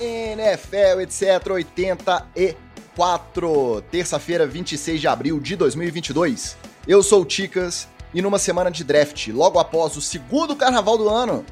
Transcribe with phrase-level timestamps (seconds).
[0.00, 1.50] NFL, etc.
[1.50, 6.56] 84, terça-feira, 26 de abril de 2022.
[6.86, 11.08] Eu sou o Ticas e numa semana de draft, logo após o segundo carnaval do
[11.08, 11.44] ano,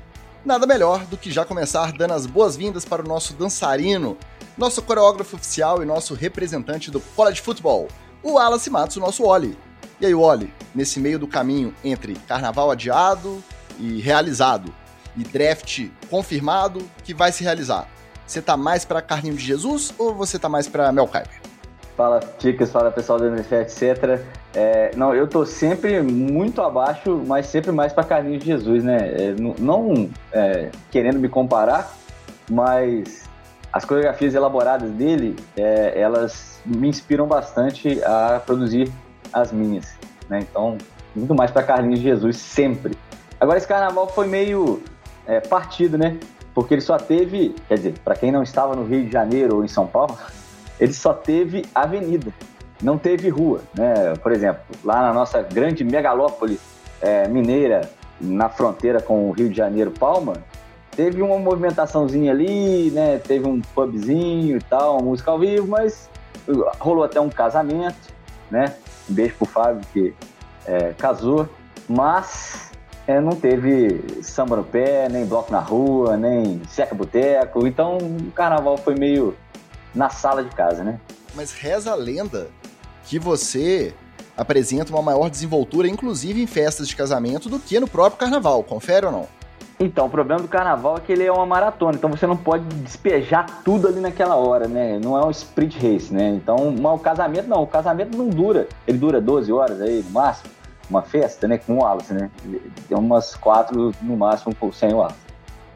[0.44, 4.16] nada melhor do que já começar dando as boas-vindas para o nosso dançarino,
[4.56, 7.88] nosso coreógrafo oficial e nosso representante do college football,
[8.22, 9.56] o Wallace Matos, o nosso Oli.
[10.00, 13.42] E aí, Oli, nesse meio do caminho entre carnaval adiado
[13.78, 14.72] e realizado,
[15.16, 17.88] e draft confirmado que vai se realizar,
[18.32, 21.40] você tá mais para Carninho de Jesus ou você tá mais para Mel Kiper?
[21.96, 24.20] Fala, Ticas, fala pessoal do NFL, etc.
[24.54, 28.96] É, não, eu tô sempre muito abaixo, mas sempre mais para Carlinhos de Jesus, né?
[28.96, 31.94] É, não é, querendo me comparar,
[32.50, 33.24] mas
[33.70, 38.90] as coreografias elaboradas dele, é, elas me inspiram bastante a produzir
[39.30, 39.94] as minhas,
[40.30, 40.40] né?
[40.40, 40.78] Então,
[41.14, 42.96] muito mais para Carlinhos de Jesus sempre.
[43.38, 44.82] Agora esse carnaval foi meio
[45.26, 46.18] é, partido, né?
[46.54, 49.64] Porque ele só teve, quer dizer, para quem não estava no Rio de Janeiro ou
[49.64, 50.16] em São Paulo,
[50.78, 52.32] ele só teve avenida,
[52.82, 54.14] não teve rua, né?
[54.22, 56.58] Por exemplo, lá na nossa grande megalópole
[57.00, 60.34] é, mineira, na fronteira com o Rio de Janeiro, Palma,
[60.94, 63.18] teve uma movimentaçãozinha ali, né?
[63.18, 66.08] Teve um pubzinho e tal, música ao vivo, mas
[66.78, 68.12] rolou até um casamento,
[68.50, 68.74] né?
[69.08, 70.14] Um beijo pro Fábio que
[70.66, 71.48] é, casou,
[71.88, 72.71] mas
[73.06, 77.66] é, não teve samba no pé, nem bloco na rua, nem seca boteco.
[77.66, 79.36] Então o carnaval foi meio
[79.94, 81.00] na sala de casa, né?
[81.34, 82.48] Mas reza a lenda
[83.04, 83.92] que você
[84.36, 88.62] apresenta uma maior desenvoltura, inclusive em festas de casamento, do que no próprio carnaval.
[88.62, 89.28] Confere ou não?
[89.80, 92.64] Então, o problema do carnaval é que ele é uma maratona, então você não pode
[92.76, 95.00] despejar tudo ali naquela hora, né?
[95.02, 96.28] Não é um sprint race, né?
[96.28, 98.68] Então, o casamento não, o casamento não dura.
[98.86, 100.50] Ele dura 12 horas aí, no máximo
[100.92, 102.30] uma festa, né, com o Wallace, né?
[102.88, 105.16] Tem umas quatro no máximo sem o Wallace.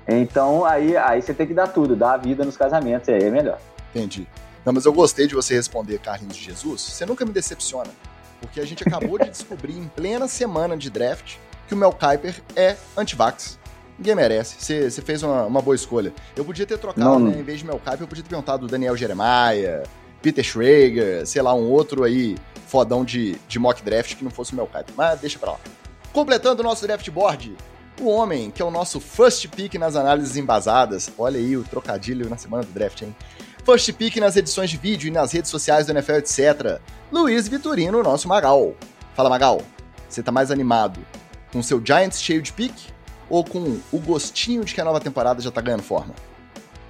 [0.06, 3.31] Então aí, aí você tem que dar tudo, dar a vida nos casamentos, aí é
[3.31, 3.58] melhor.
[3.91, 4.28] Entendi.
[4.64, 6.81] Não, mas eu gostei de você responder, Carlinhos de Jesus.
[6.81, 7.90] Você nunca me decepciona,
[8.40, 11.36] porque a gente acabou de descobrir em plena semana de draft
[11.67, 13.58] que o Mel Kiper é anti-vax.
[13.98, 14.57] Ninguém merece.
[14.58, 16.13] Você, fez uma, uma, boa escolha.
[16.36, 17.39] Eu podia ter trocado, não, né?
[17.39, 19.85] Em vez de Mel Kiper, eu podia ter perguntado o Daniel Jeremiah,
[20.27, 24.55] Peter Schrager, sei lá, um outro aí fodão de, de mock draft que não fosse
[24.55, 24.85] o meu cara.
[24.97, 25.61] Mas deixa pra lá.
[26.13, 27.57] Completando o nosso draft board,
[28.01, 31.09] o homem que é o nosso first pick nas análises embasadas.
[31.17, 33.14] Olha aí o trocadilho na semana do draft, hein?
[33.64, 36.81] First pick nas edições de vídeo e nas redes sociais do NFL, etc.
[37.13, 38.75] Luiz Vitorino, nosso Magal.
[39.14, 39.63] Fala, Magal.
[40.08, 40.98] Você tá mais animado
[41.53, 42.75] com seu Giants cheio de pick
[43.31, 46.13] ou com o gostinho de que a nova temporada já tá ganhando forma?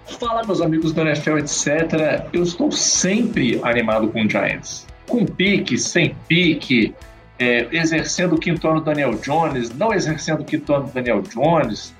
[0.06, 2.27] Fala, meus amigos do NFL, etc.
[2.33, 6.94] Eu estou sempre animado com o Giants com pique, sem pique,
[7.39, 11.22] é, exercendo o quinto ano do Daniel Jones, não exercendo o quinto ano do Daniel
[11.22, 11.94] Jones.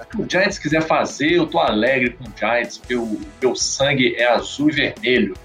[0.00, 4.14] O que o Giants quiser fazer, eu tô alegre com o Giants, meu, meu sangue
[4.16, 5.36] é azul e vermelho.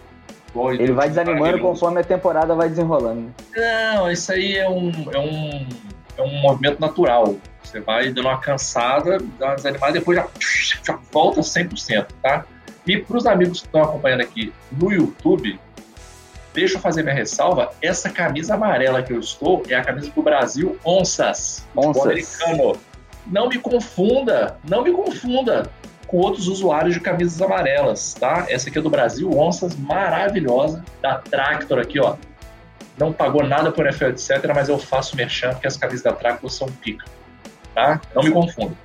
[0.80, 3.22] Ele vai desanimando conforme a temporada vai desenrolando.
[3.22, 3.96] Né?
[3.96, 5.68] Não, isso aí é um, é um,
[6.18, 7.36] é um movimento natural.
[7.64, 10.28] Você vai dando uma cansada, dá uma desanimada, depois já,
[10.84, 12.46] já volta 100%, tá?
[12.86, 15.60] E para os amigos que estão acompanhando aqui no YouTube,
[16.54, 20.22] deixa eu fazer minha ressalva, essa camisa amarela que eu estou é a camisa do
[20.22, 22.04] Brasil Onças, Onças.
[22.04, 22.78] americano.
[23.26, 25.72] Não me confunda, não me confunda
[26.08, 28.46] com outros usuários de camisas amarelas, tá?
[28.50, 32.18] Essa aqui é do Brasil Onças, maravilhosa, da Tractor aqui, ó.
[32.98, 36.52] Não pagou nada por NFL, etc, mas eu faço merchan porque as camisas da Tractor
[36.52, 37.06] são pica,
[37.74, 38.02] tá?
[38.16, 38.76] Não me confunda.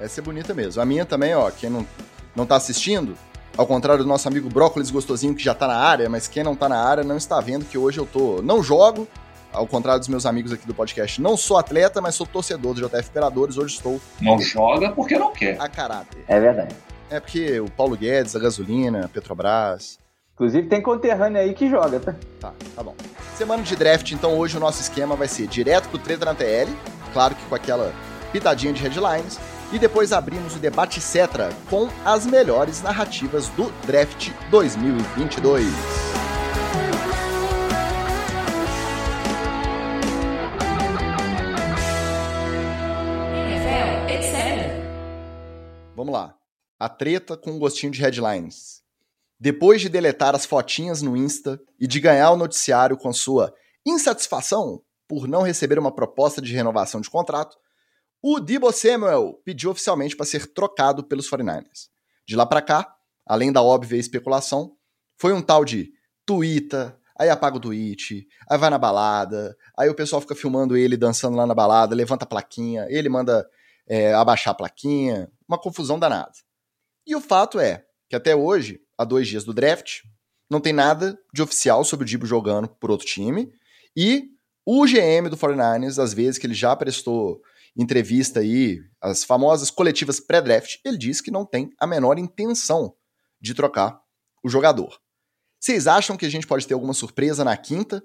[0.00, 0.80] Essa é bonita mesmo.
[0.80, 1.86] A minha também, ó, quem não,
[2.34, 3.16] não tá assistindo,
[3.56, 6.56] ao contrário do nosso amigo Brócolis Gostosinho, que já tá na área, mas quem não
[6.56, 8.40] tá na área não está vendo que hoje eu tô.
[8.42, 9.06] Não jogo,
[9.52, 12.88] ao contrário dos meus amigos aqui do podcast, não sou atleta, mas sou torcedor do
[12.88, 13.58] JF Imperadores.
[13.58, 14.00] Hoje estou.
[14.20, 15.60] Não joga porque não quer.
[15.60, 16.24] A caráter.
[16.26, 16.74] É verdade.
[17.10, 19.98] É porque o Paulo Guedes, a gasolina, a Petrobras.
[20.34, 22.14] Inclusive tem conterrâneo aí que joga, tá?
[22.40, 22.94] Tá, tá bom.
[23.36, 26.70] Semana de draft, então hoje o nosso esquema vai ser direto pro treta na TL,
[27.12, 27.92] claro que com aquela
[28.30, 29.38] pitadinha de headlines
[29.72, 35.66] e depois abrimos o debate Cetra com as melhores narrativas do Draft 2022.
[46.00, 46.34] Vamos lá.
[46.78, 48.80] A treta com um gostinho de headlines.
[49.38, 53.54] Depois de deletar as fotinhas no Insta e de ganhar o noticiário com sua
[53.86, 57.56] insatisfação por não receber uma proposta de renovação de contrato,
[58.22, 61.88] o Debo Samuel pediu oficialmente para ser trocado pelos 49ers.
[62.26, 62.94] De lá para cá,
[63.26, 64.76] além da óbvia especulação,
[65.16, 65.92] foi um tal de
[66.26, 70.96] twitter, aí apaga o tweet, aí vai na balada, aí o pessoal fica filmando ele
[70.96, 73.48] dançando lá na balada, levanta a plaquinha, ele manda
[73.86, 76.32] é, abaixar a plaquinha, uma confusão danada.
[77.06, 80.00] E o fato é que até hoje, há dois dias do draft,
[80.48, 83.52] não tem nada de oficial sobre o Dibo jogando por outro time.
[83.96, 84.28] E
[84.66, 87.40] o GM do 49ers, às vezes que ele já prestou
[87.76, 92.94] entrevista aí, as famosas coletivas pré-draft, ele diz que não tem a menor intenção
[93.40, 94.00] de trocar
[94.42, 94.98] o jogador.
[95.58, 98.02] Vocês acham que a gente pode ter alguma surpresa na quinta,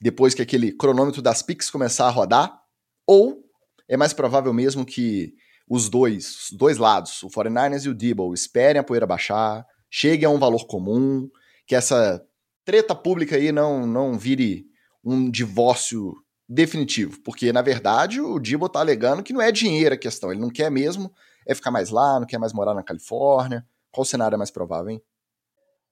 [0.00, 2.58] depois que aquele cronômetro das picks começar a rodar?
[3.06, 3.44] Ou
[3.88, 5.34] é mais provável mesmo que
[5.68, 10.26] os dois, os dois lados, o 49ers e o Debo, esperem a poeira baixar, cheguem
[10.26, 11.28] a um valor comum,
[11.66, 12.24] que essa
[12.64, 14.66] treta pública aí não, não vire
[15.04, 16.14] um divórcio
[16.48, 20.40] definitivo, porque na verdade o Debo tá alegando que não é dinheiro a questão, ele
[20.40, 21.12] não quer mesmo
[21.48, 23.64] é ficar mais lá, não quer mais morar na Califórnia.
[23.90, 25.02] Qual cenário é mais provável, hein?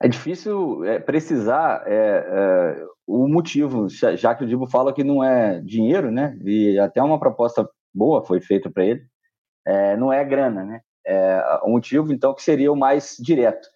[0.01, 5.25] É difícil é, precisar é, é, o motivo, já que o Dibo fala que não
[5.25, 6.39] é dinheiro, né?
[6.45, 9.03] E até uma proposta boa foi feita para ele,
[9.67, 10.83] é, não é grana, né?
[11.07, 13.67] É, o motivo, então, que seria o mais direto.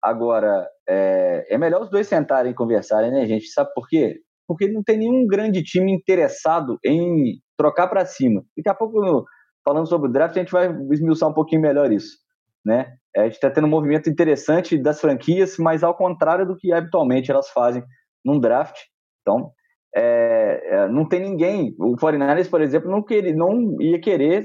[0.00, 3.48] Agora, é, é melhor os dois sentarem e conversarem, né, gente?
[3.48, 4.20] Sabe por quê?
[4.46, 8.42] Porque não tem nenhum grande time interessado em trocar para cima.
[8.56, 9.24] Daqui a pouco,
[9.64, 12.16] falando sobre o draft, a gente vai esmiuçar um pouquinho melhor isso,
[12.64, 12.94] né?
[13.14, 16.72] É, a gente está tendo um movimento interessante das franquias, mas ao contrário do que
[16.72, 17.82] habitualmente elas fazem
[18.24, 18.76] num draft.
[19.22, 19.50] Então,
[19.96, 21.74] é, é, não tem ninguém.
[21.78, 24.44] O 49ers, por exemplo, não, queria, não ia querer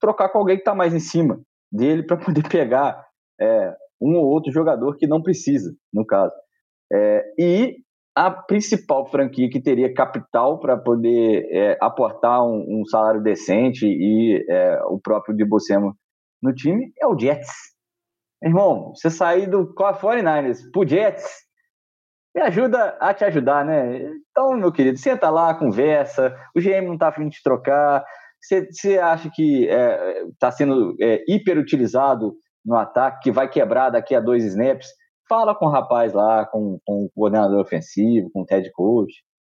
[0.00, 1.40] trocar com alguém que está mais em cima
[1.70, 3.04] dele para poder pegar
[3.40, 6.34] é, um ou outro jogador que não precisa, no caso.
[6.92, 7.76] É, e
[8.20, 14.44] a principal franquia que teria capital para poder é, aportar um, um, salário decente e
[14.46, 15.96] é, o próprio Dibocemo
[16.42, 17.50] no time é o Jets.
[18.44, 21.24] Irmão, você sair do 49ers pro Jets,
[22.34, 24.12] me ajuda a te ajudar, né?
[24.30, 26.36] Então, meu querido, senta lá, conversa.
[26.54, 28.04] O GM não tá afim de trocar.
[28.38, 32.34] Você acha que está é, sendo é, hiperutilizado
[32.66, 34.88] no ataque, que vai quebrar daqui a dois snaps?
[35.30, 39.14] Fala com o rapaz lá, com, com o coordenador ofensivo, com o head coach.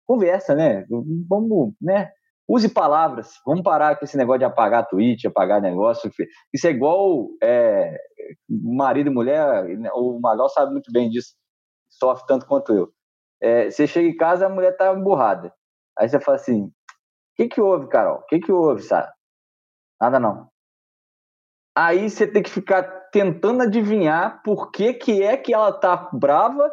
[0.05, 0.85] Conversa, né?
[1.29, 2.11] Vamos, né?
[2.45, 3.35] Use palavras.
[3.45, 6.11] Vamos parar com esse negócio de apagar tweet, apagar negócio.
[6.53, 7.97] Isso é igual é,
[8.49, 9.65] marido e mulher.
[9.93, 11.33] O Magal sabe muito bem disso
[11.91, 12.91] sofre tanto quanto eu.
[13.41, 15.53] É, você chega em casa, a mulher tá emburrada.
[15.97, 16.71] Aí você fala assim: o
[17.35, 18.19] que que houve, Carol?
[18.19, 19.11] O que que houve, Sara?
[19.99, 20.49] Nada não.
[21.75, 26.69] Aí você tem que ficar tentando adivinhar por que que é que ela tá brava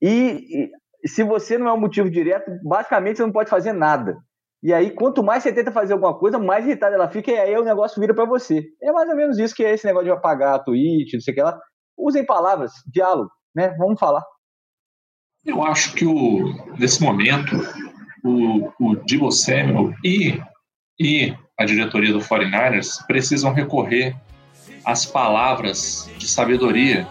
[0.00, 0.70] e,
[1.02, 4.18] e se você não é um motivo direto, basicamente você não pode fazer nada.
[4.62, 7.56] E aí, quanto mais você tenta fazer alguma coisa, mais irritada ela fica, e aí
[7.56, 8.62] o negócio vira para você.
[8.82, 11.32] É mais ou menos isso que é esse negócio de apagar a tweet, não sei
[11.32, 11.58] o que lá.
[11.96, 13.74] Usem palavras, diálogo, né?
[13.78, 14.22] Vamos falar.
[15.44, 17.56] Eu acho que o, nesse momento
[18.22, 20.38] o, o Debo Samuel e,
[20.98, 24.14] e a diretoria do 49ers precisam recorrer
[24.84, 27.06] às palavras de sabedoria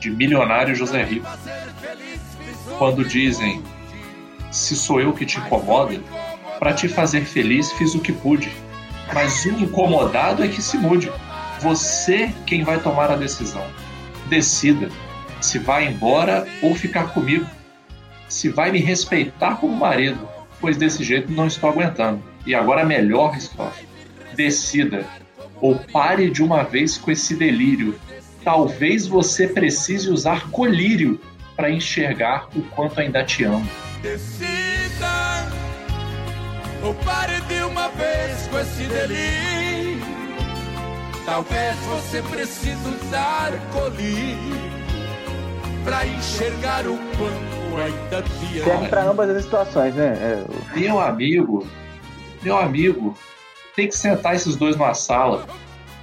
[0.00, 1.26] de milionário José Rico.
[2.78, 3.62] Quando dizem,
[4.50, 6.00] se sou eu que te incomoda,
[6.58, 8.50] para te fazer feliz fiz o que pude,
[9.12, 11.10] mas o incomodado é que se mude.
[11.60, 13.64] Você quem vai tomar a decisão.
[14.26, 14.90] Decida
[15.40, 17.46] se vai embora ou ficar comigo,
[18.28, 20.26] se vai me respeitar como marido,
[20.60, 22.22] pois desse jeito não estou aguentando.
[22.46, 23.84] E agora melhor resposta:
[24.34, 25.06] decida
[25.64, 27.98] ou pare de uma vez com esse delírio.
[28.44, 31.18] Talvez você precise usar colírio
[31.56, 33.66] para enxergar o quanto ainda te amo.
[34.02, 35.48] Decida
[36.82, 40.04] ou pare de uma vez com esse delírio.
[41.24, 44.60] Talvez você precise usar colírio
[45.82, 50.14] para enxergar o quanto ainda te Serve para ambas as situações, né?
[50.20, 50.78] É...
[50.78, 51.66] Meu amigo,
[52.42, 53.16] meu amigo,
[53.74, 55.46] tem que sentar esses dois numa sala,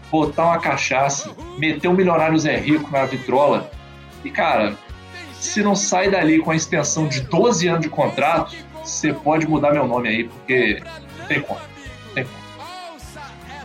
[0.09, 3.69] botar uma cachaça, meter um milionário Zé Rico na vitrola
[4.23, 4.77] e, cara,
[5.33, 9.71] se não sai dali com a extensão de 12 anos de contrato, você pode mudar
[9.71, 10.81] meu nome aí, porque
[11.17, 11.59] não tem como.
[12.13, 12.25] Tem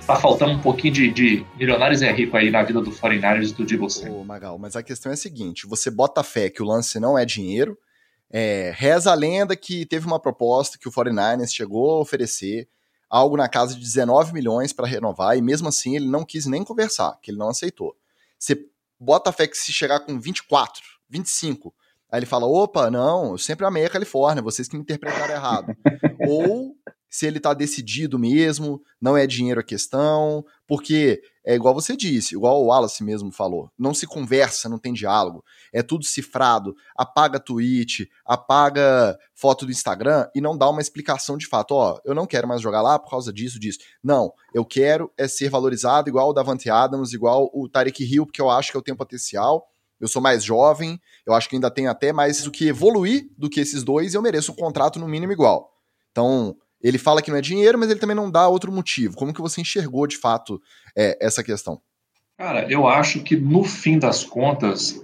[0.07, 3.55] tá faltando um pouquinho de, de milionários é rico aí na vida do 49ers e
[3.55, 6.67] do Debo Ô, Magal, mas a questão é a seguinte, você bota fé que o
[6.67, 7.77] lance não é dinheiro,
[8.31, 12.69] é, reza a lenda que teve uma proposta que o 49ers chegou a oferecer
[13.09, 16.65] algo na casa de 19 milhões para renovar e mesmo assim ele não quis nem
[16.65, 17.97] conversar, que ele não aceitou.
[18.39, 18.67] Você
[18.99, 21.75] bota fé que se chegar com 24, 25,
[22.11, 25.77] aí ele fala, opa, não, eu sempre amei a Califórnia, vocês que me interpretaram errado.
[26.29, 26.75] Ou
[27.17, 32.35] se ele tá decidido mesmo, não é dinheiro a questão, porque é igual você disse,
[32.35, 35.43] igual o Wallace mesmo falou, não se conversa, não tem diálogo,
[35.73, 41.47] é tudo cifrado, apaga tweet, apaga foto do Instagram e não dá uma explicação de
[41.47, 43.79] fato, ó, eu não quero mais jogar lá por causa disso, disso.
[44.05, 48.43] Não, eu quero é ser valorizado igual o Davante Adams, igual o Tarek Hill, porque
[48.43, 49.67] eu acho que eu tenho potencial,
[49.99, 53.49] eu sou mais jovem, eu acho que ainda tenho até mais do que evoluir do
[53.49, 55.73] que esses dois e eu mereço um contrato no mínimo igual.
[56.13, 56.55] Então,
[56.89, 59.17] ele fala que não é dinheiro, mas ele também não dá outro motivo.
[59.17, 60.61] Como que você enxergou de fato
[60.97, 61.81] é, essa questão?
[62.39, 65.01] Cara, eu acho que no fim das contas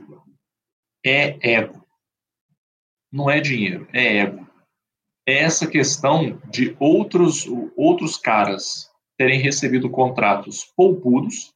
[1.04, 1.84] é ego.
[3.10, 4.46] Não é dinheiro, é ego.
[5.26, 7.46] É essa questão de outros,
[7.76, 11.52] outros caras terem recebido contratos poupudos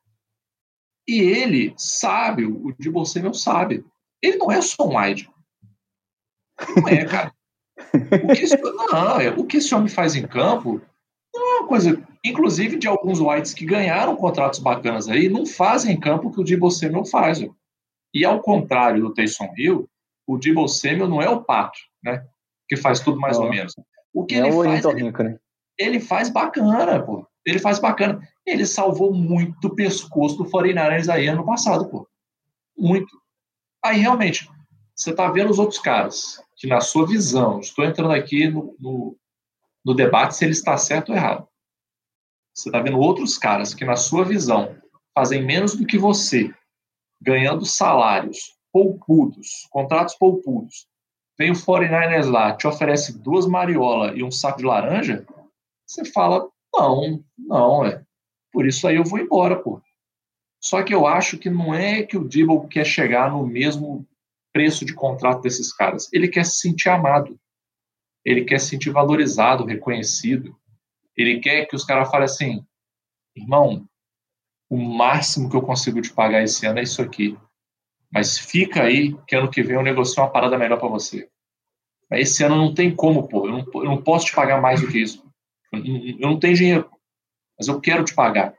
[1.09, 3.85] e ele sabe, o Dibble Samuel sabe.
[4.21, 5.31] Ele não é só um wide.
[6.77, 7.33] Não é, cara.
[7.97, 10.81] O que, esse, não, é, o que esse homem faz em campo
[11.35, 12.03] não é uma coisa.
[12.25, 16.41] Inclusive, de alguns whites que ganharam contratos bacanas aí, não fazem em campo o que
[16.41, 17.43] o Dibble Samuel faz.
[17.43, 17.49] Ó.
[18.13, 19.89] E ao contrário do Taysom Hill,
[20.27, 22.27] o Dibble Samuel não é o pato, né?
[22.69, 23.75] Que faz tudo mais ou menos.
[24.13, 24.85] O que é ele faz.
[24.85, 25.39] Ele, né?
[25.79, 27.27] ele faz bacana, pô.
[27.45, 28.21] Ele faz bacana.
[28.45, 32.09] Ele salvou muito do pescoço do 49ers aí ano passado, pô.
[32.77, 33.07] Muito.
[33.85, 34.51] Aí, realmente,
[34.97, 39.17] você tá vendo os outros caras que, na sua visão, estou entrando aqui no, no,
[39.85, 41.47] no debate se ele está certo ou errado.
[42.55, 44.77] Você tá vendo outros caras que, na sua visão,
[45.15, 46.53] fazem menos do que você,
[47.21, 50.87] ganhando salários poupudos, contratos poupudos.
[51.39, 55.27] Vem o 49ers lá, te oferece duas mariola e um saco de laranja,
[55.87, 58.03] você fala, não, não, é.
[58.53, 59.81] Por isso aí eu vou embora, pô.
[60.61, 64.07] Só que eu acho que não é que o Dibble quer chegar no mesmo
[64.57, 66.09] preço de contrato desses caras.
[66.11, 67.39] Ele quer se sentir amado.
[68.25, 70.57] Ele quer se sentir valorizado, reconhecido.
[71.15, 72.67] Ele quer que os caras falem assim:
[73.37, 73.87] irmão,
[74.71, 77.37] o máximo que eu consigo te pagar esse ano é isso aqui.
[78.11, 81.29] Mas fica aí que ano que vem eu negocio uma parada melhor para você.
[82.13, 83.47] Esse ano não tem como, pô.
[83.47, 85.23] Eu não, eu não posso te pagar mais do que isso.
[85.71, 86.91] Eu não tenho dinheiro,
[87.59, 88.55] mas eu quero te pagar.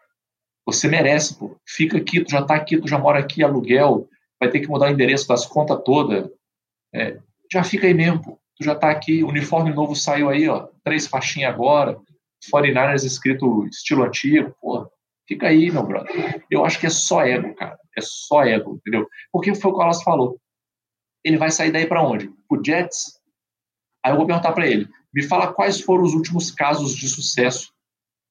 [0.64, 1.58] Você merece, pô.
[1.66, 4.08] Fica aqui, tu já tá aqui, tu já mora aqui, aluguel,
[4.40, 6.32] vai ter que mudar o endereço das contas toda.
[6.94, 7.20] É,
[7.52, 8.40] já fica aí mesmo, pô.
[8.58, 10.68] Tu já tá aqui, uniforme novo saiu aí, ó.
[10.84, 12.00] Três faixinhas agora,
[12.52, 14.90] 49ers escrito estilo antigo, pô.
[15.28, 16.44] Fica aí, meu brother.
[16.50, 17.78] Eu acho que é só ego, cara.
[17.98, 19.08] É só ego, entendeu?
[19.32, 20.40] Porque foi o que o Alas falou.
[21.24, 22.32] Ele vai sair daí para onde?
[22.50, 23.20] O Jets?
[24.04, 27.74] Aí eu vou perguntar para ele: me fala quais foram os últimos casos de sucesso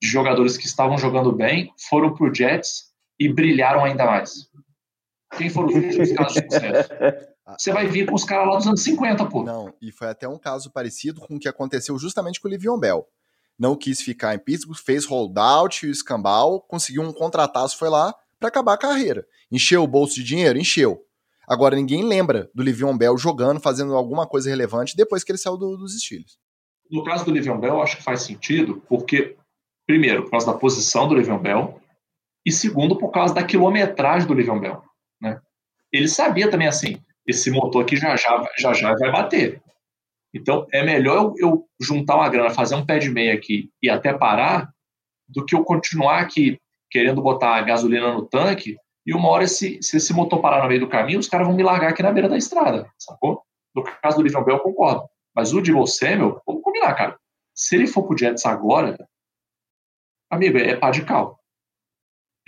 [0.01, 4.49] de jogadores que estavam jogando bem, foram para o Jets e brilharam ainda mais.
[5.37, 6.91] Quem foram os casos de sucesso?
[7.59, 9.45] Você vai vir com os caras lá dos anos 50, pô.
[9.45, 12.77] Não, e foi até um caso parecido com o que aconteceu justamente com o Livion
[12.77, 13.07] Bell.
[13.59, 18.13] Não quis ficar em Pittsburgh, fez holdout e o escambau, conseguiu um contrataço, foi lá
[18.39, 19.25] para acabar a carreira.
[19.51, 20.59] Encheu o bolso de dinheiro?
[20.59, 21.03] Encheu.
[21.49, 25.57] Agora ninguém lembra do Livion Bell jogando, fazendo alguma coisa relevante depois que ele saiu
[25.57, 26.39] do, dos estilos.
[26.91, 29.37] No caso do Livion Bell, acho que faz sentido, porque,
[29.87, 31.81] primeiro, por causa da posição do Livion Bell,
[32.45, 34.83] e segundo, por causa da quilometragem do Livion Bell.
[35.97, 39.63] Ele sabia também assim, esse motor aqui já já, já, já vai bater.
[40.35, 43.89] Então, é melhor eu, eu juntar uma grana, fazer um pé de meia aqui e
[43.89, 44.71] até parar,
[45.29, 46.59] do que eu continuar aqui
[46.91, 48.77] querendo botar gasolina no tanque
[49.07, 51.55] e uma hora, se, se esse motor parar no meio do caminho, os caras vão
[51.55, 53.41] me largar aqui na beira da estrada, sacou?
[53.73, 55.09] No caso do Livion Bell, eu concordo.
[55.33, 57.17] Mas o Debo Samuel, vamos combinar, cara.
[57.55, 58.99] Se ele for pro Jets agora,
[60.29, 61.39] amigo, é pá de cal.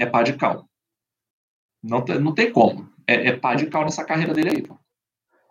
[0.00, 0.68] É pá de cal.
[1.80, 2.90] Não, não tem como.
[3.08, 4.76] É, é pá de cal nessa carreira dele aí, pô.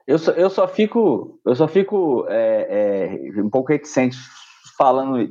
[0.05, 4.17] Eu só, eu só fico, eu só fico é, é, um pouco reticente
[4.77, 5.27] falando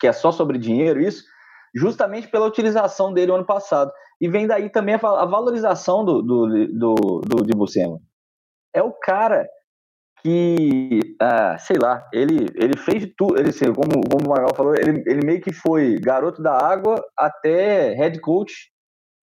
[0.00, 1.22] que é só sobre dinheiro isso,
[1.72, 3.92] justamente pela utilização dele ano passado.
[4.20, 8.00] E vem daí também a, valorização do, do, do, do, do
[8.74, 9.48] É o cara
[10.20, 15.04] que, ah, sei lá, ele, ele fez tudo, ele, como, como o Magal falou, ele,
[15.06, 18.72] ele meio que foi garoto da água até head coach,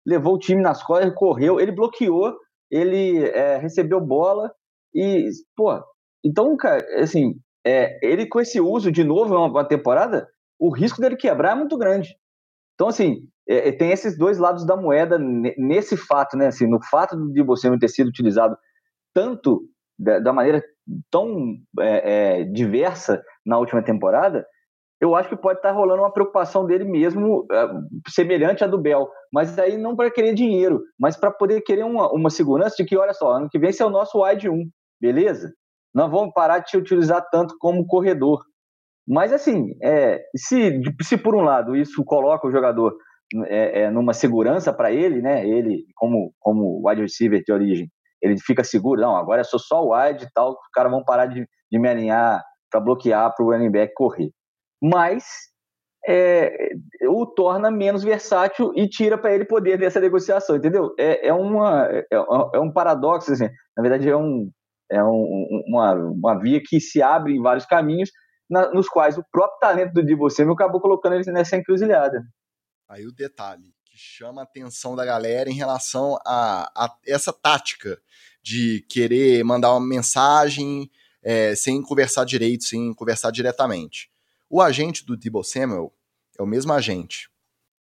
[0.07, 2.35] levou o time nas costas, correu, ele bloqueou,
[2.71, 4.53] ele é, recebeu bola
[4.95, 5.83] e, pô,
[6.25, 7.35] então, cara, assim,
[7.65, 11.77] é, ele com esse uso de novo uma, temporada, o risco dele quebrar é muito
[11.77, 12.17] grande.
[12.75, 16.47] Então, assim, é, é tem esses dois lados da moeda nesse fato, né?
[16.49, 18.57] Assim, no fato de você ter sido utilizado
[19.13, 19.63] tanto
[19.99, 20.63] da, da maneira
[21.11, 24.47] tão é, é, diversa na última temporada,
[25.05, 27.69] eu acho que pode estar rolando uma preocupação dele mesmo é,
[28.09, 32.11] semelhante à do Bell, mas aí não para querer dinheiro, mas para poder querer uma,
[32.13, 34.69] uma segurança de que, olha só, ano que vem esse é o nosso wide 1,
[35.01, 35.53] beleza?
[35.95, 38.43] Não vamos parar de te utilizar tanto como corredor.
[39.07, 42.97] Mas assim, é, se, se por um lado isso coloca o jogador
[43.47, 45.47] é, é, numa segurança para ele, né?
[45.47, 47.91] Ele, como, como wide receiver de origem,
[48.23, 51.27] ele fica seguro, não, agora eu sou só wide e tal, os caras vão parar
[51.27, 54.31] de, de me alinhar para bloquear para o running back correr.
[54.85, 55.25] Mas
[56.07, 56.75] é,
[57.09, 60.95] o torna menos versátil e tira para ele poder dessa negociação, entendeu?
[60.99, 64.51] É, é, uma, é, é um paradoxo, assim, na verdade é, um,
[64.91, 68.11] é um, uma, uma via que se abre em vários caminhos,
[68.51, 72.23] na, nos quais o próprio talento do Divo Samuel acabou colocando ele nessa encruzilhada.
[72.87, 77.99] Aí o detalhe que chama a atenção da galera em relação a, a essa tática
[78.43, 80.91] de querer mandar uma mensagem
[81.23, 84.11] é, sem conversar direito, sem conversar diretamente.
[84.55, 85.93] O agente do Debo Samuel
[86.39, 87.29] é o mesmo agente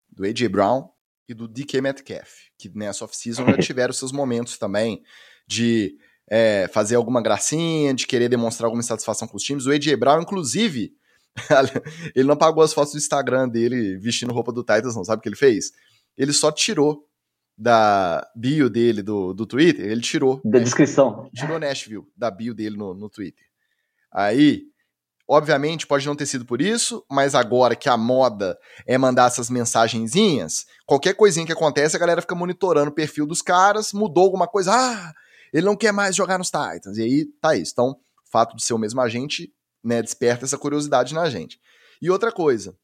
[0.09, 0.49] do A.J.
[0.49, 0.89] Brown
[1.29, 5.03] e do DK Metcalf, que nessa off-season já tiveram seus momentos também
[5.47, 5.95] de
[6.27, 9.67] é, fazer alguma gracinha, de querer demonstrar alguma insatisfação com os times.
[9.67, 9.95] O A.J.
[9.95, 10.95] Brown, inclusive,
[12.15, 15.21] ele não pagou as fotos do Instagram dele vestindo roupa do Titans, não sabe o
[15.21, 15.71] que ele fez?
[16.17, 17.07] Ele só tirou
[17.55, 20.41] da bio dele do, do Twitter, ele tirou.
[20.43, 21.29] Da descrição.
[21.35, 23.45] Tirou Nashville da bio dele no, no Twitter.
[24.11, 24.72] Aí,
[25.27, 29.49] obviamente, pode não ter sido por isso, mas agora que a moda é mandar essas
[29.49, 34.47] mensagenzinhas, qualquer coisinha que acontece, a galera fica monitorando o perfil dos caras, mudou alguma
[34.47, 35.13] coisa, ah,
[35.53, 36.97] ele não quer mais jogar nos Titans.
[36.97, 37.71] E aí tá isso.
[37.73, 39.53] Então, o fato de ser o mesmo agente
[39.83, 41.59] né, desperta essa curiosidade na gente.
[42.01, 42.75] E outra coisa,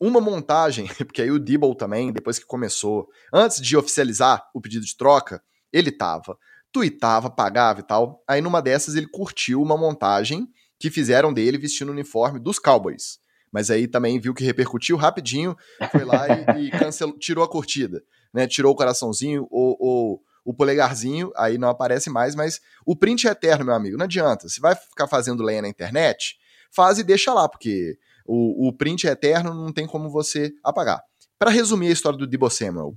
[0.00, 4.84] uma montagem, porque aí o Dibble também, depois que começou, antes de oficializar o pedido
[4.84, 6.38] de troca, ele tava,
[6.72, 8.22] tweetava, pagava e tal.
[8.28, 10.48] Aí numa dessas ele curtiu uma montagem
[10.78, 13.18] que fizeram dele vestindo o uniforme dos Cowboys.
[13.52, 15.56] Mas aí também viu que repercutiu rapidinho,
[15.92, 18.02] foi lá e, e cancelou, tirou a curtida,
[18.32, 18.48] né?
[18.48, 23.30] Tirou o coraçãozinho ou, ou o polegarzinho, aí não aparece mais, mas o print é
[23.30, 23.96] eterno, meu amigo.
[23.96, 24.48] Não adianta.
[24.48, 26.36] Se vai ficar fazendo lenha na internet,
[26.70, 31.00] faz e deixa lá, porque o, o print é eterno, não tem como você apagar.
[31.38, 32.96] Para resumir a história do Debo Samuel,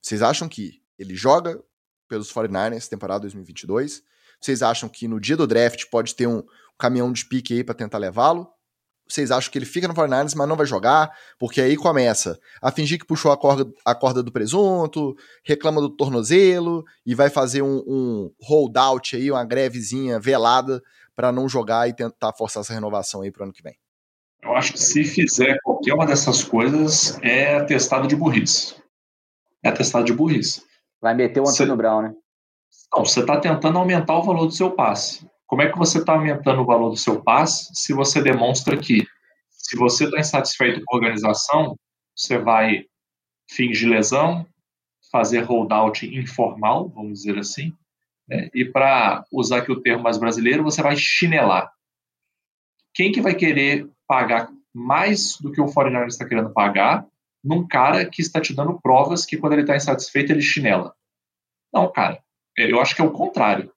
[0.00, 1.58] vocês acham que ele joga
[2.08, 4.02] pelos 49ers temporada 2022?
[4.40, 6.42] Vocês acham que no dia do draft pode ter um
[6.80, 8.48] caminhão de pique aí para tentar levá-lo?
[9.08, 11.10] Vocês acham que ele fica no 49ers, mas não vai jogar?
[11.38, 15.90] Porque aí começa a fingir que puxou a corda, a corda do presunto, reclama do
[15.90, 20.80] tornozelo e vai fazer um, um holdout aí, uma grevezinha velada
[21.14, 23.76] para não jogar e tentar forçar essa renovação aí para o ano que vem?
[24.42, 28.76] Eu acho que se fizer qualquer uma dessas coisas, é atestado de burrice.
[29.62, 30.62] É atestado de burrice.
[31.00, 32.14] Vai meter o Antônio Brown, né?
[32.94, 35.28] Não, você está tentando aumentar o valor do seu passe.
[35.50, 39.04] Como é que você está aumentando o valor do seu passe se você demonstra que,
[39.48, 41.76] se você está insatisfeito com a organização,
[42.16, 42.84] você vai
[43.50, 44.46] fingir lesão,
[45.10, 47.72] fazer holdout informal, vamos dizer assim,
[48.28, 48.48] né?
[48.54, 51.68] E para usar aqui o termo mais brasileiro, você vai chinelar.
[52.94, 57.04] Quem que vai querer pagar mais do que o foreigner está querendo pagar
[57.42, 60.94] num cara que está te dando provas que quando ele está insatisfeito ele chinela?
[61.74, 62.22] Não, cara.
[62.56, 63.72] Eu acho que é o contrário.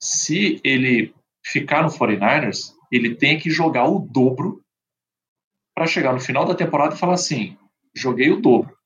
[0.00, 4.62] Se ele ficar no 49ers, ele tem que jogar o dobro
[5.74, 7.56] para chegar no final da temporada e falar assim:
[7.94, 8.76] joguei o dobro.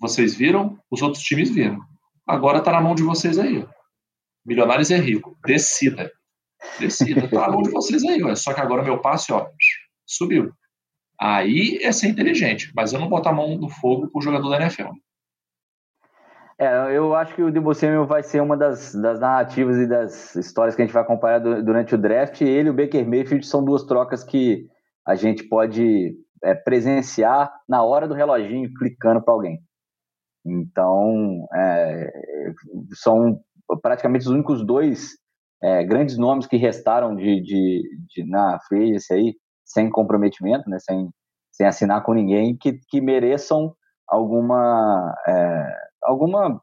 [0.00, 1.80] Vocês viram, os outros times viram.
[2.26, 3.64] Agora está na mão de vocês aí.
[4.44, 5.36] Milionários é rico.
[5.44, 6.10] Decida.
[6.78, 7.28] Decida.
[7.28, 8.36] Tá na mão de vocês aí.
[8.36, 9.48] Só que agora o meu passe, ó,
[10.06, 10.52] subiu.
[11.20, 14.60] Aí é ser inteligente, mas eu não boto a mão no fogo pro jogador da
[14.60, 14.90] NFL.
[16.62, 17.72] É, eu acho que o Debo
[18.06, 21.96] vai ser uma das, das narrativas e das histórias que a gente vai acompanhar durante
[21.96, 22.40] o draft.
[22.40, 24.68] Ele e o Baker Mayfield são duas trocas que
[25.04, 29.60] a gente pode é, presenciar na hora do reloginho, clicando para alguém.
[30.46, 32.12] Então, é,
[32.94, 33.40] são
[33.82, 35.16] praticamente os únicos dois
[35.60, 41.10] é, grandes nomes que restaram de, de, de, na free aí, sem comprometimento, né, sem,
[41.50, 43.74] sem assinar com ninguém, que, que mereçam
[44.08, 46.60] alguma, é, alguma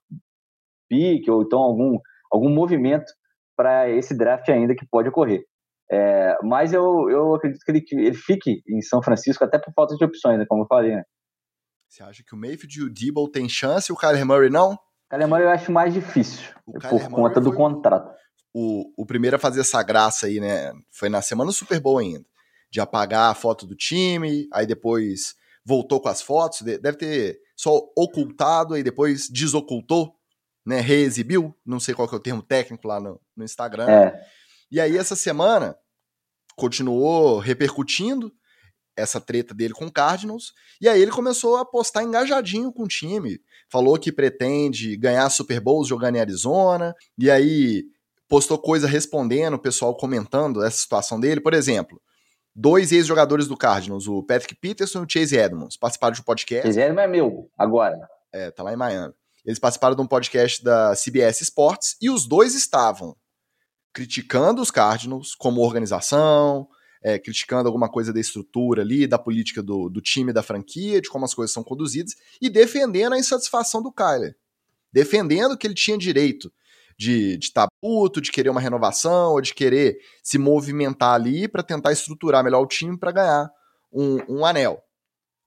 [0.89, 1.99] pique ou então algum,
[2.31, 3.11] algum movimento
[3.55, 5.43] para esse draft ainda que pode ocorrer.
[5.91, 9.95] É, mas eu, eu acredito que ele, ele fique em São Francisco até por falta
[9.95, 10.95] de opções, né, como eu falei.
[10.95, 11.03] Né?
[11.87, 14.77] Você acha que o Mayfield e o Debo tem chance e o Kyler Murray não?
[15.09, 18.15] Kyler Murray eu acho mais difícil, o por Kyler conta do contrato.
[18.53, 20.71] O, o primeiro a fazer essa graça aí, né?
[20.91, 22.25] Foi na semana Super Bowl ainda.
[22.71, 27.91] De apagar a foto do time, aí depois voltou com as fotos, deve ter só
[27.93, 30.15] ocultado, aí depois desocultou,
[30.65, 30.79] né?
[30.79, 33.89] Reexibiu, não sei qual que é o termo técnico lá no, no Instagram.
[33.89, 34.25] É.
[34.71, 35.75] E aí essa semana
[36.55, 38.31] continuou repercutindo,
[38.95, 42.87] essa treta dele com o Cardinals, e aí ele começou a postar engajadinho com o
[42.87, 43.41] time.
[43.69, 47.83] Falou que pretende ganhar Super Bowls jogando em Arizona, e aí
[48.29, 51.41] postou coisa respondendo, o pessoal comentando essa situação dele.
[51.41, 52.01] Por exemplo,
[52.59, 56.67] dois ex-jogadores do Cardinals, o Patrick Peterson e o Chase Edmonds, participaram de um podcast.
[56.67, 57.97] Chase Edmonds é meu, agora.
[58.33, 59.13] É, tá lá em Miami.
[59.45, 63.15] Eles participaram de um podcast da CBS Sports e os dois estavam
[63.93, 66.67] criticando os Cardinals como organização,
[67.01, 71.09] é, criticando alguma coisa da estrutura ali, da política do, do time, da franquia, de
[71.09, 74.35] como as coisas são conduzidas, e defendendo a insatisfação do Kyler.
[74.91, 76.51] Defendendo que ele tinha direito
[76.97, 81.63] de estar tá puto, de querer uma renovação, ou de querer se movimentar ali para
[81.63, 83.51] tentar estruturar melhor o time para ganhar
[83.91, 84.81] um, um anel.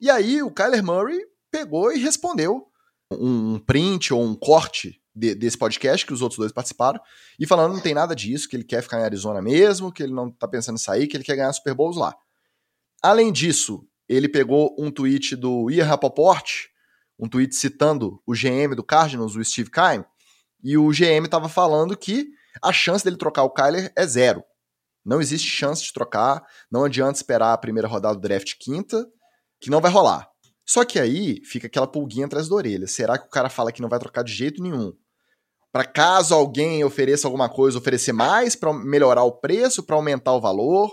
[0.01, 2.66] E aí o Kyler Murray pegou e respondeu
[3.12, 7.01] um print ou um corte de, desse podcast que os outros dois participaram,
[7.38, 10.12] e falando não tem nada disso, que ele quer ficar em Arizona mesmo, que ele
[10.12, 12.14] não tá pensando em sair, que ele quer ganhar Super Bowls lá.
[13.03, 16.66] Além disso, ele pegou um tweet do Ian Rapoport,
[17.18, 20.05] um tweet citando o GM do Cardinals, o Steve Keim,
[20.62, 22.29] e o GM estava falando que
[22.62, 24.44] a chance dele trocar o Kyler é zero.
[25.05, 29.05] Não existe chance de trocar, não adianta esperar a primeira rodada do draft quinta,
[29.61, 30.29] que não vai rolar.
[30.64, 32.87] Só que aí fica aquela pulguinha atrás da orelha.
[32.87, 34.92] Será que o cara fala que não vai trocar de jeito nenhum?
[35.72, 40.40] Para caso alguém ofereça alguma coisa, oferecer mais para melhorar o preço, para aumentar o
[40.40, 40.92] valor.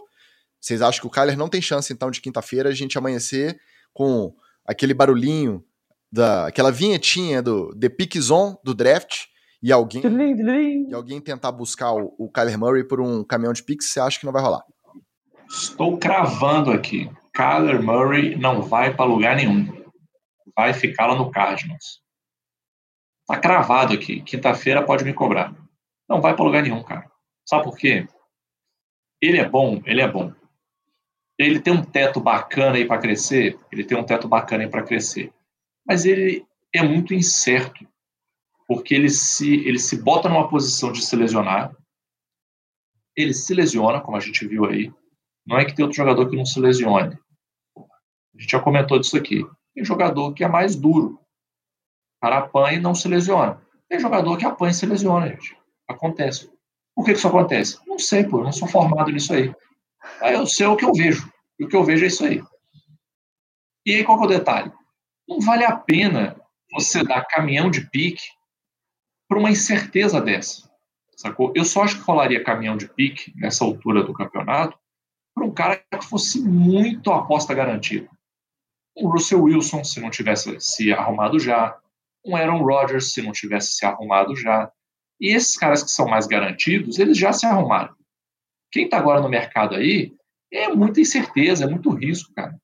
[0.59, 3.59] Vocês acham que o Kyler não tem chance então de quinta-feira a gente amanhecer
[3.93, 4.33] com
[4.65, 5.63] aquele barulhinho
[6.11, 9.25] da aquela vinhetinha do The Pick Zone do draft
[9.61, 10.01] e alguém
[10.89, 14.19] e alguém tentar buscar o, o Kyler Murray por um caminhão de picks, você acha
[14.19, 14.63] que não vai rolar?
[15.49, 17.09] Estou cravando aqui.
[17.33, 19.67] Kyler Murray não vai para lugar nenhum.
[20.55, 22.01] Vai ficar lá no Cardinals.
[23.27, 24.21] Tá cravado aqui.
[24.21, 25.53] Quinta-feira pode me cobrar.
[26.07, 27.09] Não vai para lugar nenhum, cara.
[27.47, 28.07] Sabe por quê?
[29.21, 30.33] Ele é bom, ele é bom.
[31.37, 34.83] Ele tem um teto bacana aí para crescer, ele tem um teto bacana aí para
[34.83, 35.31] crescer.
[35.87, 37.87] Mas ele é muito incerto,
[38.69, 41.75] porque ele se ele se bota numa posição de se lesionar.
[43.17, 44.93] Ele se lesiona, como a gente viu aí.
[45.43, 47.17] Não é que tem outro jogador que não se lesione.
[47.75, 49.43] A gente já comentou disso aqui.
[49.73, 51.19] Tem jogador que é mais duro,
[52.21, 53.59] cara apanha e não se lesiona.
[53.89, 55.57] Tem jogador que apanha e se lesiona, gente.
[55.87, 56.51] Acontece.
[56.95, 57.79] Por que isso acontece?
[57.87, 58.37] Não sei, pô.
[58.37, 59.51] Eu não sou formado nisso aí.
[60.21, 61.27] Aí eu sei o que eu vejo.
[61.57, 62.43] E o que eu vejo é isso aí.
[63.83, 64.71] E aí, qual é o detalhe?
[65.27, 66.39] Não vale a pena
[66.71, 68.21] você dar caminhão de pique
[69.29, 70.67] para uma incerteza dessa.
[71.15, 71.53] Sacou?
[71.55, 74.77] Eu só acho que rolaria caminhão de pique nessa altura do campeonato
[75.35, 78.09] para um cara que fosse muito aposta garantida.
[78.95, 81.77] O Russell Wilson, se não tivesse se arrumado já,
[82.25, 84.71] um Aaron Rodgers se não tivesse se arrumado já.
[85.21, 87.93] E esses caras que são mais garantidos, eles já se arrumaram.
[88.71, 90.13] Quem está agora no mercado aí
[90.51, 92.57] é muita incerteza, é muito risco, cara.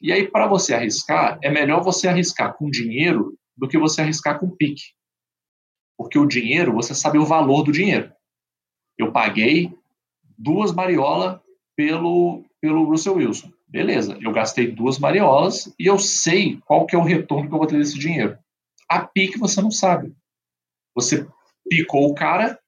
[0.00, 4.38] E aí, para você arriscar, é melhor você arriscar com dinheiro do que você arriscar
[4.38, 4.82] com pique.
[5.96, 8.12] Porque o dinheiro, você sabe o valor do dinheiro.
[8.98, 9.72] Eu paguei
[10.36, 11.40] duas mariolas
[11.76, 13.52] pelo, pelo Russell Wilson.
[13.68, 17.58] Beleza, eu gastei duas mariolas e eu sei qual que é o retorno que eu
[17.58, 18.36] vou ter desse dinheiro.
[18.88, 20.14] A pique você não sabe.
[20.94, 21.26] Você
[21.68, 22.58] picou o cara,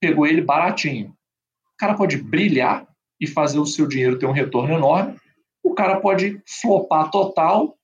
[0.00, 1.08] pegou ele baratinho.
[1.08, 2.86] O cara pode brilhar
[3.20, 5.16] e fazer o seu dinheiro ter um retorno enorme.
[5.64, 7.76] O cara pode flopar total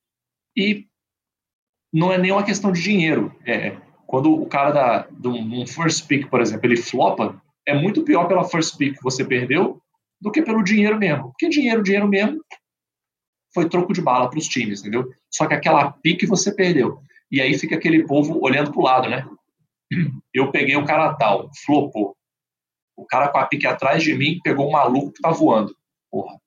[0.56, 0.86] e
[1.92, 3.34] não é nem uma questão de dinheiro.
[3.44, 3.76] É,
[4.08, 8.26] quando o cara da, de um first pick, por exemplo, ele flopa, é muito pior
[8.26, 9.82] pela first pick que você perdeu
[10.18, 11.24] do que pelo dinheiro mesmo.
[11.24, 12.42] Porque dinheiro, dinheiro mesmo,
[13.52, 15.12] foi troco de bala para os times, entendeu?
[15.30, 17.02] Só que aquela pique você perdeu.
[17.30, 19.28] E aí fica aquele povo olhando para o lado, né?
[20.32, 22.16] Eu peguei o cara tal, flopou.
[22.96, 25.76] O cara com a pique atrás de mim pegou um maluco que tá voando.
[26.10, 26.40] Porra.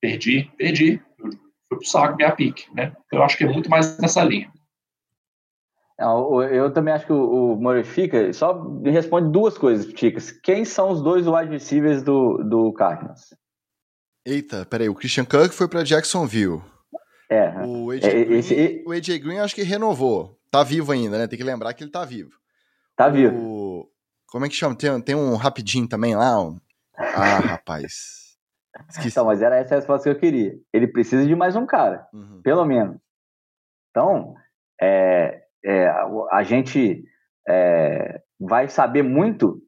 [0.00, 1.00] Perdi, perdi.
[1.16, 2.92] Foi pro saco minha pique, né?
[3.12, 4.52] Eu acho que é muito mais nessa linha.
[6.00, 8.32] Eu também acho que o, Murray fica.
[8.32, 10.30] Só me responde duas coisas, Ticas.
[10.30, 13.34] Quem são os dois wide receivers do, do Cardinals?
[14.24, 14.88] Eita, peraí.
[14.88, 16.62] O Christian Kirk foi para Jacksonville.
[17.30, 17.50] É.
[17.64, 18.84] O AJ, é, Green, esse...
[18.86, 20.38] o AJ Green acho que renovou.
[20.50, 21.26] Tá vivo ainda, né?
[21.28, 22.30] Tem que lembrar que ele tá vivo.
[22.96, 23.36] Tá vivo.
[23.36, 23.90] O...
[24.28, 24.74] Como é que chama?
[24.74, 26.40] Tem, tem um rapidinho também lá.
[26.40, 26.58] Um...
[26.96, 28.20] Ah, rapaz.
[28.88, 29.08] Esqueci.
[29.08, 30.54] Então, mas era essa a resposta que eu queria.
[30.72, 32.40] Ele precisa de mais um cara, uhum.
[32.42, 32.96] pelo menos.
[33.90, 34.34] Então,
[34.80, 35.88] é, é,
[36.30, 37.04] a gente
[37.48, 39.60] é, vai saber muito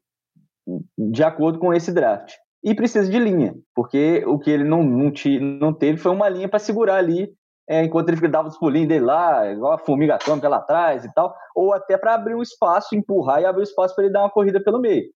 [0.97, 2.33] de acordo com esse draft.
[2.63, 5.11] E precisa de linha, porque o que ele não, não,
[5.59, 7.29] não teve foi uma linha para segurar ali
[7.67, 11.13] é, enquanto ele dava os pulinhos dele lá, igual a formiga atômica lá atrás e
[11.13, 14.21] tal, ou até para abrir um espaço, empurrar e abrir um espaço para ele dar
[14.21, 15.09] uma corrida pelo meio.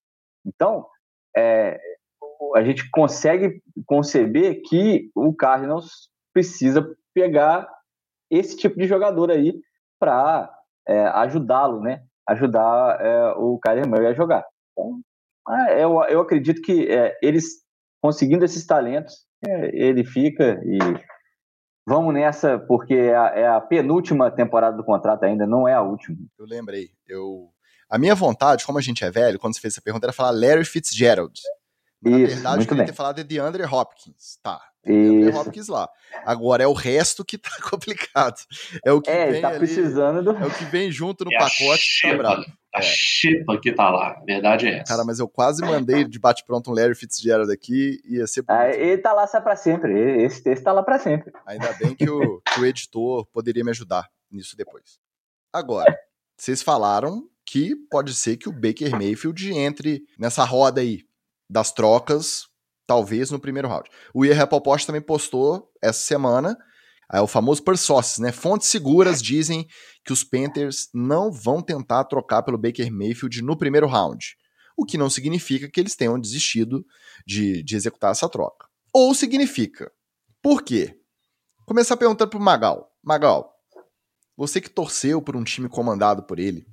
[0.45, 0.85] Então,
[1.35, 1.77] é,
[2.55, 7.67] a gente consegue conceber que o Cardinals precisa pegar
[8.29, 9.53] esse tipo de jogador aí
[9.99, 10.49] para
[10.88, 12.04] é, ajudá-lo, né?
[12.28, 14.45] Ajudar é, o Kyler Murray a jogar.
[14.71, 15.00] Então,
[15.78, 17.65] eu, eu acredito que é, eles
[18.02, 20.78] conseguindo esses talentos, é, ele fica e
[21.88, 25.82] vamos nessa, porque é a, é a, penúltima temporada do contrato ainda, não é a
[25.82, 26.17] última.
[26.38, 26.89] Eu lembrei.
[27.08, 27.50] Eu...
[27.89, 30.32] A minha vontade, como a gente é velho, quando você fez essa pergunta, era falar
[30.32, 31.39] Larry Fitzgerald.
[32.02, 32.86] Na Isso, verdade, eu queria bem.
[32.86, 34.38] ter falado de Andrew Hopkins.
[34.43, 34.60] Tá.
[34.88, 35.38] Isso.
[35.38, 35.89] Hopkins lá.
[36.26, 38.36] Agora é o resto que tá complicado.
[38.86, 40.32] É o que É, vem tá ali, precisando do.
[40.38, 42.45] É o que vem junto no É a pacote que tá bravo.
[42.73, 42.82] A É.
[42.84, 44.17] xepa que tá lá.
[44.19, 44.84] A verdade é essa.
[44.93, 48.00] Cara, mas eu quase mandei de bate-pronto um Larry Fitzgerald aqui.
[48.06, 50.23] Ia ser Ah, ele tá lá só pra sempre.
[50.23, 51.32] Esse texto tá lá pra sempre.
[51.45, 55.00] Ainda bem que o, que o editor poderia me ajudar nisso depois.
[55.54, 55.97] Agora,
[56.38, 61.04] vocês falaram que pode ser que o Baker Mayfield entre nessa roda aí
[61.50, 62.45] das trocas,
[62.88, 63.89] talvez no primeiro round.
[64.13, 66.58] O Ian Rapoport também postou essa semana,
[67.12, 67.76] é o famoso per
[68.19, 68.32] né?
[68.32, 69.67] Fontes seguras dizem
[70.04, 74.36] que os Panthers não vão tentar trocar pelo Baker Mayfield no primeiro round.
[74.76, 76.86] O que não significa que eles tenham desistido
[77.26, 78.67] de, de executar essa troca.
[78.93, 79.91] Ou significa.
[80.41, 81.00] Por quê?
[81.65, 82.91] Começar perguntando pro Magal.
[83.04, 83.54] Magal,
[84.36, 86.67] você que torceu por um time comandado por ele,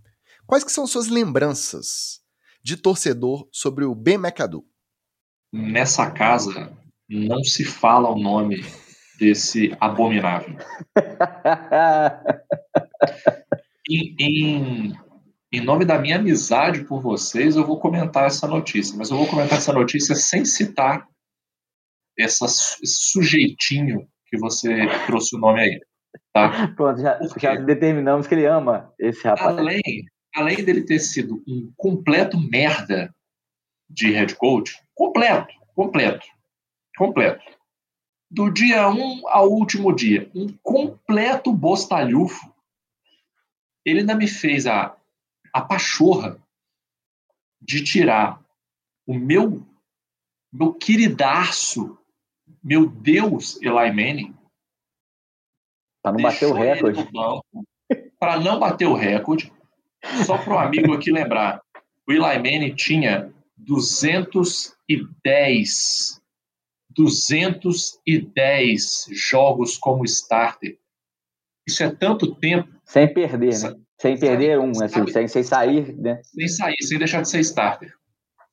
[0.47, 2.21] quais que são suas lembranças
[2.63, 4.65] de torcedor sobre o Ben McAdoo?
[5.57, 6.77] Nessa casa
[7.09, 8.65] não se fala o nome
[9.21, 10.57] desse abominável.
[13.87, 14.95] Em, em,
[15.53, 19.27] em nome da minha amizade por vocês, eu vou comentar essa notícia, mas eu vou
[19.27, 21.07] comentar essa notícia sem citar
[22.19, 25.81] essa, esse sujeitinho que você trouxe o nome aí.
[26.33, 26.69] Tá?
[26.69, 29.59] Pronto, já, já determinamos que ele ama esse rapaz.
[29.59, 29.83] Além,
[30.35, 33.15] além dele ter sido um completo merda
[33.91, 36.27] de head coach, completo, completo,
[36.97, 37.45] completo.
[38.31, 42.53] Do dia 1 ao último dia, um completo bostalhufo.
[43.85, 44.97] Ele ainda me fez a,
[45.53, 46.41] a pachorra
[47.61, 48.43] de tirar
[49.07, 49.65] o meu,
[50.53, 51.99] meu queridaço,
[52.63, 54.35] meu Deus, Eli Manning,
[56.05, 57.09] Pra não bater o recorde.
[58.21, 59.51] para não bater o recorde.
[60.27, 61.63] Só para o amigo aqui lembrar,
[62.07, 66.21] o Eli Manning tinha 210
[66.91, 70.79] 210 jogos como starter.
[71.67, 73.75] Isso é tanto tempo Sem perder, né?
[74.01, 76.21] Sem perder um, sabe- assim, sem, sem sair, né?
[76.23, 77.93] sem sair, sem deixar de ser starter.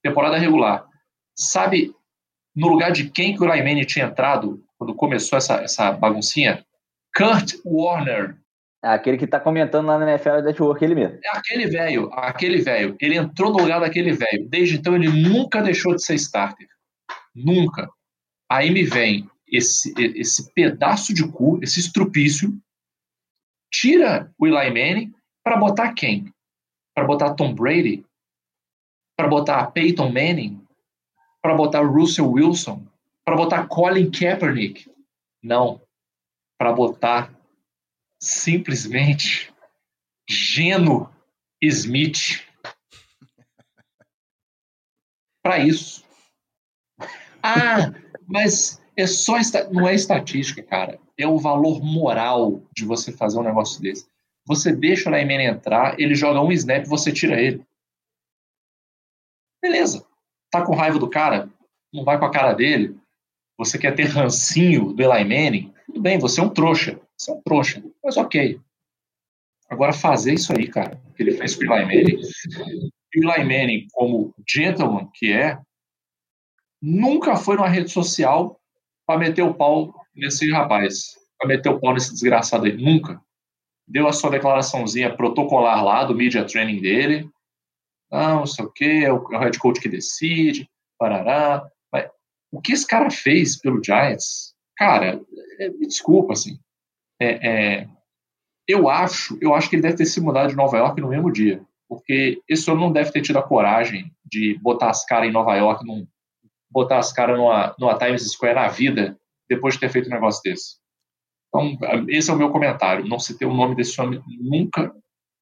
[0.01, 0.87] Temporada regular.
[1.35, 1.93] Sabe
[2.55, 6.65] no lugar de quem que o Manning tinha entrado quando começou essa, essa baguncinha?
[7.15, 8.37] Kurt Warner.
[8.81, 11.19] Aquele que tá comentando lá na NFL Network, ele mesmo.
[11.23, 12.95] É aquele velho, aquele velho.
[12.99, 14.49] Ele entrou no lugar daquele velho.
[14.49, 16.67] Desde então ele nunca deixou de ser starter.
[17.35, 17.87] Nunca.
[18.49, 22.57] Aí me vem esse, esse pedaço de cu, esse estrupício,
[23.71, 25.13] tira o Eli Manning
[25.43, 26.33] para botar quem?
[26.95, 28.03] Para botar Tom Brady?
[29.15, 30.65] Para botar Peyton Manning?
[31.41, 32.83] Para botar Russell Wilson?
[33.23, 34.89] Para botar Colin Kaepernick?
[35.43, 35.81] Não.
[36.57, 37.31] Para botar
[38.21, 39.51] simplesmente
[40.29, 41.11] Geno
[41.61, 42.45] Smith.
[45.43, 46.05] Para isso.
[47.41, 47.91] Ah,
[48.27, 49.33] mas é só
[49.71, 50.99] não é estatística, cara.
[51.17, 54.07] É o valor moral de você fazer um negócio desse.
[54.45, 57.65] Você deixa o Laimene entrar, ele joga um snap, você tira ele.
[59.61, 60.05] Beleza.
[60.51, 61.49] Tá com raiva do cara?
[61.93, 62.99] Não vai com a cara dele?
[63.57, 65.73] Você quer ter rancinho do Eli Manning?
[65.85, 66.99] Tudo bem, você é um trouxa.
[67.21, 67.83] Você é um trouxa.
[68.03, 68.59] Mas ok.
[69.69, 72.21] Agora fazer isso aí, cara, que ele fez com o Eli Manning,
[73.13, 75.59] e o Eli Manning, como gentleman que é,
[76.81, 78.59] nunca foi numa rede social
[79.05, 82.75] para meter o pau nesse rapaz, para meter o pau nesse desgraçado aí.
[82.75, 83.21] Nunca.
[83.87, 87.29] Deu a sua declaraçãozinha protocolar lá do media training dele.
[88.11, 91.69] Não, não sei o quê, é o, é head coach que decide, parará.
[91.93, 92.09] Mas
[92.51, 95.21] o que esse cara fez pelo Giants, cara,
[95.59, 96.59] é, me desculpa, assim.
[97.21, 97.49] É,
[97.81, 97.87] é,
[98.67, 101.31] eu acho, eu acho que ele deve ter se mudado de Nova York no mesmo
[101.31, 105.31] dia, porque esse homem não deve ter tido a coragem de botar as caras em
[105.31, 106.07] Nova York, num,
[106.67, 110.41] botar as caras numa, numa Times Square na vida, depois de ter feito um negócio
[110.43, 110.77] desse.
[111.47, 113.05] Então, esse é o meu comentário.
[113.05, 114.95] Não citei o nome desse homem nunca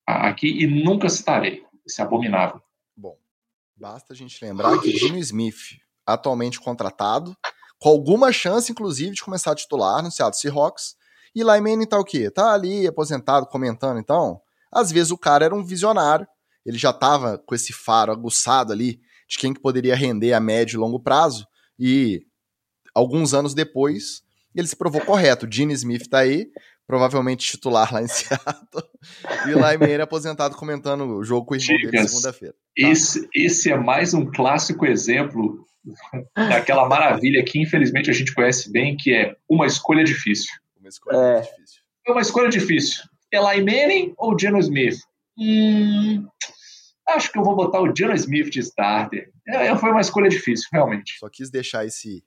[0.05, 1.63] aqui e nunca citarei.
[1.85, 2.61] Esse abominável.
[2.97, 3.15] Bom,
[3.75, 7.37] basta a gente lembrar que Gino Smith, atualmente contratado,
[7.79, 10.95] com alguma chance, inclusive, de começar a titular no Seattle Seahawks,
[11.35, 12.29] Eli Manning tá o quê?
[12.29, 14.39] Tá ali, aposentado, comentando, então.
[14.71, 16.27] Às vezes o cara era um visionário,
[16.65, 20.77] ele já tava com esse faro aguçado ali de quem que poderia render a médio
[20.77, 22.21] e longo prazo, e
[22.93, 24.23] alguns anos depois
[24.55, 25.47] ele se provou correto.
[25.49, 26.47] Gene Smith tá aí,
[26.85, 28.83] provavelmente titular lá em Seattle,
[29.47, 32.55] e o Manning aposentado comentando o jogo com o irmão dele segunda-feira.
[32.75, 35.65] Esse, esse é mais um clássico exemplo
[36.35, 40.51] daquela maravilha que infelizmente a gente conhece bem, que é uma escolha difícil.
[40.89, 41.41] Uma escolha é.
[41.41, 41.81] difícil.
[42.07, 43.03] É uma escolha difícil.
[43.31, 44.97] Eli Manning ou Geno Smith?
[45.37, 46.27] Hum,
[47.07, 49.31] acho que eu vou botar o Geno Smith de starter.
[49.47, 51.17] É, foi uma escolha difícil, realmente.
[51.19, 52.23] Só quis deixar esse,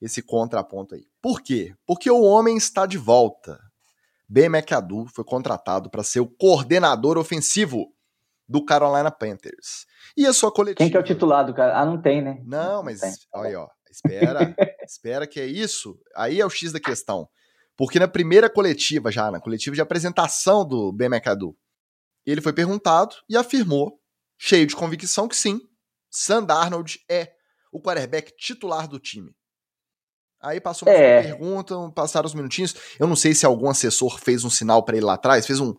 [0.00, 1.04] esse contraponto aí.
[1.20, 1.74] Por quê?
[1.86, 3.60] Porque o homem está de volta.
[4.28, 7.92] Ben McAdoo foi contratado para ser o coordenador ofensivo
[8.48, 9.86] do Carolina Panthers.
[10.16, 10.78] E a sua coletiva.
[10.78, 11.78] Quem que é o titular do cara?
[11.78, 12.40] Ah, não tem, né?
[12.44, 13.68] Não, mas não olha aí, ó.
[13.90, 15.98] Espera, espera que é isso.
[16.14, 17.28] Aí é o X da questão.
[17.76, 21.56] Porque na primeira coletiva, já, na coletiva de apresentação do Ben McAdoo,
[22.24, 24.00] ele foi perguntado e afirmou,
[24.38, 25.60] cheio de convicção, que sim,
[26.10, 27.32] Sam Darnold é
[27.70, 29.34] o quarterback titular do time.
[30.40, 31.22] Aí passou uma é.
[31.22, 32.74] pergunta, passaram os minutinhos.
[32.98, 35.74] Eu não sei se algum assessor fez um sinal para ele lá atrás, fez um.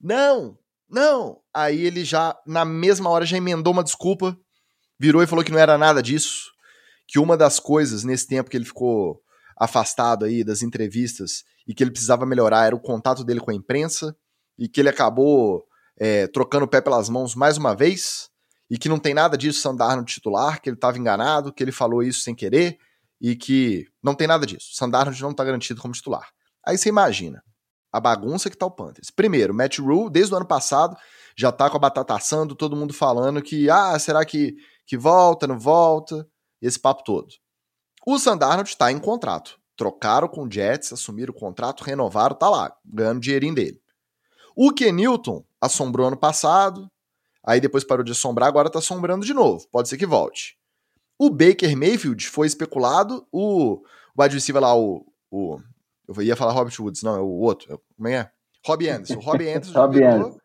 [0.00, 0.58] Não,
[0.88, 1.40] não.
[1.54, 4.36] Aí ele já, na mesma hora, já emendou uma desculpa,
[4.98, 6.52] virou e falou que não era nada disso.
[7.06, 9.20] Que uma das coisas nesse tempo que ele ficou
[9.62, 13.54] afastado aí das entrevistas e que ele precisava melhorar era o contato dele com a
[13.54, 14.16] imprensa
[14.58, 15.64] e que ele acabou
[15.96, 18.28] é, trocando o pé pelas mãos mais uma vez
[18.68, 21.70] e que não tem nada disso Sandar no titular, que ele estava enganado, que ele
[21.70, 22.76] falou isso sem querer
[23.20, 24.74] e que não tem nada disso.
[24.74, 26.28] Sandarnold não está garantido como titular.
[26.66, 27.40] Aí você imagina
[27.92, 29.10] a bagunça que tá o Panthers.
[29.10, 30.96] Primeiro, Matt Rule, desde o ano passado,
[31.36, 35.46] já tá com a batata assando, todo mundo falando que, ah, será que, que volta,
[35.46, 36.26] não volta?
[36.60, 37.28] Esse papo todo.
[38.06, 39.58] O Sandarnold está em contrato.
[39.76, 43.80] Trocaram com o Jets, assumiram o contrato, renovaram, tá lá, ganhando dinheirinho dele.
[44.54, 46.90] O Kenilton assombrou ano passado,
[47.44, 49.66] aí depois parou de assombrar, agora tá assombrando de novo.
[49.70, 50.56] Pode ser que volte.
[51.18, 53.82] O Baker Mayfield foi especulado, o
[54.18, 55.58] wide receiver lá, o, o
[56.08, 57.80] eu ia falar Robert Woods, não, é o outro.
[57.96, 58.30] Como é?
[58.66, 59.14] Robbie Anderson.
[59.14, 60.38] O Robbie Anderson Robbie Anderson.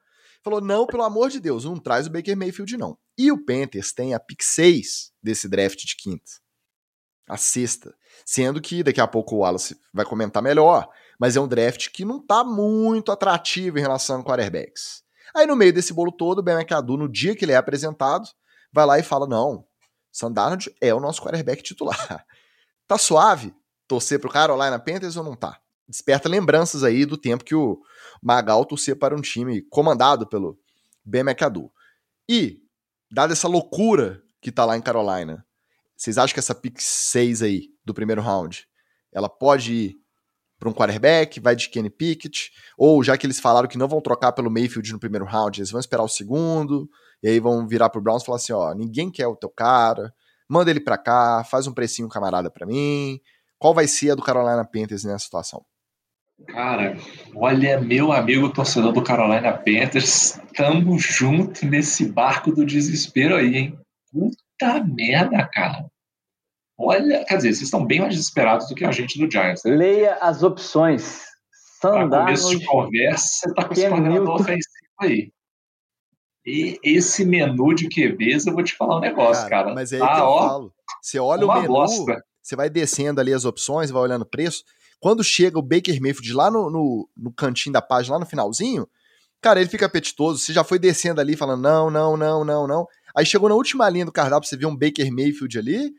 [0.43, 2.98] falou: não, pelo amor de Deus, não traz o Baker Mayfield, não.
[3.17, 6.32] E o Panthers tem a pick 6 desse draft de quinta.
[7.28, 7.94] A sexta.
[8.26, 12.06] Sendo que daqui a pouco o Wallace vai comentar melhor, mas é um draft que
[12.06, 15.04] não tá muito atrativo em relação a quarterbacks.
[15.36, 18.28] Aí no meio desse bolo todo, o Ben McAdoo, no dia que ele é apresentado,
[18.72, 19.66] vai lá e fala: não,
[20.12, 22.26] Sandarnold é o nosso quarterback titular.
[22.88, 23.54] Tá suave?
[23.86, 25.60] Torcer pro Carolina Panthers ou não tá?
[25.90, 27.82] Desperta lembranças aí do tempo que o
[28.24, 30.58] Magal torcia para um time comandado pelo
[31.04, 31.70] Ben McAdoo.
[32.30, 32.62] E,
[33.12, 35.46] dada essa loucura que tá lá em Carolina,
[35.98, 38.66] vocês acham que essa pick 6 aí do primeiro round,
[39.12, 39.96] ela pode ir
[40.60, 44.02] para um quarterback, vai de Kenny Pickett, ou já que eles falaram que não vão
[44.02, 46.88] trocar pelo Mayfield no primeiro round, eles vão esperar o segundo,
[47.22, 50.14] e aí vão virar pro Browns e falar assim, ó, ninguém quer o teu cara,
[50.48, 53.20] manda ele pra cá, faz um precinho camarada pra mim.
[53.60, 55.66] Qual vai ser a do Carolina Panthers nessa situação?
[56.48, 56.96] Cara,
[57.36, 63.80] olha, meu amigo torcedor do Carolina Panthers, tamo junto nesse barco do desespero aí, hein?
[64.12, 64.47] Puta
[64.84, 65.86] merda, cara.
[66.78, 69.63] Olha, quer dizer, vocês estão bem mais desesperados do que a gente do Giants.
[69.63, 69.72] Né?
[69.72, 71.26] Leia as opções.
[71.82, 75.32] Para começo de conversa, você tá com esse coordenador ofensivo aí.
[76.46, 79.65] E esse menu de QBs, eu vou te falar um negócio, cara.
[79.65, 79.76] cara.
[79.76, 80.74] Mas é aí tá, que eu ó, falo.
[81.02, 82.24] Você olha o menu, bosta.
[82.41, 84.63] você vai descendo ali as opções, vai olhando o preço.
[85.00, 88.88] Quando chega o Baker Mayfield lá no, no, no cantinho da página, lá no finalzinho,
[89.41, 90.39] cara, ele fica apetitoso.
[90.39, 92.88] Você já foi descendo ali falando não, não, não, não, não.
[93.18, 95.92] Aí chegou na última linha do cardápio, você viu um Baker Mayfield ali,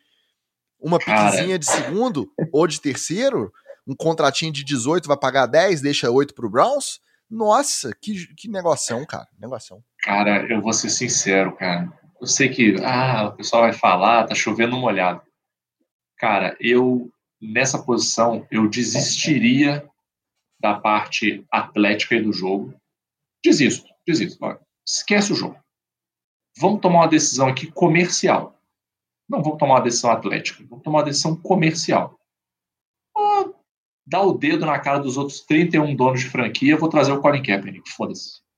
[0.78, 3.52] uma piquezinha de segundo ou de terceiro,
[3.84, 7.00] um contratinho de 18, vai pagar 10, deixa 8 pro Browns.
[7.28, 9.26] Nossa, que, que negoção, cara.
[9.36, 9.82] Negoção.
[10.00, 11.92] Cara, eu vou ser sincero, cara.
[12.20, 15.20] Eu sei que ah, o pessoal vai falar, tá chovendo molhado.
[16.18, 17.10] Cara, eu
[17.42, 19.84] nessa posição eu desistiria
[20.60, 22.72] da parte atlética do jogo.
[23.44, 24.38] Desisto, desisto.
[24.86, 25.58] Esquece o jogo.
[26.60, 28.58] Vamos tomar uma decisão aqui comercial.
[29.28, 32.18] Não vamos tomar uma decisão atlética, vamos tomar uma decisão comercial.
[33.16, 33.44] Ah,
[34.06, 37.42] dá o dedo na cara dos outros 31 donos de franquia, vou trazer o Colin
[37.42, 38.48] Kaepernick, foda-se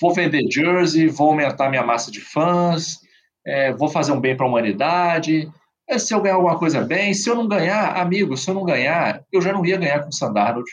[0.00, 3.00] vou vender jersey, vou aumentar minha massa de fãs,
[3.46, 5.50] é, vou fazer um bem para a humanidade.
[5.88, 8.64] É, se eu ganhar alguma coisa bem, se eu não ganhar, amigo, se eu não
[8.64, 10.68] ganhar, eu já não ia ganhar com o Sandarnold,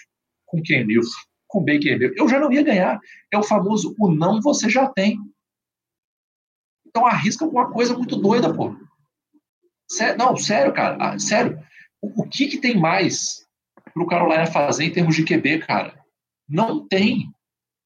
[0.46, 1.10] com Ken Newton,
[1.48, 2.14] com Baker.
[2.16, 3.00] Eu já não ia ganhar.
[3.32, 5.18] É o famoso o não você já tem.
[6.88, 8.76] Então arrisca alguma coisa muito doida, pô.
[9.90, 10.98] Sério, não, sério, cara.
[11.00, 11.60] Ah, sério.
[12.02, 13.46] O, o que, que tem mais
[13.94, 15.98] para o Carolina fazer em termos de QB, cara?
[16.48, 17.32] Não tem.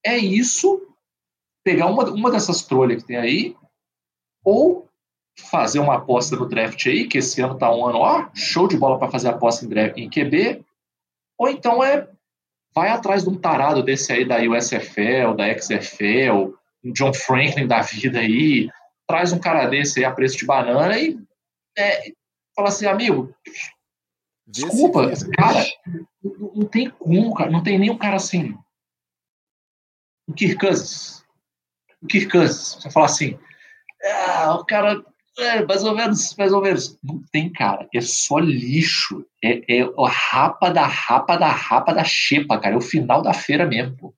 [0.05, 0.87] É isso
[1.63, 3.55] pegar uma, uma dessas trolhas que tem aí,
[4.43, 4.89] ou
[5.37, 8.77] fazer uma aposta no draft aí, que esse ano tá um ano, ó, show de
[8.77, 10.63] bola para fazer aposta em, draft, em QB,
[11.37, 12.07] ou então é
[12.73, 17.81] vai atrás de um tarado desse aí da USFL, da XFL, um John Franklin da
[17.81, 18.69] vida aí,
[19.11, 21.19] traz um cara desse aí a preço de banana e
[21.77, 22.13] é,
[22.55, 23.35] fala assim, amigo,
[24.47, 25.65] desculpa, cara,
[26.23, 28.57] não, não tem como, cara, não tem nenhum cara assim.
[30.29, 31.25] O Kirk Cousins.
[32.01, 32.75] O Kirk Cousins.
[32.75, 33.37] Você fala assim,
[34.01, 35.03] ah, o cara
[35.39, 36.97] é, mais ou menos, mais ou menos.
[37.03, 37.89] Não tem, cara.
[37.93, 39.25] É só lixo.
[39.43, 42.75] É, é a rapa da rapa da rapa da xepa, cara.
[42.75, 44.15] É o final da feira mesmo, pô.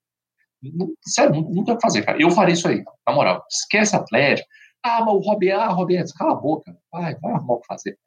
[0.62, 2.22] Não, sério, não, não tem o que fazer, cara.
[2.22, 3.44] Eu farei isso aí, na moral.
[3.50, 4.48] Esquece Atlético.
[4.84, 6.78] Ah, mas o Robin, ah, Robin, cala a boca.
[6.92, 7.98] Vai, vai arrumar o que fazer.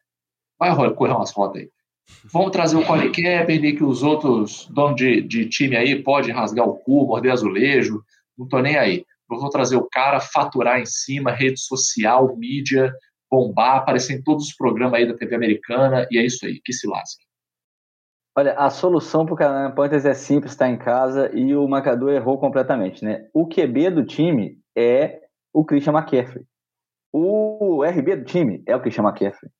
[0.59, 1.71] Vai correr umas rodas aí.
[2.33, 6.69] Vamos trazer o Colin Kaepernick, que os outros donos de, de time aí podem rasgar
[6.69, 8.03] o cu, morder azulejo.
[8.39, 9.05] Não tô nem aí.
[9.31, 12.93] Eu vou trazer o cara, faturar em cima, rede social, mídia,
[13.31, 16.73] bombar, aparecer em todos os programas aí da TV americana, e é isso aí, que
[16.73, 17.25] se lasque.
[18.39, 22.13] Olha, a solução para o Carolina Panthers é simples, está em casa e o marcador
[22.13, 23.27] errou completamente, né?
[23.33, 25.23] O QB do time é
[25.53, 26.45] o Christian McCaffrey.
[27.13, 29.51] O RB do time é o Christian McCaffrey.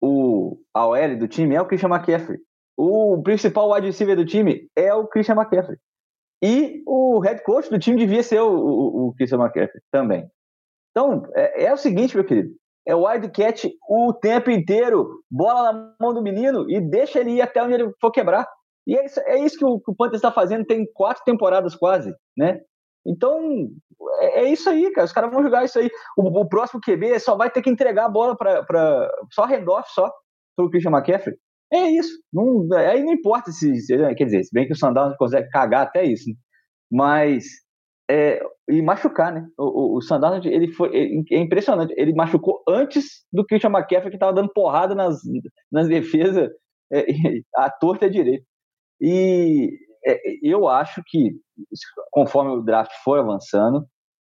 [0.00, 2.38] O AOL do time é o Christian McCaffrey.
[2.76, 5.78] O principal wide receiver do time é o Christian McCaffrey.
[6.42, 10.26] E o head coach do time devia ser o, o, o Christian McCaffrey também.
[10.90, 12.50] Então, é, é, o seguinte, meu querido.
[12.86, 17.62] É wildcat o tempo inteiro, bola na mão do menino e deixa ele ir até
[17.62, 18.44] onde ele for quebrar.
[18.84, 21.76] E é isso, é isso que o, que o Panthers está fazendo, tem quatro temporadas
[21.76, 22.60] quase, né?
[23.06, 23.68] Então,
[24.20, 25.04] é, é, isso aí, cara.
[25.04, 25.90] Os caras vão jogar isso aí.
[26.16, 30.10] O, o próximo QB só vai ter que entregar a bola para só handoff só
[30.56, 31.36] pro Christian McCaffrey.
[31.72, 32.12] É isso.
[32.32, 35.82] Não, aí não importa se, se, Quer dizer, se bem que o Sandal consegue cagar
[35.86, 36.28] até isso.
[36.28, 36.36] Né?
[36.90, 37.44] Mas.
[38.10, 39.46] É, e machucar, né?
[39.56, 41.24] O, o, o ele foi.
[41.30, 41.94] É impressionante.
[41.96, 45.20] Ele machucou antes do o McCaffrey, que estava dando porrada nas,
[45.70, 46.50] nas defesas
[46.92, 47.04] é,
[47.56, 48.44] a torta é direito.
[49.00, 49.91] E é,
[50.42, 51.32] eu acho que,
[52.10, 53.86] conforme o draft for avançando,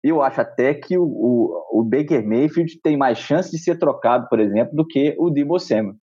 [0.03, 4.27] eu acho até que o, o, o, Baker Mayfield tem mais chance de ser trocado,
[4.29, 5.95] por exemplo, do que o Debo Samuel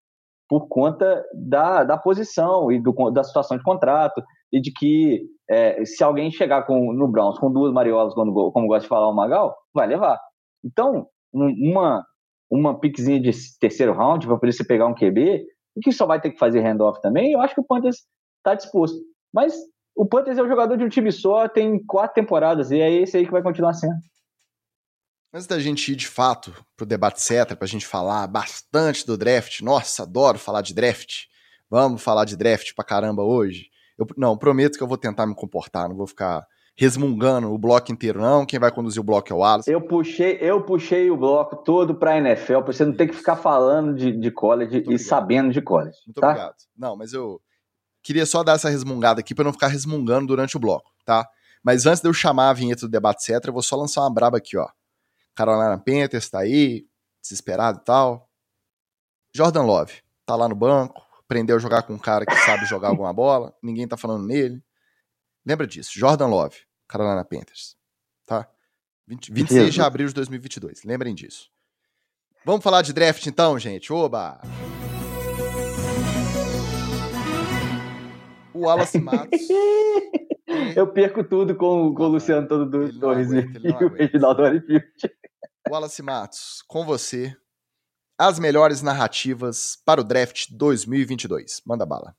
[0.52, 5.86] por conta da, da posição e do, da situação de contrato e de que é,
[5.86, 9.16] se alguém chegar com, no Browns com duas mariolas, como, como gosta de falar o
[9.16, 10.20] Magal, vai levar.
[10.62, 12.06] Então, uma,
[12.52, 13.32] uma piquezinha de
[13.62, 15.46] terceiro round para poder você pegar um QB,
[15.78, 18.00] e que só vai ter que fazer handoff também, eu acho que o Panthers
[18.40, 18.98] está disposto.
[19.34, 19.54] Mas
[19.96, 23.18] o Panthers é um jogador de um time só, tem quatro temporadas, e é esse
[23.18, 23.96] aí que vai continuar sendo.
[25.34, 29.62] Antes da gente ir de fato pro debate etc, pra gente falar bastante do draft,
[29.62, 31.26] nossa, adoro falar de draft.
[31.70, 33.70] Vamos falar de draft pra caramba hoje.
[33.98, 37.92] Eu, não, prometo que eu vou tentar me comportar, não vou ficar resmungando o bloco
[37.92, 38.46] inteiro, não.
[38.46, 39.72] Quem vai conduzir o bloco é o Wallace.
[39.72, 43.38] Eu puxei, eu puxei o bloco todo pra NFL, pra você não ter que ficar
[43.38, 45.98] falando de, de college e sabendo de college.
[46.06, 46.28] Muito tá?
[46.28, 46.56] obrigado.
[46.78, 47.40] Não, mas eu
[48.02, 51.28] queria só dar essa resmungada aqui para não ficar resmungando durante o bloco, tá?
[51.64, 54.14] Mas antes de eu chamar a vinheta do debate etc, eu vou só lançar uma
[54.14, 54.68] braba aqui, ó.
[55.36, 56.88] Carolina Panthers tá aí,
[57.22, 58.30] desesperado e tal.
[59.34, 59.94] Jordan Love
[60.26, 63.56] tá lá no banco, aprendeu a jogar com um cara que sabe jogar alguma bola,
[63.62, 64.64] ninguém tá falando nele.
[65.46, 67.76] Lembra disso, Jordan Love, Carolina Panthers,
[68.26, 68.48] tá?
[69.08, 71.50] 20, 26 de abril de 2022, lembrem disso.
[72.44, 73.94] Vamos falar de draft então, gente?
[73.94, 74.42] Oba!
[78.62, 79.42] O Wallace Matos.
[80.76, 83.40] Eu perco tudo com, com o Luciano todo do Torres e
[83.84, 84.44] o Reginaldo.
[85.68, 87.36] Wallace Matos, com você,
[88.20, 91.64] as melhores narrativas para o draft 2022.
[91.66, 92.14] Manda bala.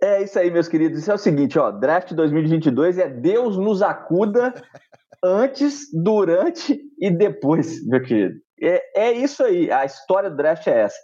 [0.00, 1.00] É isso aí, meus queridos.
[1.00, 4.54] Isso é o seguinte, ó, draft 2022 é Deus nos acuda
[5.22, 8.40] antes, durante e depois, meu querido.
[8.58, 9.70] É, é isso aí.
[9.70, 10.98] A história do draft é essa.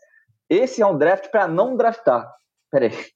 [0.49, 2.27] Esse é um draft para não draftar.
[2.71, 3.14] Peraí.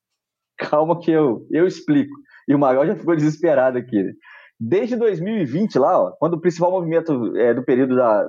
[0.58, 2.14] Calma que eu, eu explico.
[2.48, 4.02] E o Magal já ficou desesperado aqui.
[4.02, 4.12] Né?
[4.58, 8.28] Desde 2020, lá, ó, quando o principal movimento é, do período da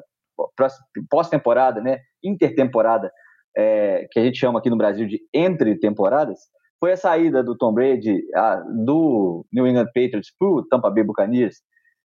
[1.10, 3.12] pós-temporada, né, intertemporada,
[3.58, 6.38] é, que a gente chama aqui no Brasil de entre temporadas,
[6.80, 8.56] foi a saída do Tom Brady a,
[8.86, 11.58] do New England Patriots para o Tampa Bay Buccaneers.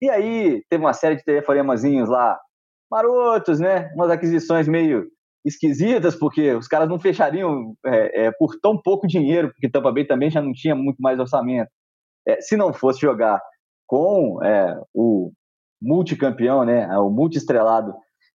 [0.01, 2.37] E aí teve uma série de telefonemazinhos lá,
[2.91, 3.89] marotos, né?
[3.95, 5.07] Umas aquisições meio
[5.47, 10.05] esquisitas, porque os caras não fechariam é, é, por tão pouco dinheiro, porque Tampa Bay
[10.05, 11.69] também já não tinha muito mais orçamento.
[12.27, 13.41] É, se não fosse jogar
[13.87, 15.31] com é, o
[15.81, 17.93] multicampeão, né, o multiestrelado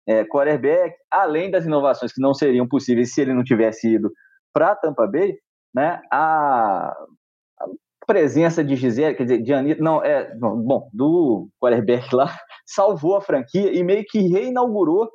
[0.06, 4.12] é, quarterback, além das inovações que não seriam possíveis se ele não tivesse ido
[4.52, 5.34] para Tampa Bay,
[5.74, 7.66] né, a, a,
[8.06, 12.36] presença de Gisele, quer dizer, de Anitta, não, é, bom, do quarterback lá,
[12.66, 15.08] salvou a franquia e meio que reinaugurou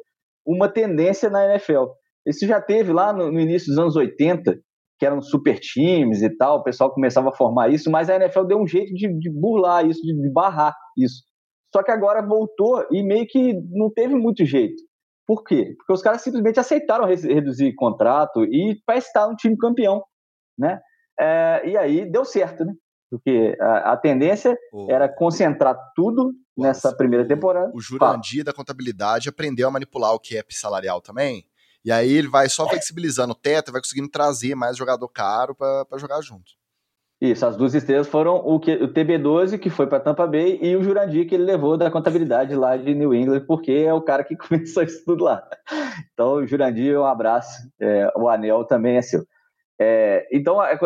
[0.46, 1.86] uma tendência na NFL.
[2.26, 4.58] Isso já teve lá no, no início dos anos 80,
[5.00, 8.44] que eram super times e tal, o pessoal começava a formar isso, mas a NFL
[8.44, 11.24] deu um jeito de, de burlar isso, de, de barrar isso.
[11.74, 14.82] Só que agora voltou e meio que não teve muito jeito.
[15.26, 15.74] Por quê?
[15.78, 20.04] Porque os caras simplesmente aceitaram reduzir contrato e para estar um time campeão,
[20.58, 20.80] né?
[21.20, 22.74] É, e aí deu certo, né?
[23.10, 24.58] Porque a, a tendência
[24.89, 27.72] era concentrar tudo nessa primeira temporada.
[27.74, 31.45] O, o Jurandir da contabilidade aprendeu a manipular o cap salarial também.
[31.86, 35.97] E aí ele vai só flexibilizando o teto, vai conseguindo trazer mais jogador caro para
[35.97, 36.54] jogar junto.
[37.24, 40.76] Isso, as duas estrelas foram o, que, o TB12, que foi para Tampa Bay, e
[40.76, 44.26] o Jurandir, que ele levou da contabilidade lá de New England, porque é o cara
[44.26, 45.41] que começou isso tudo lá.
[46.12, 47.62] Então, Jurandir, um abraço.
[47.80, 49.26] É, o anel também é seu.
[49.80, 50.78] É, então, é,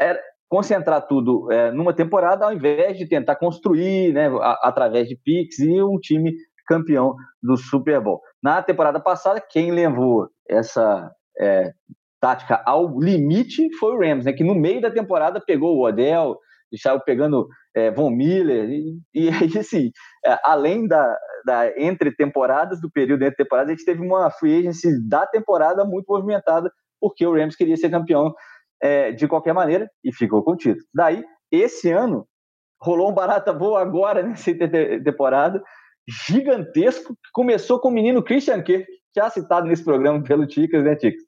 [0.00, 0.18] é,
[0.52, 5.58] concentrar tudo é, numa temporada, ao invés de tentar construir, né, a, através de picks,
[5.60, 6.34] e um time
[6.66, 8.20] campeão do Super Bowl.
[8.42, 11.72] Na temporada passada, quem levou essa é,
[12.20, 14.34] tática ao limite foi o Rams, né?
[14.34, 16.36] Que no meio da temporada pegou o Odell,
[16.70, 18.68] estava pegando é, Von Miller,
[19.14, 19.90] e, aí, assim,
[20.26, 24.58] é, além da, da entre temporadas, do período entre temporadas, a gente teve uma free
[24.58, 28.34] agency da temporada muito movimentada, porque o Rams queria ser campeão
[28.82, 30.84] é, de qualquer maneira e ficou com o título.
[30.92, 32.26] Daí, esse ano,
[32.80, 34.52] rolou um barata boa agora nessa
[35.04, 35.62] temporada,
[36.26, 40.96] gigantesco, que começou com o menino Christian Kirk, já citado nesse programa pelo Ticas, né,
[40.96, 41.22] Ticas?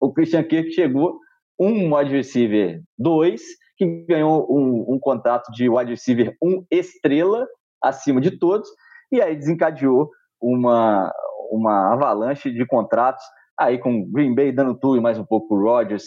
[0.00, 1.18] o Christian Kirk chegou
[1.58, 3.42] um wide receiver 2,
[3.76, 7.46] que ganhou um, um contrato de wide receiver 1 um estrela
[7.82, 8.68] acima de todos,
[9.10, 11.12] e aí desencadeou uma,
[11.50, 13.24] uma avalanche de contratos,
[13.58, 16.04] aí com Green Bay dando tudo e mais um pouco o Rodgers,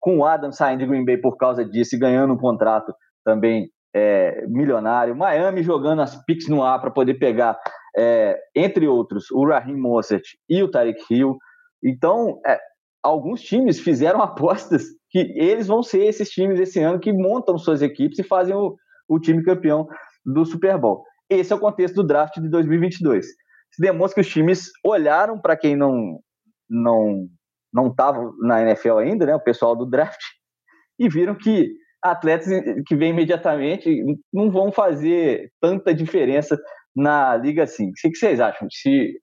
[0.00, 2.92] com o Adam saindo de Green Bay por causa disso e ganhando um contrato
[3.24, 7.58] também é, milionário, Miami jogando as picks no ar para poder pegar,
[7.96, 11.36] é, entre outros, o Raheem Mostert e o Tarek Hill.
[11.82, 12.58] Então, é,
[13.02, 17.82] alguns times fizeram apostas que eles vão ser esses times esse ano que montam suas
[17.82, 18.76] equipes e fazem o,
[19.08, 19.88] o time campeão
[20.24, 21.02] do Super Bowl.
[21.28, 23.26] Esse é o contexto do draft de 2022.
[23.26, 26.20] Se demonstra que os times olharam para quem não
[26.68, 27.26] não
[27.72, 30.20] não estava na NFL ainda, né, o pessoal do draft,
[30.98, 32.48] e viram que atletas
[32.86, 34.02] que vêm imediatamente
[34.32, 36.58] não vão fazer tanta diferença
[36.94, 37.90] na liga assim.
[37.90, 38.68] O que vocês acham?
[38.70, 39.20] Se,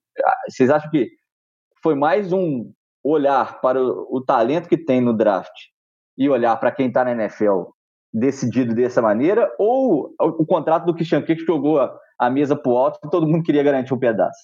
[0.48, 1.08] vocês acham que
[1.82, 2.72] foi mais um
[3.02, 5.52] olhar para o, talento que tem no draft
[6.16, 7.64] e olhar para quem está na NFL
[8.12, 12.76] decidido dessa maneira, ou o, contrato do Christian Kirk jogou a, a mesa para o
[12.76, 14.38] alto e todo mundo queria garantir um pedaço?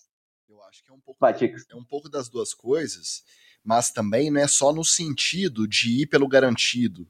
[0.48, 3.22] Eu acho que é um pouco, Vai, é um pouco das duas coisas,
[3.64, 7.08] mas também não é só no sentido de ir pelo garantido.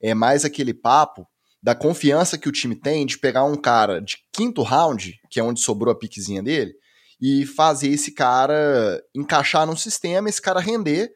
[0.00, 1.26] É mais aquele papo
[1.62, 5.42] da confiança que o time tem de pegar um cara de quinto round, que é
[5.42, 6.74] onde sobrou a piquezinha dele,
[7.20, 11.10] e fazer esse cara encaixar num sistema, esse cara render,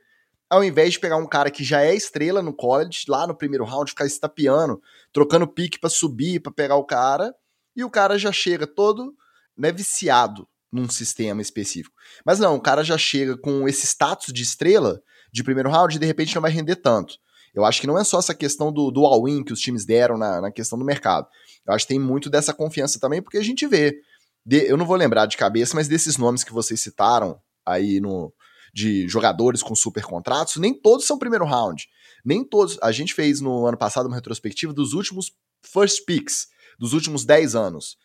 [0.49, 3.65] ao invés de pegar um cara que já é estrela no college, lá no primeiro
[3.65, 4.81] round, ficar estapeando,
[5.13, 7.35] trocando pique para subir, para pegar o cara,
[7.77, 9.15] e o cara já chega todo
[9.57, 11.95] né, viciado num sistema específico.
[12.25, 15.01] Mas não, o cara já chega com esse status de estrela
[15.33, 17.15] de primeiro round e de repente não vai render tanto.
[17.55, 20.19] Eu acho que não é só essa questão do, do all-in que os times deram
[20.19, 21.27] na, na questão do mercado.
[21.67, 24.01] Eu acho que tem muito dessa confiança também, porque a gente vê
[24.45, 28.33] de, eu não vou lembrar de cabeça, mas desses nomes que vocês citaram aí no
[28.73, 31.89] de jogadores com super contratos, nem todos são primeiro round.
[32.25, 32.79] Nem todos.
[32.83, 36.47] A gente fez no ano passado uma retrospectiva dos últimos first picks,
[36.79, 37.97] dos últimos 10 anos.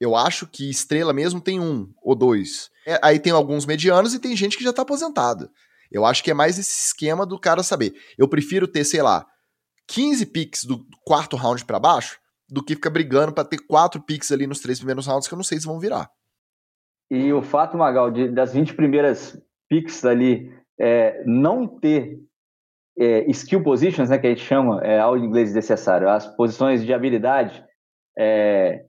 [0.00, 2.70] Eu acho que estrela mesmo tem um ou dois.
[2.86, 5.50] É, aí tem alguns medianos e tem gente que já tá aposentada.
[5.92, 7.94] Eu acho que é mais esse esquema do cara saber.
[8.16, 9.26] Eu prefiro ter, sei lá,
[9.88, 14.32] 15 picks do quarto round para baixo do que ficar brigando para ter quatro picks
[14.32, 16.08] ali nos três primeiros rounds que eu não sei se vão virar.
[17.10, 19.36] E o fato, Magal, de, das 20 primeiras
[19.68, 22.18] picks ali é, não ter
[22.98, 26.92] é, skill positions, né, que a gente chama, é, ao inglês necessário, as posições de
[26.92, 27.64] habilidade,
[28.18, 28.84] é,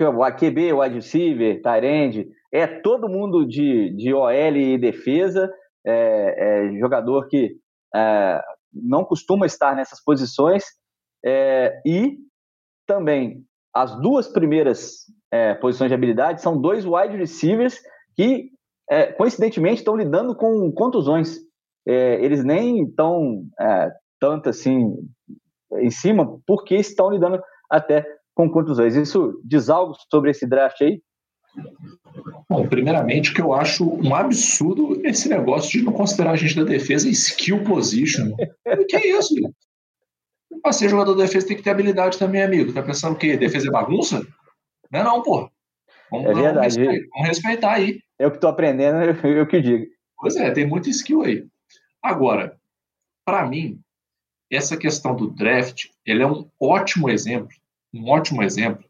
[0.00, 5.50] o QB, wide receiver, end, é todo mundo de, de OL e defesa,
[5.84, 7.56] é, é jogador que
[7.94, 8.42] é,
[8.72, 10.64] não costuma estar nessas posições,
[11.24, 12.18] é, e
[12.86, 13.44] também
[13.74, 17.80] as duas primeiras é, posições de habilidade são dois wide receivers
[18.14, 18.50] que,
[18.90, 21.38] é, coincidentemente, estão lidando com contusões.
[21.84, 23.44] Eles nem estão
[24.20, 24.94] tanto assim
[25.80, 28.96] em cima, porque estão lidando até com contusões.
[28.96, 31.00] Isso diz algo sobre esse draft aí?
[32.48, 36.64] Bom, primeiramente, que eu acho um absurdo esse negócio de não considerar a gente da
[36.64, 38.34] defesa skill position.
[38.66, 39.34] o que é isso?
[40.62, 42.72] Pra ser jogador de defesa tem que ter habilidade também, amigo.
[42.72, 44.26] Tá pensando que defesa é bagunça?
[44.90, 45.50] Não é não, pô.
[46.10, 46.52] Vamos, é verdade.
[46.52, 48.00] Vamos respeitar, vamos respeitar aí.
[48.18, 49.86] Eu que tô aprendendo, eu, eu que digo.
[50.18, 51.46] Pois é, tem muito skill aí.
[52.02, 52.56] Agora,
[53.24, 53.80] para mim,
[54.50, 57.56] essa questão do draft, ele é um ótimo exemplo,
[57.92, 58.84] um ótimo exemplo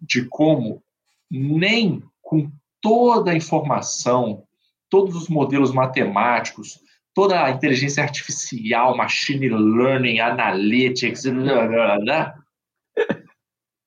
[0.00, 0.82] de como
[1.30, 2.50] nem com
[2.80, 4.46] toda a informação
[4.90, 6.80] todos os modelos matemáticos,
[7.14, 11.24] toda a inteligência artificial, machine learning, analytics,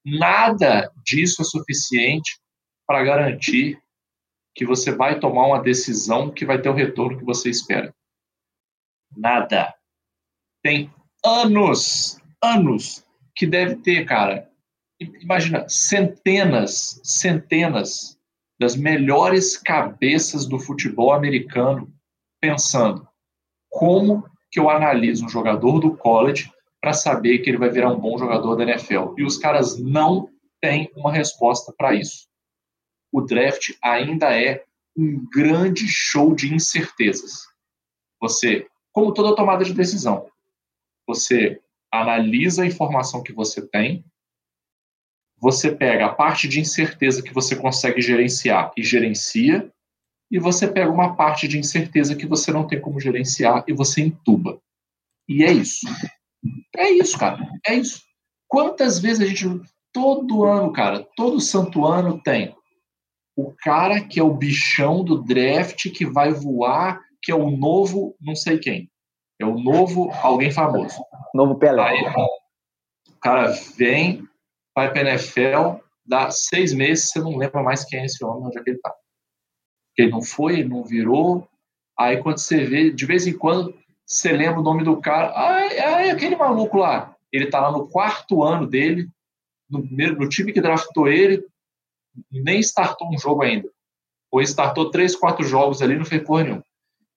[0.06, 2.40] nada disso é suficiente
[2.88, 3.82] para garantir
[4.54, 7.94] que você vai tomar uma decisão que vai ter o retorno que você espera.
[9.16, 9.74] Nada.
[10.62, 10.94] Tem
[11.26, 13.06] anos, anos
[13.42, 14.48] que deve ter, cara.
[15.00, 18.16] Imagina, centenas, centenas
[18.60, 21.92] das melhores cabeças do futebol americano
[22.40, 23.08] pensando
[23.68, 28.00] como que eu analiso um jogador do college para saber que ele vai virar um
[28.00, 29.16] bom jogador da NFL.
[29.18, 30.30] E os caras não
[30.62, 32.28] têm uma resposta para isso.
[33.12, 34.64] O draft ainda é
[34.96, 37.48] um grande show de incertezas.
[38.20, 40.30] Você, como toda tomada de decisão,
[41.08, 41.60] você
[41.92, 44.06] analisa a informação que você tem,
[45.38, 49.72] você pega a parte de incerteza que você consegue gerenciar e gerencia,
[50.30, 54.02] e você pega uma parte de incerteza que você não tem como gerenciar e você
[54.02, 54.62] entuba.
[55.28, 55.86] E é isso.
[56.76, 57.46] É isso, cara.
[57.68, 58.02] É isso.
[58.48, 59.46] Quantas vezes a gente.
[59.94, 62.56] Todo ano, cara, todo santo ano tem
[63.36, 68.16] o cara que é o bichão do draft que vai voar, que é o novo
[68.22, 68.90] não sei quem.
[69.38, 71.04] É o novo alguém famoso.
[71.34, 71.82] Novo Pelé.
[71.82, 72.04] Aí,
[73.10, 74.28] o cara vem,
[74.76, 78.58] vai para NFL, dá seis meses, você não lembra mais quem é esse homem, onde
[78.58, 78.90] é que ele tá.
[78.90, 81.48] Porque ele não foi, não virou.
[81.98, 85.32] Aí quando você vê, de vez em quando, você lembra o nome do cara.
[85.36, 87.16] Ah, é aquele maluco lá.
[87.32, 89.08] Ele tá lá no quarto ano dele,
[89.70, 91.46] no, no time que draftou ele,
[92.32, 93.70] nem startou um jogo ainda.
[94.32, 96.66] Ou startou três, quatro jogos ali, não fez porra nenhuma.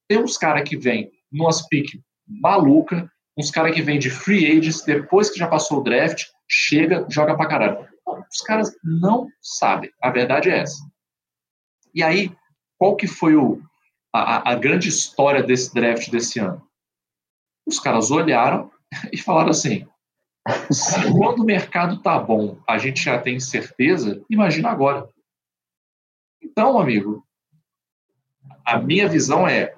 [0.09, 4.83] Tem uns caras que vêm numas piques maluca, uns caras que vêm de free agents,
[4.83, 7.89] depois que já passou o draft, chega, joga pra caralho.
[8.31, 9.91] os caras não sabem.
[10.01, 10.79] A verdade é essa.
[11.95, 12.35] E aí,
[12.79, 13.61] qual que foi o,
[14.13, 16.67] a, a grande história desse draft desse ano?
[17.67, 18.71] Os caras olharam
[19.13, 19.87] e falaram assim:
[20.71, 25.09] se quando o mercado tá bom, a gente já tem certeza, imagina agora.
[26.43, 27.27] Então, amigo,
[28.65, 29.75] a minha visão é: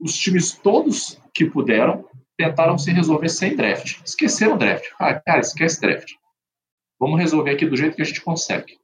[0.00, 2.08] os times todos que puderam
[2.42, 4.00] tentaram se resolver sem draft.
[4.04, 4.84] Esqueceram draft.
[4.98, 6.12] Ah, cara, esquece draft.
[6.98, 8.78] Vamos resolver aqui do jeito que a gente consegue.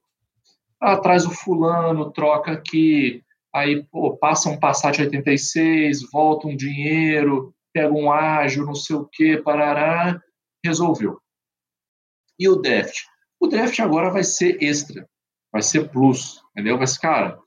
[0.80, 7.52] Ah, traz o fulano, troca aqui, aí pô, passa um Passat 86, volta um dinheiro,
[7.72, 10.20] pega um ágil, não sei o que, parará,
[10.64, 11.18] resolveu.
[12.38, 12.96] E o draft?
[13.40, 15.08] O draft agora vai ser extra,
[15.52, 16.78] vai ser plus, entendeu?
[16.78, 17.38] Mas, cara,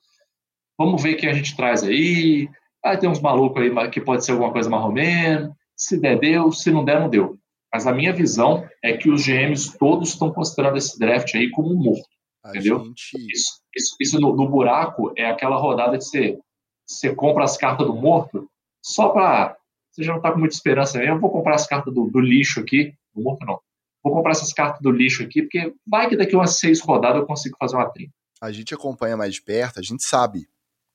[0.77, 2.49] vamos ver quem a gente traz aí.
[2.83, 5.53] Ah, tem uns malucos aí que pode ser alguma coisa mais ou menos.
[5.75, 6.51] Se der, deu.
[6.51, 7.37] Se não der, não deu.
[7.73, 11.71] Mas a minha visão é que os GMs todos estão considerando esse draft aí como
[11.73, 12.09] um morto.
[12.43, 12.83] A entendeu?
[12.85, 13.31] Gente...
[13.31, 16.39] Isso, isso, isso no, no, buraco é aquela rodada de você,
[16.85, 18.49] você compra as cartas do morto
[18.83, 19.55] só para.
[19.91, 21.15] Você já não está com muita esperança mesmo.
[21.15, 22.93] Eu vou comprar as cartas do, do lixo aqui.
[23.13, 23.59] Do morto não.
[24.03, 27.27] Vou comprar essas cartas do lixo aqui, porque vai que daqui umas seis rodadas eu
[27.27, 28.13] consigo fazer uma trinca.
[28.41, 30.47] A gente acompanha mais de perto, a gente sabe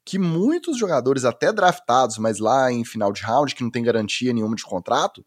[0.07, 4.33] que muitos jogadores, até draftados, mas lá em final de round, que não tem garantia
[4.33, 5.27] nenhuma de contrato,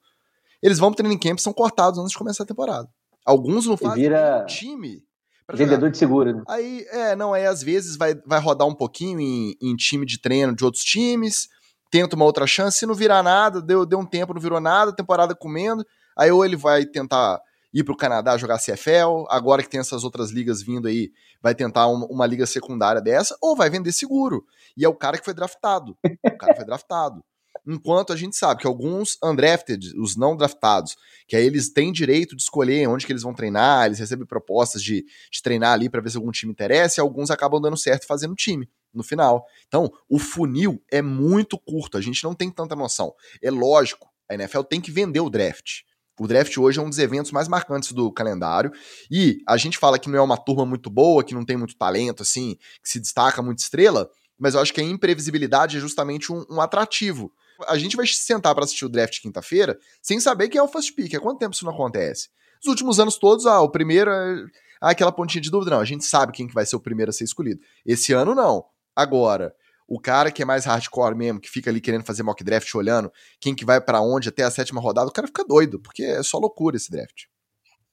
[0.63, 2.87] eles vão pro training camp e são cortados antes de começar a temporada.
[3.25, 4.45] Alguns não fazem vira...
[4.47, 5.03] time
[5.51, 5.91] Vendedor jogar.
[5.91, 6.33] de seguro.
[6.33, 6.43] Né?
[6.47, 10.19] Aí, é, não, aí às vezes vai, vai rodar um pouquinho em, em time de
[10.19, 11.49] treino de outros times,
[11.91, 14.95] tenta uma outra chance, se não virar nada, deu, deu um tempo, não virou nada,
[14.95, 15.85] temporada comendo,
[16.17, 17.41] aí ou ele vai tentar
[17.73, 21.11] ir para o Canadá jogar CFL, agora que tem essas outras ligas vindo aí,
[21.41, 24.45] vai tentar uma, uma, liga secundária dessa, ou vai vender seguro.
[24.75, 25.97] E é o cara que foi draftado.
[26.03, 27.23] O cara foi draftado.
[27.67, 30.95] Enquanto a gente sabe que alguns undrafted, os não draftados,
[31.27, 34.81] que aí eles têm direito de escolher onde que eles vão treinar, eles recebem propostas
[34.81, 38.07] de, de treinar ali para ver se algum time interessa, e alguns acabam dando certo
[38.07, 39.45] fazendo time no final.
[39.67, 43.13] Então, o funil é muito curto, a gente não tem tanta noção.
[43.41, 45.81] É lógico, a NFL tem que vender o draft.
[46.19, 48.71] O draft hoje é um dos eventos mais marcantes do calendário.
[49.09, 51.75] E a gente fala que não é uma turma muito boa, que não tem muito
[51.75, 56.31] talento, assim, que se destaca muito estrela, mas eu acho que a imprevisibilidade é justamente
[56.31, 57.31] um, um atrativo
[57.67, 60.93] a gente vai sentar para assistir o draft quinta-feira sem saber quem é o first
[60.95, 61.13] pick.
[61.13, 62.29] Há quanto tempo isso não acontece?
[62.63, 64.45] Nos últimos anos todos, ah, o primeiro é
[64.81, 65.71] ah, aquela pontinha de dúvida.
[65.71, 67.61] Não, a gente sabe quem que vai ser o primeiro a ser escolhido.
[67.85, 68.65] Esse ano, não.
[68.95, 69.53] Agora,
[69.89, 73.11] o cara que é mais hardcore mesmo, que fica ali querendo fazer mock draft, olhando
[73.41, 76.21] quem que vai para onde até a sétima rodada, o cara fica doido, porque é
[76.21, 77.23] só loucura esse draft.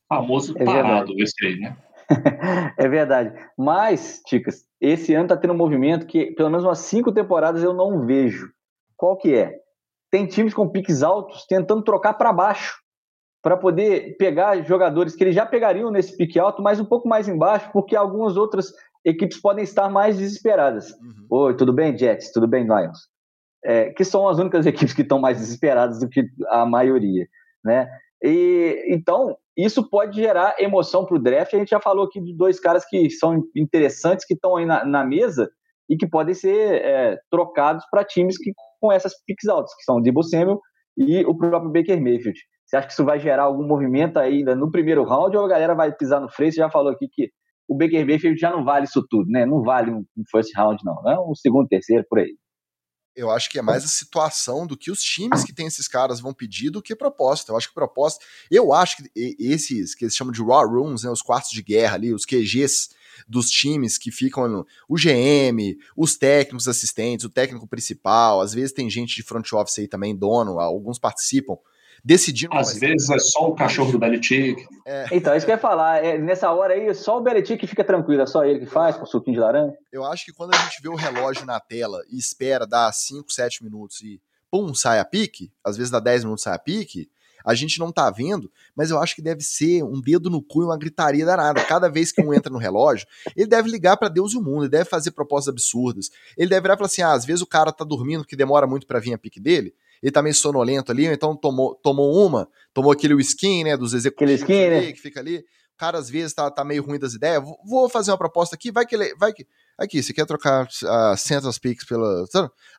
[0.09, 1.77] Famoso é parado esse aí, né?
[2.79, 3.33] é verdade.
[3.59, 7.73] Mas, Ticas, esse ano tá tendo um movimento que pelo menos umas cinco temporadas eu
[7.73, 8.55] não vejo
[8.97, 9.55] qual que é?
[10.11, 12.79] Tem times com piques altos tentando trocar para baixo
[13.43, 17.29] para poder pegar jogadores que eles já pegariam nesse pique alto, mas um pouco mais
[17.29, 18.73] embaixo, porque algumas outras
[19.07, 20.91] equipes podem estar mais desesperadas.
[20.91, 21.27] Uhum.
[21.31, 22.33] Oi, tudo bem, Jets?
[22.33, 22.99] Tudo bem, Lions?
[23.65, 27.27] É, que são as únicas equipes que estão mais desesperadas do que a maioria,
[27.65, 27.89] né?
[28.23, 31.55] E então isso pode gerar emoção para o draft.
[31.55, 34.85] A gente já falou aqui de dois caras que são interessantes, que estão aí na,
[34.85, 35.49] na, mesa
[35.89, 39.97] e que podem ser é, trocados para times que com essas picks altas, que são
[39.97, 40.61] o Debo Samuel
[40.97, 42.39] e o próprio Baker Mayfield.
[42.65, 45.75] Você acha que isso vai gerar algum movimento ainda no primeiro round ou a galera
[45.75, 46.53] vai pisar no freio?
[46.53, 47.31] Você já falou aqui que
[47.69, 49.45] o Baker Mayfield já não vale isso tudo, né?
[49.45, 51.09] Não vale um, first round, não.
[51.09, 52.37] É um segundo, terceiro, por aí.
[53.15, 56.21] Eu acho que é mais a situação do que os times que tem esses caras
[56.21, 57.51] vão pedir do que proposta.
[57.51, 58.23] Eu acho que proposta.
[58.51, 61.95] Eu acho que esses que eles chamam de raw rooms, né, os quartos de guerra
[61.95, 62.91] ali, os QGs
[63.27, 68.91] dos times que ficam o GM, os técnicos assistentes, o técnico principal, às vezes tem
[68.91, 71.57] gente de front office aí também, dono, alguns participam
[72.07, 72.55] decidindo.
[72.55, 74.65] Às vezes é só o cachorro do Belichick.
[74.87, 75.07] É.
[75.11, 76.05] Então, isso que eu ia falar.
[76.05, 79.03] É, nessa hora aí, só o Belichick fica tranquilo, é só ele que faz, com
[79.03, 79.75] o suquinho de laranja.
[79.93, 83.33] Eu acho que quando a gente vê o relógio na tela e espera dar 5,
[83.33, 87.11] 7 minutos e pum, sai a pique, às vezes dá 10 minutos sai a pique,
[87.45, 90.63] a gente não tá vendo, mas eu acho que deve ser um dedo no cu
[90.63, 91.63] e uma gritaria danada.
[91.65, 94.63] Cada vez que um entra no relógio, ele deve ligar para Deus e o mundo,
[94.63, 96.11] ele deve fazer propostas absurdas.
[96.37, 98.67] Ele deve virar e falar assim: ah, às vezes o cara tá dormindo que demora
[98.67, 102.49] muito para vir a pique dele ele tá meio sonolento ali, então tomou, tomou uma,
[102.73, 104.93] tomou aquele skin, né, dos executivos skin, ali, né?
[104.93, 105.39] que fica ali.
[105.39, 107.43] O cara às vezes tá, tá meio ruim das ideias.
[107.65, 111.13] Vou fazer uma proposta aqui, vai que ele, vai que aqui, você quer trocar a
[111.13, 112.25] uh, Central Peaks pela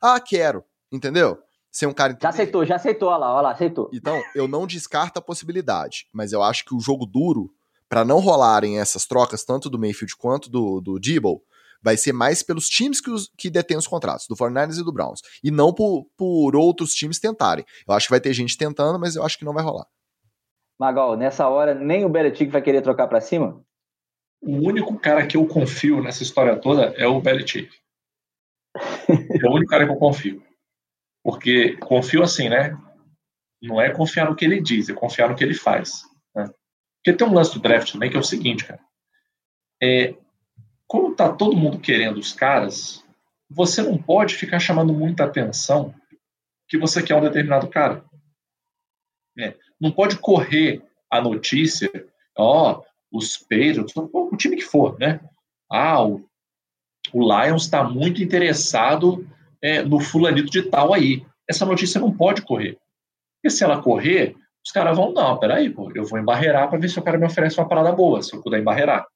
[0.02, 1.38] Ah, quero, entendeu?
[1.70, 3.88] Ser um cara Já aceitou, já aceitou, olha lá, olha lá, aceitou.
[3.92, 7.50] Então, eu não descarto a possibilidade, mas eu acho que o jogo duro
[7.88, 11.42] para não rolarem essas trocas tanto do Mayfield quanto do do Debo,
[11.82, 14.92] vai ser mais pelos times que, os, que detêm os contratos, do 49ers e do
[14.92, 17.64] Browns, e não por, por outros times tentarem.
[17.86, 19.86] Eu acho que vai ter gente tentando, mas eu acho que não vai rolar.
[20.78, 23.62] Magal, nessa hora nem o Belichick vai querer trocar para cima?
[24.40, 27.68] O único cara que eu confio nessa história toda é o Belichick.
[29.42, 30.42] é o único cara que eu confio.
[31.24, 32.78] Porque confio assim, né?
[33.60, 36.02] Não é confiar no que ele diz, é confiar no que ele faz.
[36.34, 36.48] Né?
[36.96, 38.80] Porque tem um lance do draft também que é o seguinte, cara.
[39.82, 40.14] É,
[40.88, 43.04] como está todo mundo querendo os caras,
[43.48, 45.94] você não pode ficar chamando muita atenção
[46.66, 48.02] que você quer um determinado cara.
[49.38, 51.90] É, não pode correr a notícia,
[52.36, 52.82] ó,
[53.12, 55.20] os Patriots, o time que for, né?
[55.70, 56.26] Ah, o,
[57.12, 59.26] o Lions está muito interessado
[59.62, 61.24] é, no fulanito de tal aí.
[61.48, 62.78] Essa notícia não pode correr.
[63.36, 66.88] Porque se ela correr, os caras vão, não, peraí, pô, eu vou embarrear para ver
[66.88, 69.06] se o cara me oferece uma parada boa, se eu puder embarrear.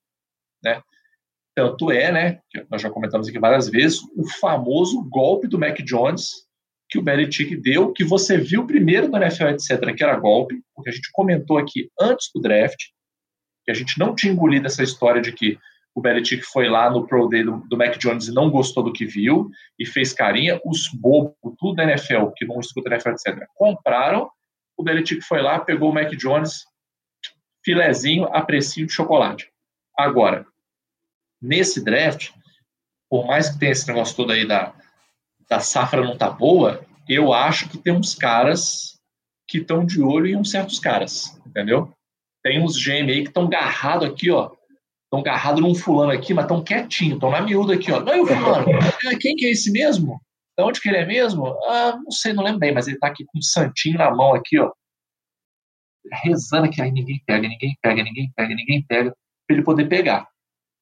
[0.63, 0.81] Né?
[1.55, 5.79] Tanto é, né, que nós já comentamos aqui várias vezes, o famoso golpe do Mac
[5.81, 6.47] Jones
[6.93, 10.91] que o Belichick deu, que você viu primeiro no NFL, etc., que era golpe, porque
[10.91, 12.77] a gente comentou aqui antes do draft,
[13.65, 15.57] que a gente não tinha engolido essa história de que
[15.95, 18.93] o Belichick foi lá no Pro Day do, do Mac Jones e não gostou do
[18.93, 19.49] que viu
[19.79, 20.61] e fez carinha.
[20.63, 24.29] Os bobos, tudo da NFL, que não escuta NFL, etc., compraram.
[24.77, 26.63] O Belichick foi lá, pegou o Mac Jones,
[27.65, 29.49] filezinho a de chocolate.
[29.97, 30.45] Agora,
[31.43, 32.31] nesse draft,
[33.09, 34.73] por mais que tenha esse negócio todo aí da,
[35.49, 38.99] da safra não tá boa, eu acho que tem uns caras
[39.47, 41.93] que estão de olho em uns certos caras, entendeu?
[42.41, 44.51] Tem uns GM aí que estão garrados aqui, ó.
[45.03, 47.99] Estão garrados num fulano aqui, mas estão quietinho, estão na miúda aqui, ó.
[47.99, 48.65] Não, e o fulano?
[49.05, 50.19] É, quem que é esse mesmo?
[50.57, 51.45] De onde que ele é mesmo?
[51.67, 54.33] Ah, não sei, não lembro bem, mas ele tá aqui com um santinho na mão
[54.33, 54.71] aqui, ó.
[56.23, 59.15] Rezando que aí ninguém pega, ninguém pega, ninguém pega, ninguém pega,
[59.47, 60.27] para ele poder pegar.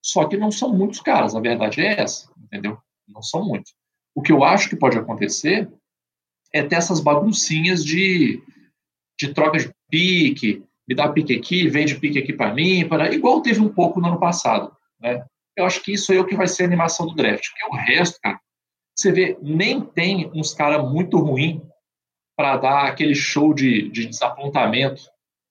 [0.02, 2.78] Só que não são muitos caras, a verdade é essa, entendeu?
[3.08, 3.74] Não são muitos.
[4.16, 5.72] O que eu acho que pode acontecer
[6.54, 8.42] é ter essas baguncinhas de,
[9.20, 13.42] de troca de pique, me dá pique aqui, vende pique aqui para mim, para igual
[13.42, 15.24] teve um pouco no ano passado, né?
[15.56, 17.46] Eu acho que isso é o que vai ser a animação do draft.
[17.50, 18.40] Porque o resto, cara,
[18.96, 21.62] você vê, nem tem uns caras muito ruins
[22.36, 25.04] para dar aquele show de, de desapontamento,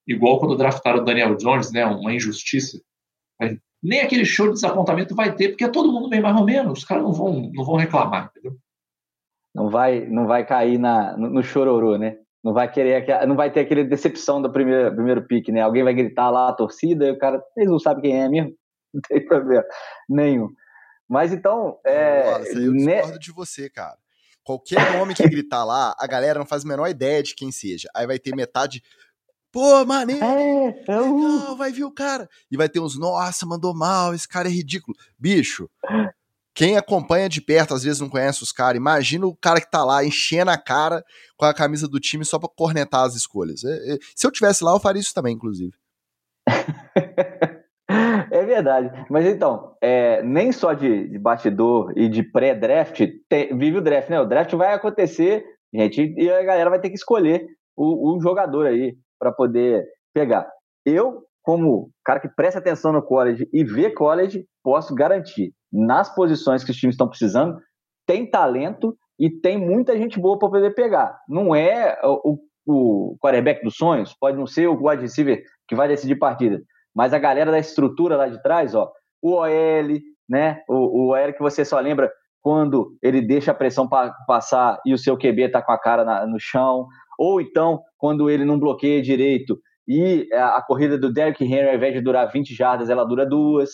[0.06, 1.84] igual quando draftaram o Daniel Jones, né?
[1.86, 2.80] Uma injustiça
[3.82, 6.80] nem aquele show de desapontamento vai ter, porque é todo mundo meio mais ou menos,
[6.80, 8.58] os caras não vão, não vão reclamar, entendeu?
[9.54, 12.16] Não vai, não vai cair na, no, no chororô, né?
[12.42, 15.60] Não vai querer, não vai ter aquele decepção do primeiro, primeiro pique, né?
[15.60, 18.54] Alguém vai gritar lá a torcida e o cara, eles não sabem quem é mesmo,
[18.94, 19.64] não tem problema
[20.08, 20.48] nenhum.
[21.08, 21.78] Mas então.
[21.84, 22.94] É, Nossa, eu né?
[22.94, 23.98] discordo de você, cara.
[24.44, 27.88] Qualquer nome que gritar lá, a galera não faz a menor ideia de quem seja.
[27.94, 28.82] Aí vai ter metade.
[29.52, 30.24] Pô, maneiro!
[30.24, 31.56] É, é um...
[31.56, 32.28] vai vir o cara.
[32.50, 34.96] E vai ter uns, nossa, mandou mal, esse cara é ridículo.
[35.18, 35.68] Bicho,
[36.54, 39.84] quem acompanha de perto, às vezes não conhece os caras, imagina o cara que tá
[39.84, 41.04] lá enchendo a cara
[41.36, 43.64] com a camisa do time só pra cornetar as escolhas.
[43.64, 45.72] É, é, se eu tivesse lá, eu faria isso também, inclusive.
[48.30, 49.06] é verdade.
[49.10, 53.00] Mas então, é, nem só de, de bastidor e de pré-draft
[53.52, 54.20] vive o draft, né?
[54.20, 55.44] O draft vai acontecer,
[55.74, 57.46] gente, e a galera vai ter que escolher
[57.76, 60.50] o, o jogador aí para poder pegar.
[60.84, 66.64] Eu, como cara que presta atenção no college e vê college, posso garantir, nas posições
[66.64, 67.60] que os times estão precisando,
[68.06, 71.16] tem talento e tem muita gente boa para poder pegar.
[71.28, 75.86] Não é o, o quarterback dos sonhos, pode não ser o wide receiver que vai
[75.86, 76.60] decidir partida,
[76.94, 78.90] mas a galera da estrutura lá de trás, ó,
[79.22, 80.62] o OL, né?
[80.68, 82.10] O, o OL que você só lembra
[82.42, 86.04] quando ele deixa a pressão pa passar e o seu QB tá com a cara
[86.04, 86.86] na, no chão,
[87.20, 91.92] ou então quando ele não bloqueia direito e a, corrida do Derrick Henry, ao invés
[91.92, 93.70] de durar 20 jardas, ela dura duas.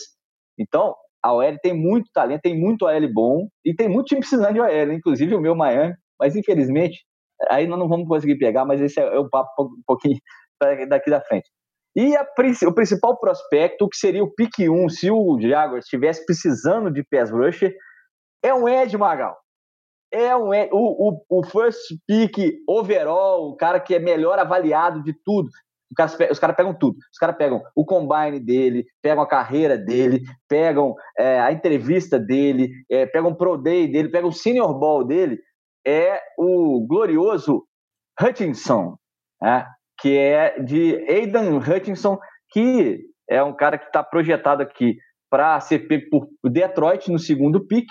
[0.59, 0.93] Então,
[1.23, 4.59] a OL tem muito talento, tem muito OL bom e tem muito time precisando de
[4.59, 7.05] OL, inclusive o meu Miami, mas infelizmente
[7.49, 10.17] aí nós não vamos conseguir pegar, mas esse é, o papo um pouquinho
[10.89, 11.49] daqui da frente.
[11.95, 12.25] E a,
[12.67, 17.31] o principal prospecto, que seria o pick 1, se o Jaguars estivesse precisando de pass
[17.31, 17.73] rusher,
[18.43, 19.37] é um Ed Magal.
[20.11, 22.37] É um Ed, o, o, o first pick
[22.67, 25.49] overall, o cara que é melhor avaliado de tudo.
[26.31, 26.97] Os caras pegam tudo.
[27.11, 32.69] Os caras pegam o combine dele, pegam a carreira dele, pegam é, a entrevista dele,
[32.89, 35.39] é, pegam o Pro Day dele, pegam o Senior Ball dele.
[35.85, 37.63] É o glorioso
[38.21, 38.97] Hutchinson,
[39.41, 39.65] né?
[39.99, 42.19] que é de Aidan Hutchinson,
[42.51, 42.99] que
[43.29, 44.97] é um cara que está projetado aqui
[45.29, 47.85] para ser pego por Detroit no segundo pick,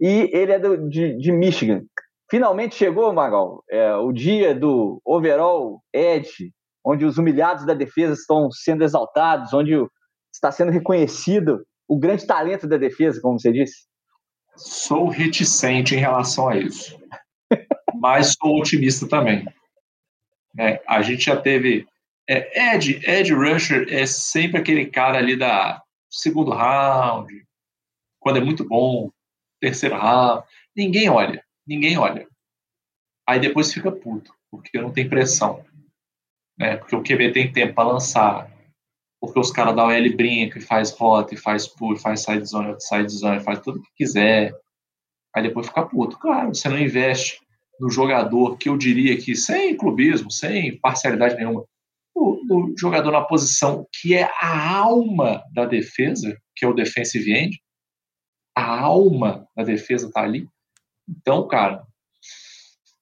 [0.00, 1.82] e ele é do, de, de Michigan.
[2.30, 6.52] Finalmente chegou, Magal, é, o dia do overall edge
[6.84, 9.74] onde os humilhados da defesa estão sendo exaltados, onde
[10.32, 13.86] está sendo reconhecido o grande talento da defesa, como você disse?
[14.56, 16.98] Sou reticente em relação a isso,
[18.00, 19.44] mas sou otimista também.
[20.58, 21.86] É, a gente já teve
[22.28, 27.32] é, Ed, Ed Rusher é sempre aquele cara ali da segundo round,
[28.18, 29.10] quando é muito bom,
[29.60, 30.44] terceiro round,
[30.76, 32.26] ninguém olha, ninguém olha.
[33.28, 35.64] Aí depois fica puto, porque não tem pressão
[36.60, 36.76] né?
[36.76, 38.52] Porque o QB tem tempo para lançar,
[39.18, 42.78] porque os caras da OL brinca e faz rota, e faz pull, faz side zone,
[42.78, 44.52] side zone, faz tudo que quiser.
[45.34, 46.18] Aí depois fica puto.
[46.18, 47.40] Claro, você não investe
[47.80, 51.64] no jogador que eu diria que, sem clubismo, sem parcialidade nenhuma,
[52.14, 57.58] o, jogador na posição que é a alma da defesa, que é o defensive end,
[58.60, 60.48] a alma da defesa está ali.
[61.08, 61.82] Então, cara,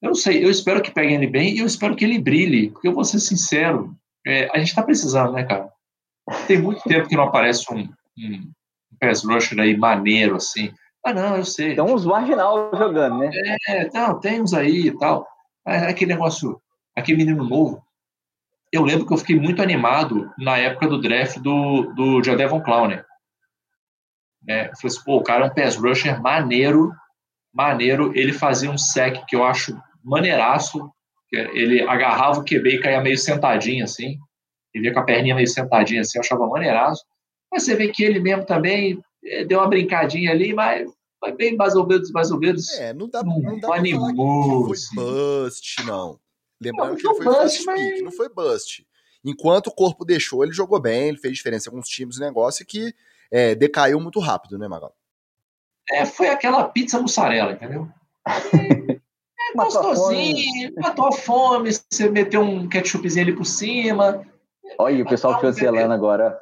[0.01, 2.71] eu não sei, eu espero que peguem ele bem e eu espero que ele brilhe,
[2.71, 3.95] porque eu vou ser sincero,
[4.25, 5.69] é, a gente está precisando, né, cara?
[6.47, 8.51] Tem muito tempo que não aparece um, um
[8.99, 10.71] pass rusher aí maneiro, assim.
[11.05, 11.75] Ah, não, eu sei.
[11.75, 13.31] Tem uns marginal jogando, né?
[13.67, 15.25] É, não, tem uns aí e tal.
[15.65, 16.61] É, aquele negócio,
[16.95, 17.83] aquele menino novo.
[18.71, 23.01] Eu lembro que eu fiquei muito animado na época do draft do, do Jadevon Clowney.
[24.45, 24.65] Né?
[24.75, 26.91] Falei assim, pô, o cara é um pass rusher maneiro,
[27.53, 28.11] maneiro.
[28.15, 30.89] Ele fazia um sec que eu acho maneiraço.
[31.31, 34.17] Ele agarrava o QB e caía meio sentadinho assim.
[34.73, 37.03] Ele ia com a perninha meio sentadinha assim, eu achava maneiraço.
[37.51, 40.87] Mas você vê que ele mesmo também eh, deu uma brincadinha ali, mas
[41.19, 42.71] foi bem mais ou menos, mais ou menos.
[42.73, 44.95] É, não dá, não, não dá animou, foi assim.
[44.95, 46.19] bust, não.
[46.61, 47.81] Lembrando não, que ele foi bust, mas...
[47.81, 48.87] pick, não foi bust.
[49.23, 52.65] Enquanto o corpo deixou, ele jogou bem, ele fez diferença com os times e negócio
[52.65, 52.93] que
[53.31, 54.93] é, decaiu muito rápido, né, Magal?
[55.91, 57.87] É, foi aquela pizza mussarela, entendeu?
[59.55, 64.25] gostosinho, matou a fome, você meteu um ketchupzinho ali por cima.
[64.77, 66.37] Olha, o pessoal cancelando agora.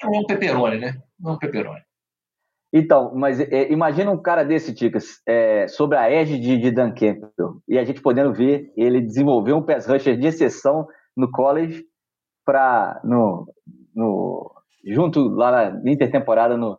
[0.00, 1.02] É um pepperoni, né?
[1.18, 1.80] Não é um pepperoni.
[2.72, 6.92] Então, mas é, imagina um cara desse, Ticas, é, sobre a edge de, de Dan
[6.92, 11.84] Campbell, e a gente podendo ver ele desenvolver um pass rusher de exceção no college
[12.44, 13.48] para no,
[13.94, 14.52] no
[14.86, 16.78] junto lá na intertemporada no,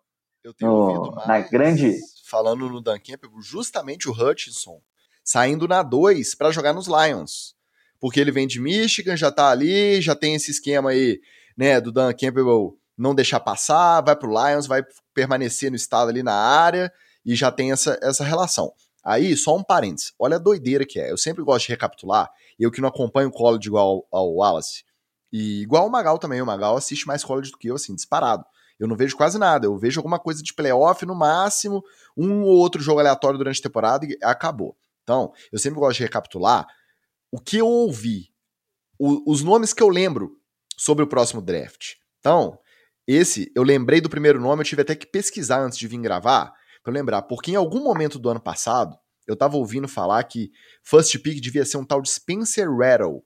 [0.62, 1.98] no na grande
[2.28, 4.82] falando no Dan Campbell, justamente o Hutchinson
[5.24, 7.56] saindo na 2 para jogar nos Lions.
[8.00, 11.20] Porque ele vem de Michigan, já tá ali, já tem esse esquema aí,
[11.58, 14.84] né, do Dan Campbell não deixar passar, vai pro Lions, vai
[15.14, 16.92] permanecer no estado ali na área
[17.26, 18.72] e já tem essa, essa relação.
[19.04, 21.12] Aí, só um parênteses, olha a doideira que é.
[21.12, 22.30] Eu sempre gosto de recapitular,
[22.60, 24.84] eu que não acompanho o college igual ao, ao Wallace,
[25.32, 28.46] e igual o Magal também, o Magal assiste mais college do que eu, assim, disparado.
[28.80, 31.84] Eu não vejo quase nada, eu vejo alguma coisa de playoff no máximo,
[32.16, 34.78] um ou outro jogo aleatório durante a temporada e acabou.
[35.04, 36.68] Então, eu sempre gosto de recapitular
[37.32, 38.32] o que eu ouvi,
[39.00, 40.40] o, os nomes que eu lembro
[40.78, 41.96] sobre o próximo draft.
[42.20, 42.60] Então,
[43.08, 46.54] esse, eu lembrei do primeiro nome, eu tive até que pesquisar antes de vir gravar,
[46.84, 48.98] para lembrar, porque em algum momento do ano passado,
[49.28, 50.52] eu tava ouvindo falar que
[50.84, 53.24] first pick devia ser um tal de Spencer Rattle.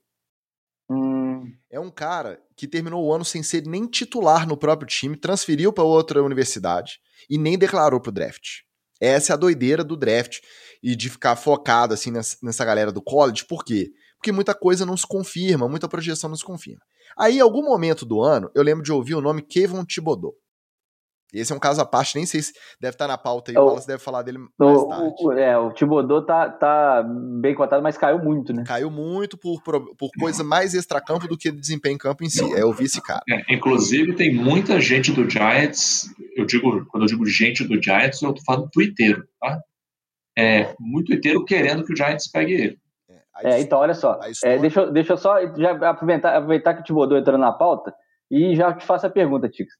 [0.90, 5.16] Hum, É um cara que terminou o ano sem ser nem titular no próprio time,
[5.16, 7.00] transferiu para outra universidade
[7.30, 8.64] e nem declarou pro draft.
[9.00, 10.40] Essa é a doideira do draft
[10.84, 13.46] e de ficar focado assim nessa, galera do college.
[13.48, 13.90] Por quê?
[14.18, 16.82] Porque muita coisa não se confirma, muita projeção não se confirma.
[17.18, 20.34] Aí, em algum momento do ano, eu lembro de ouvir o nome Kevin Thibodeau.
[21.34, 23.64] Esse é um caso à parte, nem sei se deve estar na pauta aí, o
[23.64, 25.16] Wallace deve falar dele mais tarde.
[25.22, 28.64] O, é, o Thibodeau tá, tá bem cotado, mas caiu muito, né?
[28.68, 32.44] Caiu muito por, por, por coisa mais extracampo do que desempenho em campo em si.
[32.54, 33.22] É, eu vi esse cara.
[33.30, 38.22] É, inclusive, tem muita gente do Giants, eu digo, quando eu digo gente do Giants,
[38.22, 39.62] eu tô falando twitteiro, tá?
[40.38, 42.78] É, muito twitteiro querendo que o Giants pegue ele.
[43.44, 44.20] É, então, olha só.
[44.44, 47.94] É, deixa, deixa eu só já aproveitar, aproveitar que o Thibodeau entrou na pauta
[48.30, 49.74] e já te faço a pergunta, Ticos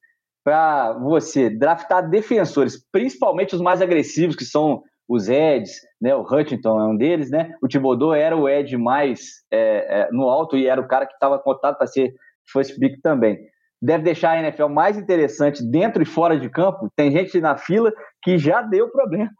[0.44, 6.14] para você draftar defensores, principalmente os mais agressivos, que são os Eds, né?
[6.14, 7.54] O Huntington é um deles, né?
[7.62, 11.14] O Thibodeau era o Ed mais é, é, no alto e era o cara que
[11.14, 12.14] estava cotado para ser
[12.50, 13.38] first pick também.
[13.80, 16.88] Deve deixar a NFL mais interessante dentro e fora de campo.
[16.96, 19.30] Tem gente na fila que já deu problema.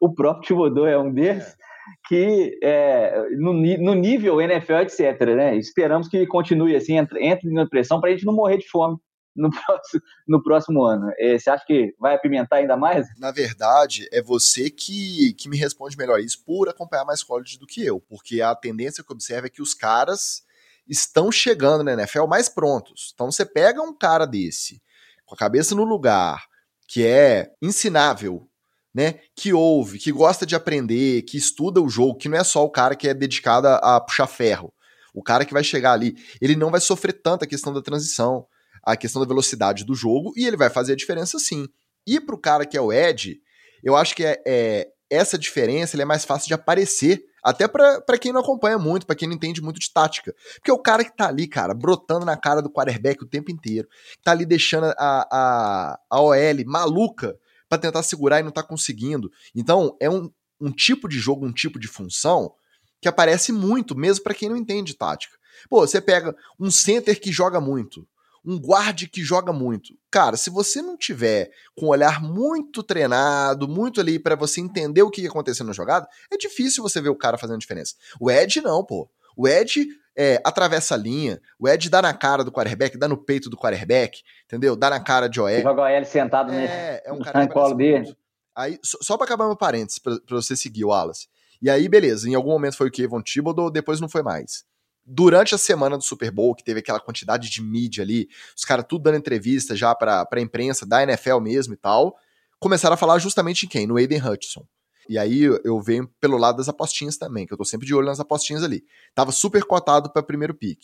[0.00, 1.44] O próprio Thibodeau é um deles.
[1.44, 1.66] É.
[2.08, 5.56] Que é, no, no, nível NFL, etc., né?
[5.56, 8.96] Esperamos que continue assim, entre, entre na pressão para a gente não morrer de fome
[9.36, 11.12] no próximo, no próximo ano.
[11.18, 13.06] É, você acha que vai apimentar ainda mais?
[13.18, 17.66] Na verdade, é você que, que me responde melhor isso por acompanhar mais college do
[17.66, 20.42] que eu, porque a tendência que eu observo é que os caras
[20.88, 23.12] estão chegando na NFL mais prontos.
[23.14, 24.80] Então você pega um cara desse,
[25.24, 26.46] com a cabeça no lugar,
[26.88, 28.48] que é ensinável,
[28.94, 29.20] né?
[29.34, 32.70] Que ouve, que gosta de aprender, que estuda o jogo, que não é só o
[32.70, 34.72] cara que é dedicado a, a puxar ferro.
[35.12, 38.46] O cara que vai chegar ali, ele não vai sofrer tanto a questão da transição
[38.86, 41.68] a questão da velocidade do jogo e ele vai fazer a diferença sim.
[42.06, 43.40] E pro cara que é o Ed,
[43.82, 48.32] eu acho que é, é essa diferença é mais fácil de aparecer, até para quem
[48.32, 50.34] não acompanha muito, para quem não entende muito de tática.
[50.54, 53.50] Porque é o cara que tá ali, cara, brotando na cara do quarterback o tempo
[53.50, 53.88] inteiro,
[54.22, 57.36] tá ali deixando a, a, a OL maluca
[57.68, 59.30] para tentar segurar e não tá conseguindo.
[59.54, 60.30] Então, é um,
[60.60, 62.52] um tipo de jogo, um tipo de função
[63.00, 65.36] que aparece muito, mesmo para quem não entende tática.
[65.68, 68.06] Pô, você pega um center que joga muito,
[68.46, 69.92] um guarde que joga muito.
[70.08, 75.02] Cara, se você não tiver com um olhar muito treinado, muito ali para você entender
[75.02, 77.94] o que ia acontecer na jogada, é difícil você ver o cara fazendo diferença.
[78.20, 79.10] O Ed não, pô.
[79.36, 83.18] O Ed é, atravessa a linha, o Ed dá na cara do quarterback, dá no
[83.18, 84.76] peito do quarterback, entendeu?
[84.76, 85.60] Dá na cara de OL.
[85.60, 87.00] Joga o OL sentado é, né?
[87.04, 88.16] É um cara colo dele.
[88.54, 91.26] Aí, só, só pra acabar meu parênteses, pra, pra você seguir o Wallace.
[91.60, 94.64] E aí, beleza, em algum momento foi o Kevin Thibodeau, depois não foi mais
[95.06, 98.84] durante a semana do Super Bowl, que teve aquela quantidade de mídia ali, os caras
[98.88, 102.16] tudo dando entrevista já pra, pra imprensa da NFL mesmo e tal,
[102.58, 103.86] começaram a falar justamente em quem?
[103.86, 104.66] No Aiden Hutchinson.
[105.08, 108.06] E aí eu venho pelo lado das apostinhas também, que eu tô sempre de olho
[108.06, 108.82] nas apostinhas ali.
[109.14, 110.80] Tava super cotado para primeiro pick.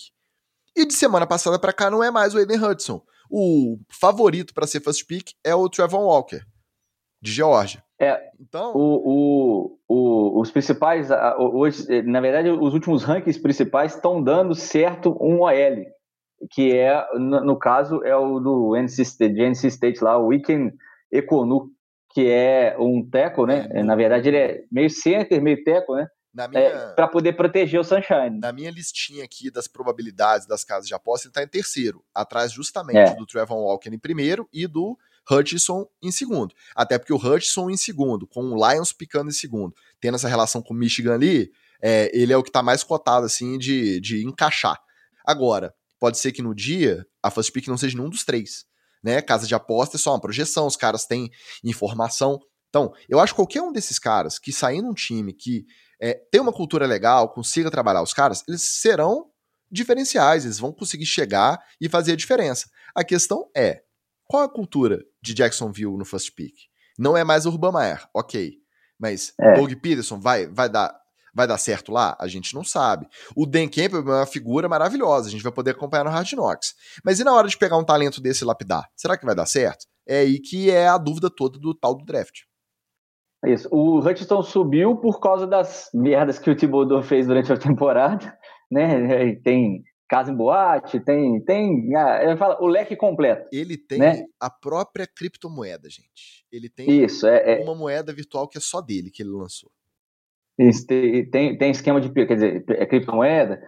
[0.77, 3.03] E de semana passada para cá não é mais o Aiden Hudson.
[3.29, 6.45] O favorito para ser first pick é o Trevor Walker,
[7.23, 7.83] de Georgia.
[8.01, 8.73] É, então...
[8.75, 11.09] O, o, o, os principais,
[11.39, 15.87] hoje, eh, na verdade, os últimos rankings principais estão dando certo um OL,
[16.51, 20.75] que é, no, caso, é o do NC State, NC State lá, o Weekend
[21.13, 21.71] Econu,
[22.13, 23.69] que é um teco, né?
[23.71, 26.09] É, na verdade, ele é meio center, meio teco, né?
[26.55, 28.41] É, para poder proteger o Sunshine.
[28.41, 32.51] Na minha listinha aqui das probabilidades das casas de aposta, ele está em terceiro, atrás
[32.51, 33.15] justamente é.
[33.15, 34.99] do Trevor Walker em primeiro e do
[35.31, 36.55] Hutchinson em segundo.
[36.75, 40.63] Até porque o Hutchinson em segundo, com o Lions picando em segundo, tendo essa relação
[40.63, 41.51] com o Michigan ali,
[41.83, 44.79] é, ele é o que está mais cotado, assim, de, de encaixar.
[45.25, 48.65] Agora, pode ser que no dia a first pick não seja nenhum dos três.
[49.03, 49.21] Né?
[49.21, 51.31] Casa de aposta é só uma projeção, os caras têm
[51.65, 52.39] informação.
[52.69, 55.67] Então, eu acho que qualquer um desses caras que sair num time que
[56.01, 59.31] é, tem uma cultura legal, consiga trabalhar os caras, eles serão
[59.71, 62.69] diferenciais, eles vão conseguir chegar e fazer a diferença.
[62.95, 63.82] A questão é,
[64.33, 66.55] qual a cultura de Jacksonville no first pick?
[66.99, 68.55] Não é mais o Urban Meyer, ok.
[68.99, 69.53] Mas é.
[69.59, 70.91] Doug Peterson vai, vai, dar,
[71.35, 72.17] vai dar certo lá?
[72.19, 73.07] A gente não sabe.
[73.37, 76.73] O Dan Campbell é uma figura maravilhosa, a gente vai poder acompanhar no Hard Knocks.
[77.05, 78.89] Mas e na hora de pegar um talento desse e lapidar?
[78.97, 79.85] Será que vai dar certo?
[80.09, 82.41] É aí que é a dúvida toda do tal do draft.
[83.45, 83.69] Isso.
[83.71, 88.35] O Hutchinson subiu por causa das merdas que o Thibodeau fez durante a temporada,
[88.73, 89.35] né?
[89.45, 89.83] Tem
[90.13, 93.49] casa em boate, tem, tem, ah, fala, o leque completo.
[93.51, 94.27] Ele tem né?
[94.39, 96.45] a própria criptomoeda, gente.
[96.53, 99.71] Ele tem Isso, é, é, uma moeda virtual que é só dele que ele lançou.
[100.59, 103.59] Isso, tem, tem esquema de, quer dizer, é criptomoeda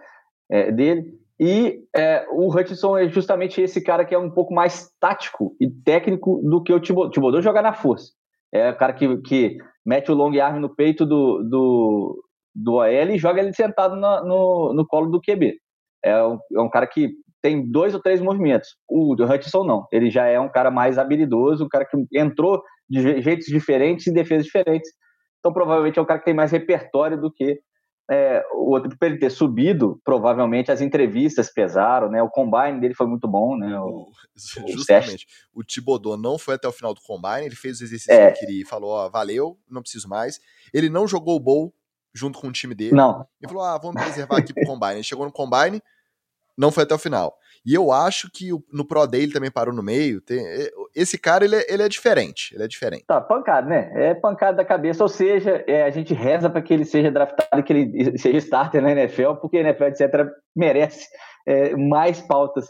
[0.47, 1.19] é, dele.
[1.39, 5.67] E é, o Hutchinson é justamente esse cara que é um pouco mais tático e
[5.67, 7.09] técnico do que o Thibodeau.
[7.09, 8.11] Thibodeau joga na força.
[8.53, 12.23] É o cara que, que mete o long arm no peito do, do,
[12.53, 15.64] do OL e joga ele sentado no, no, no colo do QB.
[16.05, 17.09] É um, é um cara que
[17.41, 18.69] tem dois ou três movimentos.
[18.87, 19.87] O Hutchinson não.
[19.91, 24.13] Ele já é um cara mais habilidoso, um cara que entrou de jeitos diferentes em
[24.13, 24.89] defesas diferentes.
[25.39, 27.59] Então, provavelmente é um cara que tem mais repertório do que
[28.09, 28.95] é, o outro.
[28.97, 32.21] Para ele ter subido, provavelmente as entrevistas pesaram, né?
[32.21, 33.79] O combine dele foi muito bom, né?
[33.79, 34.07] O,
[34.69, 35.25] Justamente.
[35.53, 38.31] O, o Thibodeau não foi até o final do combine, ele fez os exercícios é.
[38.31, 40.39] que ele queria e falou: Ó, valeu, não preciso mais.
[40.73, 41.73] Ele não jogou o bowl
[42.15, 42.95] junto com o time dele.
[42.95, 43.27] Não.
[43.41, 44.93] Ele falou: ah, vamos preservar aqui pro combine.
[44.93, 45.81] Ele chegou no combine,
[46.57, 47.37] não foi até o final.
[47.65, 50.21] E eu acho que no Pro Day ele também parou no meio.
[50.21, 50.39] Tem,
[50.95, 52.53] esse cara, ele é, ele é diferente.
[52.53, 53.05] Ele é diferente.
[53.07, 53.91] Tá, pancada, né?
[53.95, 55.03] É pancada da cabeça.
[55.03, 58.83] Ou seja, é, a gente reza para que ele seja draftado, que ele seja starter
[58.83, 61.07] na NFL, porque a NFL, etc., merece
[61.47, 62.67] é, mais pautas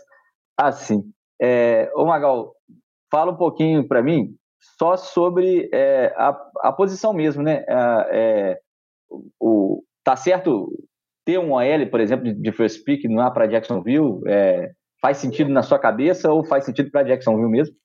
[0.58, 1.04] assim.
[1.42, 2.56] É, ô, Magal,
[3.12, 4.34] fala um pouquinho para mim
[4.80, 7.66] só sobre é, a, a posição mesmo, né?
[7.68, 8.60] É,
[9.40, 10.72] o, tá certo
[11.26, 14.22] ter um OL, por exemplo, de first pick não é para Jacksonville?
[14.28, 14.72] É,
[15.02, 17.76] faz sentido na sua cabeça ou faz sentido para Jacksonville mesmo?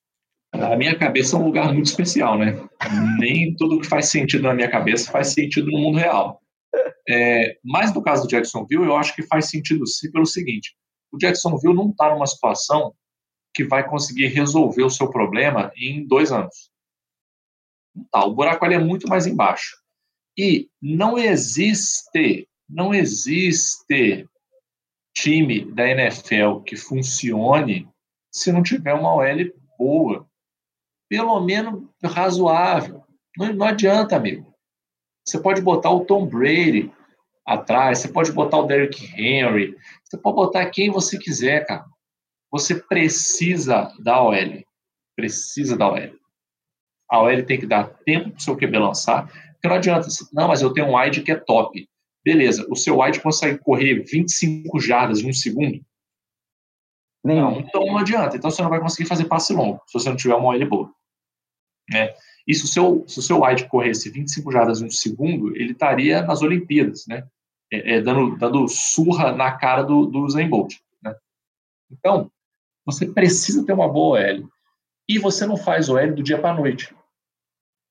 [0.55, 2.57] Na minha cabeça é um lugar muito especial, né?
[3.17, 6.41] Nem tudo que faz sentido na minha cabeça faz sentido no mundo real.
[7.09, 10.75] É, mas no caso do Jacksonville, eu acho que faz sentido sim pelo seguinte:
[11.11, 12.93] o Jacksonville não está numa situação
[13.53, 16.69] que vai conseguir resolver o seu problema em dois anos.
[18.11, 19.77] Tá, o buraco ali é muito mais embaixo.
[20.37, 24.27] E não existe, não existe
[25.13, 27.87] time da NFL que funcione
[28.31, 30.25] se não tiver uma OL boa.
[31.09, 33.03] Pelo menos razoável.
[33.37, 34.55] Não, não adianta, amigo.
[35.25, 36.91] Você pode botar o Tom Brady
[37.45, 41.85] atrás, você pode botar o Derrick Henry, você pode botar quem você quiser, cara.
[42.49, 44.63] Você precisa da OL.
[45.15, 46.15] Precisa da OL.
[47.09, 50.07] A OL tem que dar tempo para o seu QB lançar, porque não adianta.
[50.31, 51.87] Não, mas eu tenho um wide que é top.
[52.23, 55.83] Beleza, o seu wide consegue correr 25 jardas em um segundo?
[57.23, 58.37] Não, então não adianta.
[58.37, 60.93] Então você não vai conseguir fazer passe longo se você não tiver uma OL boa.
[61.89, 62.13] Né?
[62.47, 65.73] E se o seu, se o seu wide corresse 25 jardas em um segundo, ele
[65.73, 67.27] estaria nas Olimpíadas, né?
[67.71, 70.75] É, é, dando, dando surra na cara do, do Zen Bolt.
[71.01, 71.15] Né?
[71.89, 72.29] Então,
[72.85, 74.49] você precisa ter uma boa OL.
[75.07, 76.93] E você não faz OL do dia para a noite.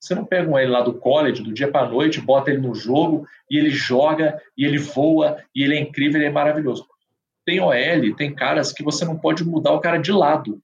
[0.01, 2.74] Você não pega um ele lá do college, do dia para noite, bota ele no
[2.74, 6.88] jogo e ele joga e ele voa e ele é incrível, ele é maravilhoso.
[7.44, 10.62] Tem OL, tem caras que você não pode mudar o cara de lado.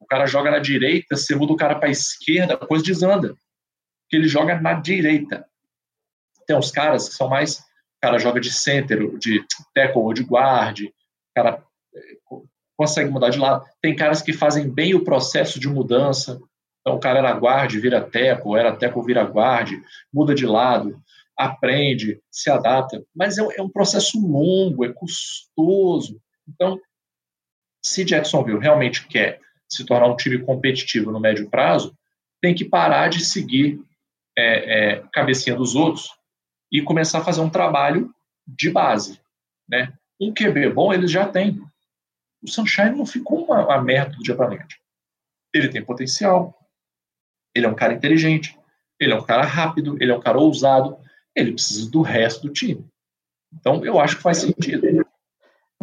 [0.00, 3.36] O cara joga na direita, você muda o cara para a esquerda, a coisa desanda.
[4.02, 5.46] Porque ele joga na direita.
[6.46, 7.58] Tem uns caras que são mais.
[7.58, 9.44] O cara joga de center, de
[9.74, 10.80] tackle ou de guard.
[10.80, 10.92] O
[11.36, 11.62] cara
[11.94, 12.18] eh,
[12.76, 13.64] consegue mudar de lado.
[13.82, 16.40] Tem caras que fazem bem o processo de mudança.
[16.88, 19.78] Então o cara era guarde, vira teco, era teco, vira guarde,
[20.10, 20.98] muda de lado,
[21.36, 23.04] aprende, se adapta.
[23.14, 26.18] Mas é, é um processo longo, é custoso.
[26.48, 26.80] Então,
[27.84, 31.94] se Jacksonville realmente quer se tornar um time competitivo no médio prazo,
[32.40, 33.78] tem que parar de seguir
[34.34, 36.08] é, é, cabecinha dos outros
[36.72, 38.10] e começar a fazer um trabalho
[38.46, 39.20] de base.
[39.68, 39.92] Né?
[40.18, 41.60] Um QB bom eles já têm.
[42.42, 44.80] O Sunshine não ficou uma, uma merda do dia para noite.
[45.52, 46.57] Ele tem potencial,
[47.54, 48.58] ele é um cara inteligente,
[49.00, 50.98] ele é um cara rápido, ele é um cara ousado,
[51.34, 52.84] ele precisa do resto do time.
[53.54, 55.06] Então, eu acho que faz sentido.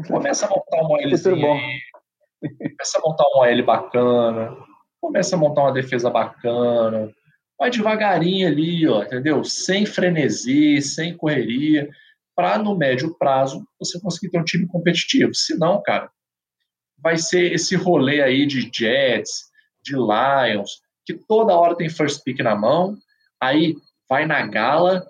[0.08, 4.58] Começa a montar uma aí, começa a montar uma OL bacana,
[5.02, 7.12] começa a montar uma defesa bacana,
[7.58, 9.44] vai devagarinho ali, ó, entendeu?
[9.44, 11.90] Sem frenesi, sem correria,
[12.36, 15.34] para no médio prazo você conseguir ter um time competitivo.
[15.34, 16.10] Se não, cara,
[16.98, 19.46] vai ser esse rolê aí de Jets,
[19.82, 22.98] de Lions, que toda hora tem first pick na mão,
[23.42, 23.76] aí
[24.10, 25.06] vai na gala,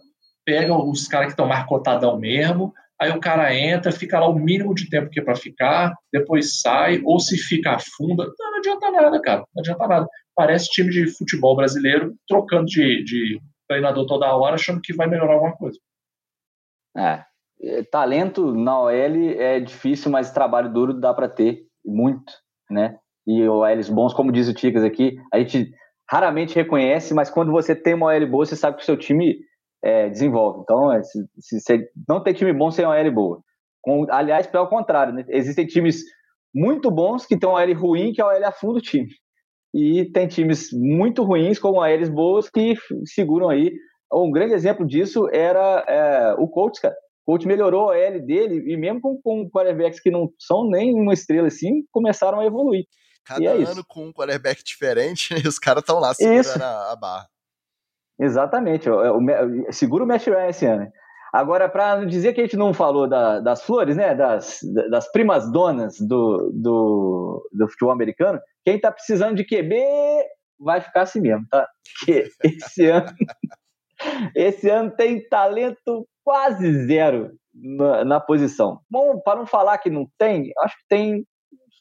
[0.45, 4.73] pega os caras que estão marcotadão mesmo, aí o cara entra, fica lá o mínimo
[4.73, 8.91] de tempo que é para ficar, depois sai, ou se fica afunda, não, não, adianta
[8.91, 10.07] nada, cara, não adianta nada.
[10.35, 15.33] Parece time de futebol brasileiro trocando de, de treinador toda hora, achando que vai melhorar
[15.33, 15.79] alguma coisa.
[16.95, 17.23] É,
[17.61, 22.33] é talento na OL é difícil, mas trabalho duro dá para ter, muito,
[22.69, 22.97] né?
[23.27, 25.73] E OLs bons, como diz o Ticas aqui, a gente
[26.09, 29.37] raramente reconhece, mas quando você tem uma OL boa, você sabe que o seu time
[29.83, 30.61] é, desenvolve.
[30.61, 33.41] Então, é, se, se, se, não tem time bom sem uma OL boa.
[33.81, 35.25] Com, aliás, pelo contrário, né?
[35.29, 36.01] existem times
[36.53, 39.09] muito bons que têm uma OL ruim, que a OL afunda o time.
[39.75, 43.73] E tem times muito ruins com OLs boas que seguram aí.
[44.09, 46.95] Um grande exemplo disso era é, o Colts, cara.
[47.27, 50.93] O Colts melhorou a OL dele e mesmo com, com quarterbacks que não são nem
[50.93, 52.85] uma estrela assim, começaram a evoluir.
[53.25, 53.85] Cada é ano isso.
[53.85, 57.27] com um quarterback diferente e os caras estão lá segurando a, a, barra.
[58.19, 58.89] Exatamente.
[58.89, 60.91] O, o, segura o Matt Ryan esse ano.
[61.33, 65.51] Agora, para dizer que a gente não falou da, das flores, né, das, das primas
[65.51, 69.75] donas do, do, do futebol americano, quem está precisando de QB
[70.57, 71.67] vai ficar assim mesmo, tá?
[71.99, 73.13] Porque esse ano,
[74.33, 78.79] esse ano tem talento quase zero na, na posição.
[78.89, 81.25] Bom, para não falar que não tem, acho que tem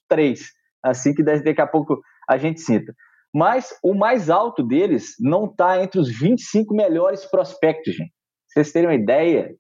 [0.08, 0.48] três,
[0.85, 2.94] assim que daqui a pouco a gente cita.
[3.35, 8.12] Mas o mais alto deles não está entre os 25 melhores prospectos, gente
[8.55, 9.52] vocês terem uma ideia,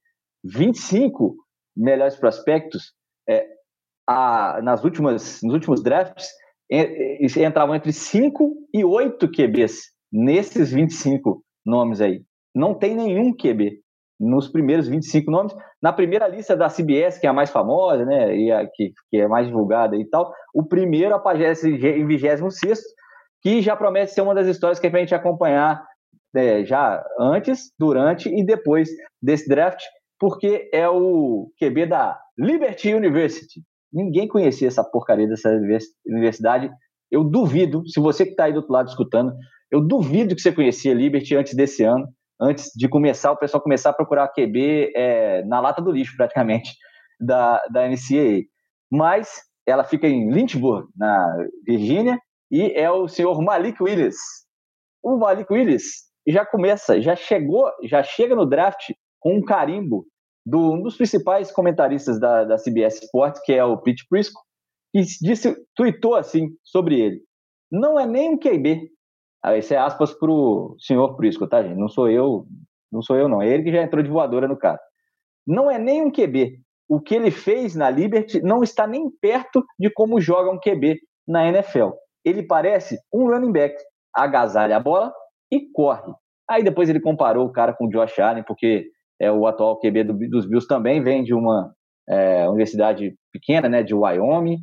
[0.44, 1.36] 25
[1.76, 2.92] melhores prospectos
[3.28, 3.44] é,
[4.08, 6.28] a, nas últimas, nos últimos drafts
[7.36, 9.80] entravam entre 5 e 8 QBs
[10.12, 12.24] nesses 25 nomes aí.
[12.54, 13.80] Não tem nenhum QB
[14.24, 15.54] nos primeiros 25 nomes.
[15.82, 19.18] Na primeira lista da CBS, que é a mais famosa, né, e a que, que
[19.18, 22.80] é mais divulgada e tal, o primeiro aparece em 26
[23.42, 25.84] que já promete ser uma das histórias que a gente acompanhar
[26.34, 28.88] é, já antes, durante e depois
[29.22, 29.82] desse draft,
[30.18, 33.62] porque é o QB da Liberty University.
[33.92, 35.50] Ninguém conhecia essa porcaria dessa
[36.06, 36.70] universidade.
[37.10, 39.32] Eu duvido, se você que está aí do outro lado escutando,
[39.70, 42.08] eu duvido que você conhecia Liberty antes desse ano,
[42.40, 46.72] antes de começar, o pessoal começar a procurar QB é, na lata do lixo, praticamente,
[47.20, 48.42] da, da NCAA.
[48.90, 51.36] Mas ela fica em Lynchburg, na
[51.66, 52.18] Virgínia,
[52.50, 54.16] e é o senhor Malik Willis.
[55.02, 60.06] O Malik Willis já começa, já chegou, já chega no draft com um carimbo
[60.46, 64.40] do um dos principais comentaristas da, da CBS Sports, que é o Pete Prisco,
[64.92, 67.20] que disse, tweetou assim sobre ele.
[67.72, 68.90] Não é nem um QB.
[69.52, 71.76] Esse é aspas pro senhor Prisco, tá, gente?
[71.76, 72.46] Não sou eu,
[72.90, 73.42] não sou eu, não.
[73.42, 74.80] É ele que já entrou de voadora no cara.
[75.46, 76.60] Não é nem um QB.
[76.88, 80.98] O que ele fez na Liberty não está nem perto de como joga um QB
[81.26, 81.90] na NFL.
[82.24, 83.74] Ele parece um running back.
[84.14, 85.12] Agasalha a bola,
[85.50, 86.12] e corre.
[86.48, 88.86] Aí depois ele comparou o cara com o Josh Allen, porque
[89.20, 91.72] é o atual QB do, dos Bills também vem de uma
[92.08, 94.58] é, universidade pequena, né, de Wyoming,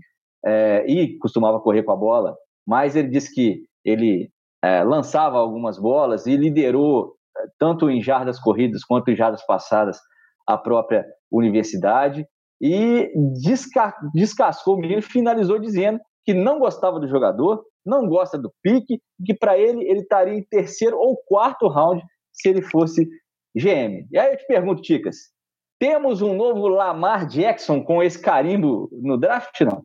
[0.45, 2.35] é, e costumava correr com a bola,
[2.65, 4.29] mas ele disse que ele
[4.63, 9.99] é, lançava algumas bolas e liderou é, tanto em jardas corridas quanto em jardas passadas
[10.47, 12.25] a própria universidade
[12.61, 13.11] e
[13.41, 19.01] desca descascou o menino, finalizou dizendo que não gostava do jogador, não gosta do pique,
[19.25, 23.07] que para ele ele estaria em terceiro ou quarto round se ele fosse
[23.55, 24.07] GM.
[24.11, 25.17] E aí eu te pergunto, Ticas,
[25.79, 29.83] temos um novo Lamar Jackson com esse carimbo no draft, não?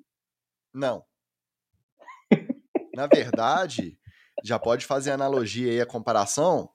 [0.74, 1.02] Não.
[2.94, 3.96] Na verdade,
[4.44, 6.68] já pode fazer analogia aí, a comparação,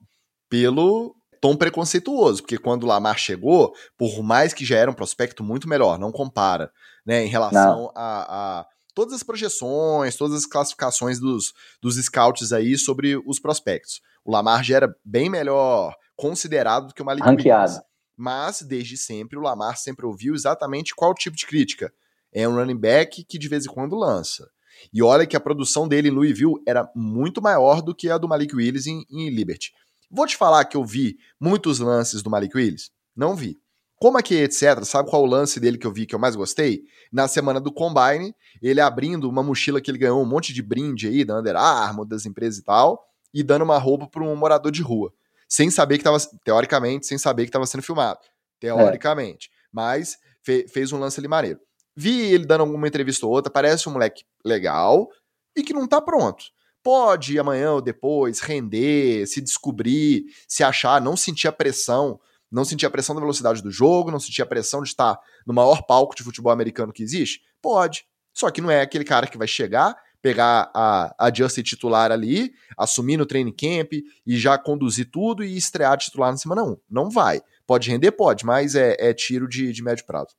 [0.48, 5.42] pelo tom preconceituoso, porque quando o Lamar chegou, por mais que já era um prospecto
[5.42, 6.70] muito melhor, não compara,
[7.04, 12.78] né, em relação a, a todas as projeções, todas as classificações dos, dos scouts aí
[12.78, 14.00] sobre os prospectos.
[14.24, 17.72] O Lamar já era bem melhor considerado do que o Malik Ranqueado.
[17.72, 17.92] Williams.
[18.16, 21.92] Mas, desde sempre, o Lamar sempre ouviu exatamente qual tipo de crítica.
[22.32, 24.48] É um running back que de vez em quando lança.
[24.92, 28.28] E olha que a produção dele em Louisville era muito maior do que a do
[28.28, 29.72] Malik Willis em, em Liberty.
[30.10, 32.90] Vou te falar que eu vi muitos lances do Malik Willis?
[33.16, 33.58] Não vi.
[33.96, 36.82] Como aqui, etc., sabe qual o lance dele que eu vi que eu mais gostei?
[37.12, 41.06] Na semana do Combine, ele abrindo uma mochila que ele ganhou um monte de brinde
[41.06, 44.72] aí, da Under Armour, das empresas e tal, e dando uma roupa para um morador
[44.72, 45.12] de rua.
[45.48, 48.18] Sem saber que estava, teoricamente, sem saber que estava sendo filmado.
[48.58, 49.48] Teoricamente.
[49.52, 49.68] É.
[49.72, 51.60] Mas fe, fez um lance ali maneiro.
[51.94, 55.08] Vi ele dando alguma entrevista ou outra, parece um moleque legal
[55.56, 56.44] e que não tá pronto.
[56.82, 62.18] Pode amanhã ou depois render, se descobrir, se achar, não sentir a pressão
[62.52, 65.54] não sentir a pressão da velocidade do jogo, não sentir a pressão de estar no
[65.54, 67.40] maior palco de futebol americano que existe?
[67.62, 68.04] Pode.
[68.34, 72.52] Só que não é aquele cara que vai chegar, pegar a, a Justin titular ali,
[72.76, 73.92] assumir no training camp
[74.26, 76.76] e já conduzir tudo e estrear titular na semana 1.
[76.90, 77.40] Não vai.
[77.66, 78.12] Pode render?
[78.12, 80.34] Pode, mas é, é tiro de, de médio prazo.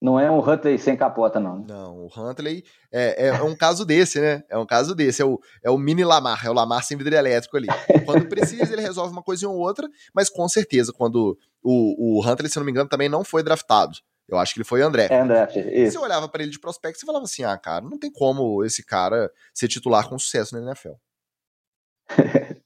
[0.00, 1.64] Não é um Huntley sem capota, não.
[1.66, 4.44] Não, o Huntley é, é, um caso desse, né?
[4.48, 5.20] É um caso desse.
[5.20, 7.66] É o, é o mini Lamar, é o Lamar sem vidro elétrico ali.
[8.06, 12.48] Quando precisa, ele resolve uma coisa ou outra, mas com certeza, quando o, o Huntley,
[12.48, 13.98] se não me engano, também não foi draftado.
[14.28, 15.08] Eu acho que ele foi André.
[15.10, 15.92] É André, isso.
[15.92, 18.84] Você olhava para ele de prospecto e falava assim: ah, cara, não tem como esse
[18.84, 20.92] cara ser titular com sucesso na NFL.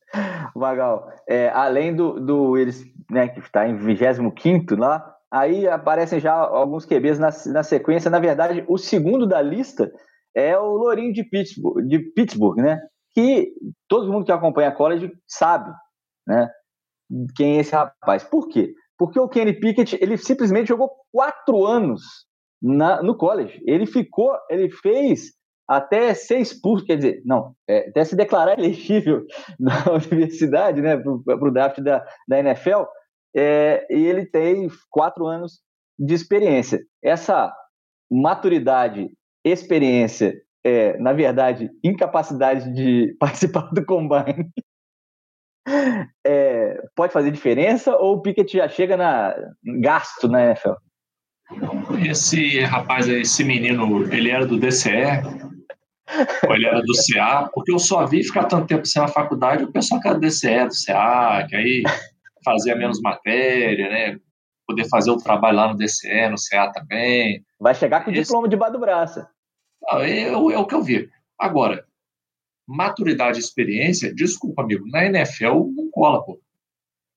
[0.54, 6.34] Vagal, é, além do, do eles, né, que está em 25 lá, Aí aparecem já
[6.34, 8.10] alguns QBs na, na sequência.
[8.10, 9.90] Na verdade, o segundo da lista
[10.36, 12.78] é o Lourinho de Pittsburgh, de Pittsburgh, né?
[13.14, 13.52] Que
[13.88, 15.70] todo mundo que acompanha a college sabe,
[16.26, 16.50] né?
[17.34, 18.22] Quem é esse rapaz.
[18.24, 18.74] Por quê?
[18.98, 22.02] Porque o Kenny Pickett, ele simplesmente jogou quatro anos
[22.62, 23.58] na, no college.
[23.66, 25.32] Ele ficou, ele fez
[25.66, 29.24] até ser expulso, quer dizer, não, é, até se declarar elegível
[29.58, 29.72] na
[30.12, 32.82] universidade, né, para o draft da, da NFL,
[33.34, 35.60] é, e ele tem quatro anos
[35.98, 36.80] de experiência.
[37.02, 37.52] Essa
[38.10, 39.10] maturidade,
[39.44, 40.34] experiência,
[40.64, 44.50] é, na verdade, incapacidade de participar do combine,
[46.26, 49.34] é, pode fazer diferença ou o Pickett já chega na
[49.80, 50.74] gasto na NFL?
[52.08, 55.22] Esse rapaz, esse menino, ele era do DCE,
[56.46, 59.64] ou ele era do CA, porque eu só vi ficar tanto tempo sem a faculdade,
[59.64, 61.82] o pessoal que era do DCE, do CA, que aí
[62.44, 64.18] fazia menos matéria, né?
[64.66, 67.44] Poder fazer o trabalho lá no DCE, no CA também.
[67.60, 69.26] Vai chegar com o diploma debaixo do braço.
[69.90, 71.10] É, é, o que eu vi.
[71.38, 71.84] Agora,
[72.66, 76.40] maturidade e experiência, desculpa, amigo, na NFL não cola, pô.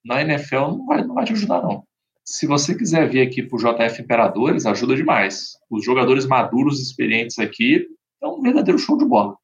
[0.03, 1.83] Na NFL não vai, não vai te ajudar, não.
[2.23, 5.53] Se você quiser vir aqui pro JF Imperadores, ajuda demais.
[5.69, 7.85] Os jogadores maduros, experientes aqui,
[8.21, 9.37] é um verdadeiro show de bola.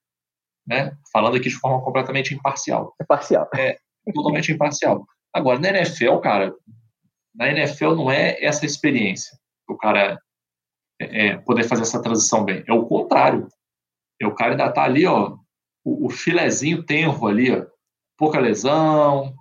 [0.65, 0.91] Né?
[1.13, 2.95] Falando aqui de forma completamente imparcial.
[2.99, 3.47] É parcial.
[3.55, 3.77] É,
[4.13, 5.05] totalmente imparcial.
[5.33, 6.53] Agora, na NFL, cara,
[7.33, 9.41] na NFL não é essa experiência
[9.71, 10.19] o cara
[10.99, 12.63] é, é, poder fazer essa transição bem.
[12.67, 13.47] É o contrário.
[14.21, 15.35] É o cara ainda tá ali, ó,
[15.83, 17.65] o, o filezinho tenro ali, ó,
[18.17, 19.33] pouca lesão,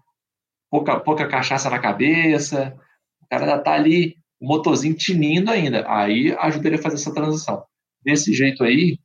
[0.71, 2.75] pouca, pouca cachaça na cabeça,
[3.21, 5.85] o cara ainda tá ali, o motorzinho tinindo ainda.
[5.87, 7.63] Aí ajudaria a fazer essa transição.
[8.03, 8.99] Desse jeito aí,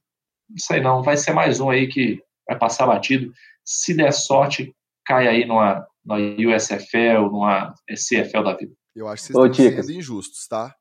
[0.50, 3.34] não sei não, vai ser mais um aí que vai passar batido.
[3.66, 4.74] Se der sorte,
[5.06, 8.74] cai aí numa, numa USFL, numa CFL da vida.
[8.96, 10.74] Eu acho que vocês Ô, estão sendo injustos, tá?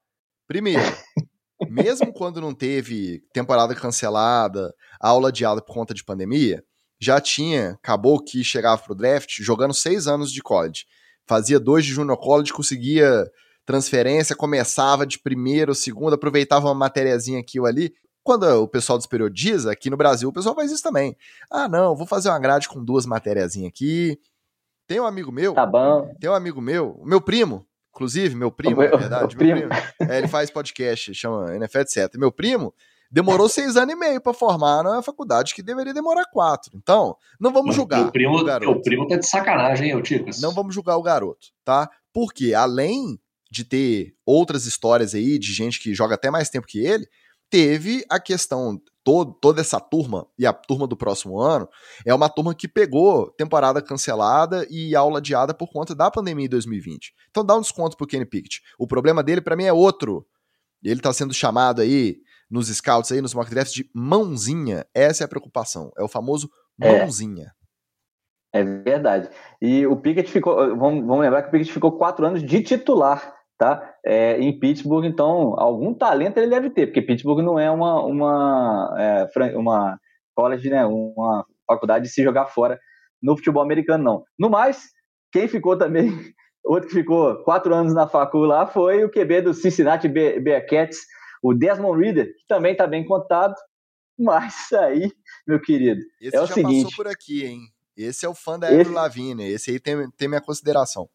[0.47, 0.83] Primeiro,
[1.69, 6.63] mesmo quando não teve temporada cancelada, aula adiada por conta de pandemia,
[7.01, 10.85] já tinha, acabou que chegava pro draft jogando seis anos de college.
[11.27, 13.29] Fazia dois de junior college, conseguia
[13.65, 17.93] transferência, começava de primeiro, segundo, aproveitava uma matériazinha aqui ou ali.
[18.23, 21.17] Quando o pessoal desperiodiza, aqui no Brasil o pessoal faz isso também.
[21.51, 24.19] Ah, não, vou fazer uma grade com duas matériazinhas aqui.
[24.87, 25.55] Tem um amigo meu.
[25.55, 26.13] Tá bom.
[26.21, 29.35] Tem um amigo meu, meu primo, inclusive, meu primo, na verdade.
[29.35, 29.69] O primo.
[29.69, 29.73] primo
[30.11, 32.15] é, ele faz podcast, chama NFL, etc.
[32.17, 32.75] Meu primo
[33.11, 36.73] demorou seis anos e meio para formar na faculdade, que deveria demorar quatro.
[36.75, 38.09] Então, não vamos julgar.
[38.09, 38.83] O primo, o garoto.
[38.83, 40.41] primo tá de sacanagem, hein, Ticas?
[40.41, 41.89] Não vamos julgar o garoto, tá?
[42.13, 43.19] Porque além
[43.51, 47.07] de ter outras histórias aí de gente que joga até mais tempo que ele,
[47.49, 51.69] teve a questão, todo, toda essa turma, e a turma do próximo ano,
[52.07, 56.49] é uma turma que pegou temporada cancelada e aula adiada por conta da pandemia em
[56.49, 57.13] 2020.
[57.31, 58.63] Então dá um desconto pro Kenny Pickett.
[58.79, 60.27] O problema dele, para mim, é outro.
[60.83, 62.17] Ele tá sendo chamado aí
[62.51, 64.87] nos scouts, aí, nos mock drafts, de mãozinha.
[64.95, 65.93] Essa é a preocupação.
[65.99, 66.49] É o famoso
[66.81, 67.01] é.
[67.01, 67.53] mãozinha.
[68.55, 69.29] É, é verdade.
[69.61, 70.55] E o Pickett ficou.
[70.77, 73.95] Vamos, vamos lembrar que o Pickett ficou quatro anos de titular tá?
[74.05, 78.97] É, em Pittsburgh, então, algum talento ele deve ter, porque Pittsburgh não é uma, uma,
[78.99, 79.99] é, uma
[80.35, 82.79] college, né, uma faculdade de se jogar fora
[83.23, 84.25] no futebol americano, não.
[84.39, 84.91] No mais,
[85.33, 86.09] quem ficou também,
[86.65, 90.99] outro que ficou quatro anos na facul lá, foi o QB do Cincinnati Bearcats,
[91.43, 93.55] o Desmond Reader, que também está bem contado,
[94.19, 95.11] mas aí,
[95.47, 96.85] meu querido, esse é o já seguinte...
[96.85, 97.61] passou por aqui, hein?
[97.97, 98.93] Esse é o fã da Evelyn esse...
[98.93, 101.09] Lavigne, esse aí tem, tem minha consideração.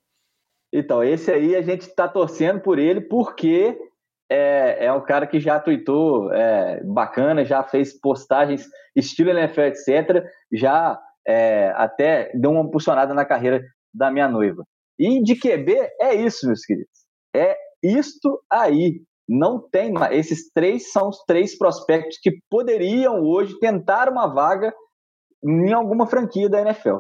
[0.72, 3.78] Então, esse aí a gente está torcendo por ele porque
[4.30, 10.24] é, é um cara que já tweetou é, bacana, já fez postagens estilo NFL, etc.
[10.54, 13.64] Já é, até deu uma impulsionada na carreira
[13.94, 14.64] da minha noiva.
[15.00, 17.06] E de QB é isso, meus queridos.
[17.36, 19.02] É isto aí.
[19.32, 20.12] Não tem mais.
[20.16, 24.74] Esses três são os três prospectos que poderiam hoje tentar uma vaga
[25.44, 26.98] em alguma franquia da NFL.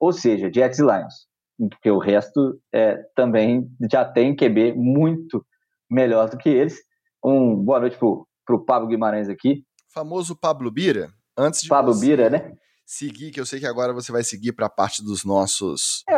[0.00, 1.27] Ou seja, Jets e Lions
[1.70, 5.44] porque o resto é, também já tem QB muito
[5.90, 6.78] melhor do que eles.
[7.24, 9.64] Um boa noite para o Pablo Guimarães aqui.
[9.92, 11.10] Famoso Pablo Bira.
[11.36, 12.52] Antes de Pablo Bira, né?
[12.88, 16.02] seguir, que eu sei que agora você vai seguir para a parte dos nossos.
[16.08, 16.14] É,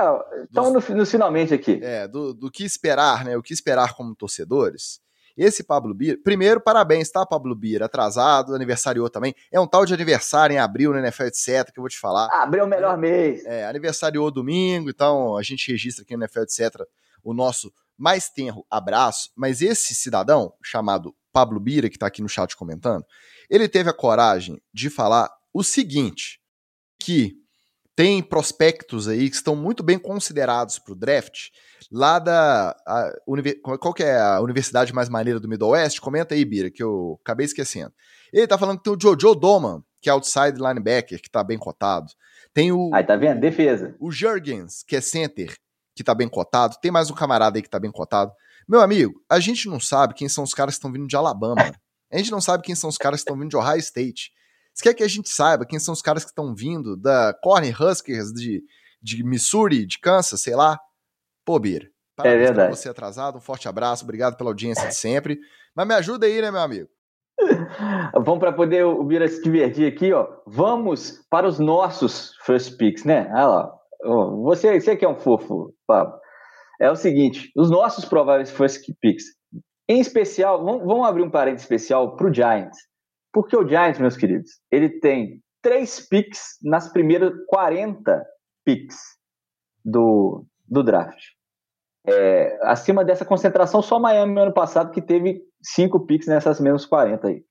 [0.48, 1.80] então dos, no, no, finalmente aqui.
[1.82, 3.36] É, do, do que esperar, né?
[3.36, 5.00] O que esperar como torcedores.
[5.36, 7.86] Esse Pablo Bira, primeiro, parabéns, tá, Pablo Bira?
[7.86, 9.34] Atrasado, aniversariou também.
[9.50, 12.28] É um tal de aniversário em abril, no NFL, etc., que eu vou te falar.
[12.32, 13.44] Abril é o melhor mês.
[13.44, 16.82] É, aniversariou domingo, então a gente registra aqui no NFL, etc.,
[17.22, 19.30] o nosso mais tenro abraço.
[19.36, 23.04] Mas esse cidadão, chamado Pablo Bira, que tá aqui no chat comentando,
[23.48, 26.40] ele teve a coragem de falar o seguinte:
[26.98, 27.36] que
[28.00, 31.48] tem prospectos aí que estão muito bem considerados para o draft
[31.92, 32.74] lá da.
[32.86, 33.12] A,
[33.78, 36.00] qual que é a universidade mais maneira do Middle West?
[36.00, 37.92] Comenta aí, Bira, que eu acabei esquecendo.
[38.32, 41.58] Ele tá falando que tem o Jojo Doman, que é outside linebacker, que tá bem
[41.58, 42.10] cotado.
[42.54, 42.90] Tem o.
[42.94, 43.38] Aí, tá vendo?
[43.38, 43.94] Defesa.
[44.00, 45.54] O Jurgens, que é center,
[45.94, 46.76] que tá bem cotado.
[46.80, 48.32] Tem mais um camarada aí que tá bem cotado.
[48.66, 51.70] Meu amigo, a gente não sabe quem são os caras que estão vindo de Alabama.
[52.10, 54.32] A gente não sabe quem são os caras que estão vindo de Ohio State.
[54.80, 57.76] Você quer que a gente saiba quem são os caras que estão vindo da Corner
[57.82, 58.62] Huskers de,
[59.02, 60.78] de Missouri, de Kansas, sei lá?
[61.44, 61.86] Pô, Bira,
[62.16, 62.76] Parabéns é verdade.
[62.78, 63.36] você atrasado.
[63.36, 65.38] Um forte abraço, obrigado pela audiência de sempre.
[65.76, 66.88] Mas me ajuda aí, né, meu amigo?
[68.24, 70.26] Vamos para poder o Bira se divertir aqui, ó.
[70.46, 73.28] Vamos para os nossos first picks, né?
[73.34, 73.78] Olha lá.
[74.44, 76.14] Você, você que é um fofo, Pablo.
[76.80, 79.24] É o seguinte: os nossos prováveis first picks.
[79.86, 82.78] Em especial, vamos, vamos abrir um parênteses especial para o Giants.
[83.32, 88.24] Porque o Giants, meus queridos, ele tem três picks nas primeiras 40
[88.64, 88.98] picks
[89.84, 91.20] do, do draft.
[92.06, 96.86] É, acima dessa concentração, só Miami no ano passado que teve cinco picks nessas menos
[96.86, 97.44] 40 aí.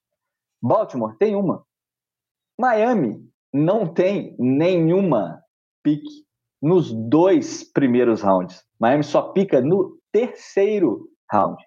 [0.61, 1.63] Baltimore tem uma.
[2.59, 3.23] Miami
[3.53, 5.41] não tem nenhuma
[5.83, 6.03] pick
[6.61, 8.63] nos dois primeiros rounds.
[8.79, 11.63] Miami só pica no terceiro round.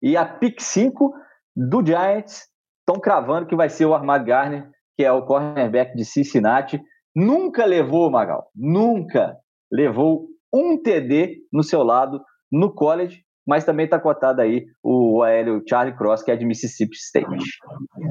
[0.00, 1.12] E a pick 5
[1.56, 2.46] do Giants
[2.86, 6.80] estão cravando que vai ser o Armad Garner, que é o cornerback de Cincinnati.
[7.14, 9.36] Nunca levou, Magal, nunca
[9.70, 15.62] levou um TD no seu lado no college, mas também está cotado aí o OL
[15.68, 17.44] Charlie Cross, que é de Mississippi State.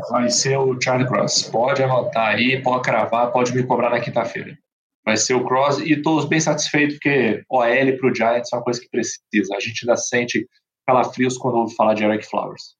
[0.09, 1.49] Vai ser o Charlie Cross.
[1.49, 4.57] Pode anotar aí, pode cravar, pode me cobrar na quinta-feira.
[5.05, 8.63] Vai ser o Cross e estou bem satisfeito porque OL para o Giants é uma
[8.63, 9.55] coisa que precisa.
[9.55, 10.47] A gente ainda sente
[10.85, 12.75] calafrios quando ouve falar de Eric Flowers.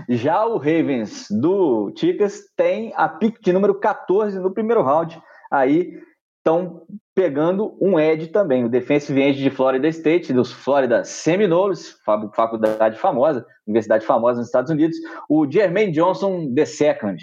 [0.09, 5.21] Já o Ravens do Ticas tem a pick de número 14 no primeiro round.
[5.51, 5.99] Aí
[6.37, 11.97] estão pegando um Ed também, o defensive end de Florida State, dos Florida Seminoles,
[12.33, 14.95] faculdade famosa, universidade famosa nos Estados Unidos,
[15.29, 17.21] o Jermaine Johnson the second.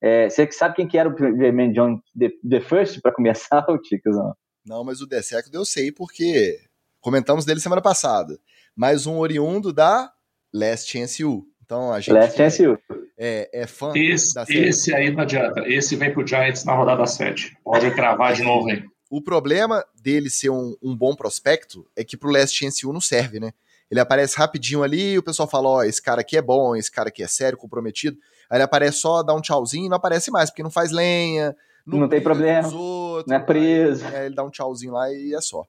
[0.00, 3.64] É, você que sabe quem que era o Jermaine Johnson the, the first para começar,
[3.68, 4.16] o Ticas?
[4.16, 4.34] Não?
[4.64, 6.58] não, mas o the second eu sei porque
[7.00, 8.38] comentamos dele semana passada.
[8.74, 10.10] Mais um oriundo da
[10.54, 11.44] Last Chance U.
[11.64, 12.78] Então a gente Last Chance U.
[13.16, 14.68] É, é fã esse, da série.
[14.68, 15.62] Esse aí não adianta.
[15.66, 17.56] Esse vem pro Giants na rodada 7.
[17.64, 18.84] Pode cravar de novo aí.
[19.10, 23.00] O problema dele ser um, um bom prospecto é que pro Last Chance U não
[23.00, 23.52] serve, né?
[23.90, 26.74] Ele aparece rapidinho ali e o pessoal fala: Ó, oh, esse cara aqui é bom,
[26.74, 28.18] esse cara aqui é sério, comprometido.
[28.50, 31.54] Aí ele aparece só, dá um tchauzinho e não aparece mais, porque não faz lenha.
[31.86, 32.66] Não, não tem problema.
[32.74, 34.04] Outros, não é preso.
[34.06, 35.64] Aí, ele dá um tchauzinho lá e é só.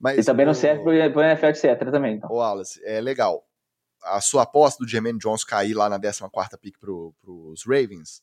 [0.00, 0.48] Mas, e também o...
[0.48, 1.90] não serve pro, pro NFL, etc.
[1.90, 2.16] também.
[2.16, 2.30] Então.
[2.30, 3.44] Ô, Wallace, é legal.
[4.02, 8.22] A sua aposta do Jermaine Jones cair lá na 14 pick pro, pros Ravens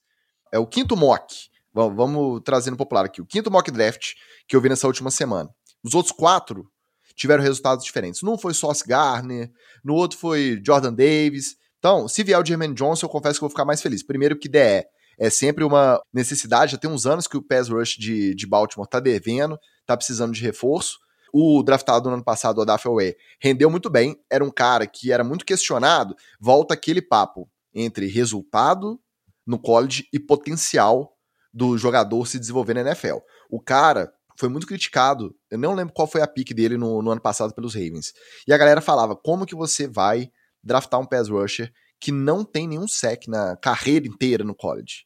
[0.51, 1.49] é o quinto mock.
[1.73, 3.21] Vamos, vamos trazendo popular aqui.
[3.21, 4.13] O quinto mock draft
[4.47, 5.49] que eu vi nessa última semana.
[5.83, 6.69] Os outros quatro
[7.15, 8.21] tiveram resultados diferentes.
[8.21, 9.51] Num foi Sauce Garner,
[9.83, 11.55] no outro foi Jordan Davis.
[11.79, 14.03] Então, se vier o Jermaine Johnson, eu confesso que vou ficar mais feliz.
[14.03, 14.85] Primeiro que DE
[15.19, 18.87] é sempre uma necessidade, já tem uns anos que o pass rush de, de Baltimore
[18.87, 20.99] tá devendo, tá precisando de reforço.
[21.33, 22.95] O draftado no ano passado, o Adafel
[23.39, 24.19] rendeu muito bem.
[24.29, 26.15] Era um cara que era muito questionado.
[26.39, 28.99] Volta aquele papo entre resultado
[29.45, 31.13] no college e potencial
[31.53, 33.17] do jogador se desenvolver na NFL.
[33.49, 35.35] O cara foi muito criticado.
[35.49, 38.13] Eu não lembro qual foi a pique dele no, no ano passado pelos Ravens.
[38.47, 40.29] E a galera falava: como que você vai
[40.63, 45.05] draftar um pass rusher que não tem nenhum sec na carreira inteira no college?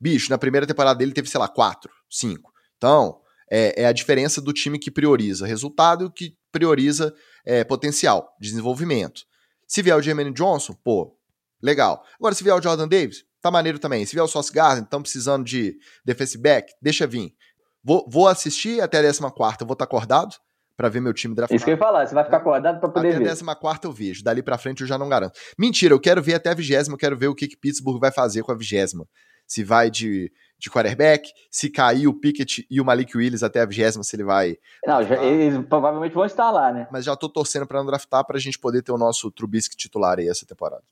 [0.00, 2.52] Bicho, na primeira temporada dele teve, sei lá, quatro, cinco.
[2.76, 3.20] Então,
[3.50, 7.14] é, é a diferença do time que prioriza resultado e que prioriza
[7.44, 9.22] é, potencial, desenvolvimento.
[9.66, 11.16] Se vier o Jermaine Johnson, pô,
[11.62, 12.02] legal.
[12.18, 14.04] Agora, se vier o Jordan Davis, tá maneiro também.
[14.06, 17.34] Se vier o Sauce Gardner, estão precisando de defensive back, deixa vir.
[17.82, 19.28] Vou, vou assistir até a 14
[19.60, 20.34] eu vou estar acordado
[20.76, 21.56] para ver meu time draftado.
[21.56, 23.30] Isso que eu ia falar, você vai ficar acordado para poder até ver.
[23.30, 25.38] Até a 14 eu vejo, dali para frente eu já não garanto.
[25.58, 28.12] Mentira, eu quero ver até a vigésima, eu quero ver o que, que Pittsburgh vai
[28.12, 29.04] fazer com a vigésima.
[29.48, 31.32] Se vai de de quarterback.
[31.50, 34.58] Se cair o Pickett e o Malik Willis até a vigésima, se ele vai.
[34.84, 36.88] Não, já, eles provavelmente vão estar lá, né?
[36.90, 39.76] Mas já tô torcendo para não draftar para a gente poder ter o nosso Trubisky
[39.76, 40.82] titular aí essa temporada.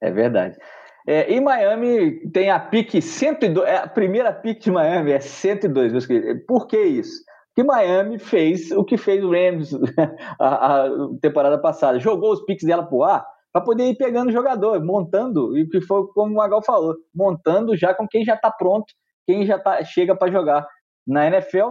[0.00, 0.58] É verdade.
[1.06, 5.92] É, em Miami tem a pique 102, é, a primeira pique de Miami é 102,
[5.92, 6.42] meus queridos.
[6.46, 7.22] Por que isso?
[7.54, 9.70] Porque Miami fez o que fez o Rams
[10.40, 12.00] a, a temporada passada.
[12.00, 13.24] Jogou os piques dela pro ar
[13.54, 17.76] para poder ir pegando jogador, montando, e o que foi como o Magal falou, montando
[17.76, 18.92] já com quem já está pronto,
[19.24, 20.66] quem já tá, chega para jogar
[21.06, 21.70] na NFL.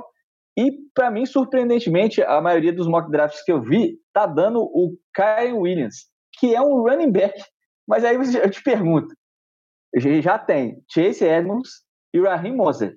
[0.58, 4.96] E para mim, surpreendentemente, a maioria dos mock drafts que eu vi tá dando o
[5.14, 6.08] Kyle Williams,
[6.40, 7.38] que é um running back.
[7.86, 9.14] Mas aí eu te pergunto,
[10.22, 11.70] já tem Chase Edmonds
[12.14, 12.96] e Raheem Mostert.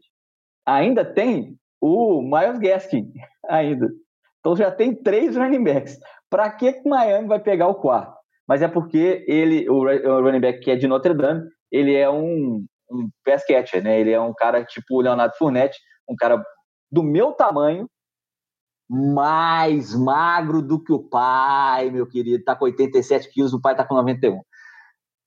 [0.65, 3.13] Ainda tem o Miles Gaskin
[3.51, 3.89] ainda.
[4.39, 5.99] Então já tem três running backs.
[6.31, 8.16] Para que o Miami vai pegar o quarto?
[8.49, 9.83] Mas é porque ele, o
[10.21, 14.01] running back que é de Notre Dame, ele é um, um pass catcher, né?
[14.01, 15.79] Ele é um cara tipo o Leonardo Fournette,
[16.09, 16.43] um cara
[16.91, 17.89] do meu tamanho,
[18.89, 22.45] mais magro do que o pai, meu querido.
[22.45, 24.41] Tá com 87 quilos, o pai tá com 91.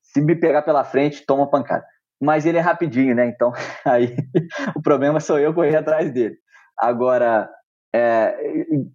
[0.01, 1.85] Se me pegar pela frente, toma pancada.
[2.21, 3.27] Mas ele é rapidinho, né?
[3.27, 3.51] Então,
[3.85, 4.15] aí
[4.75, 6.37] o problema sou eu correr atrás dele.
[6.77, 7.49] Agora,
[7.93, 8.35] É,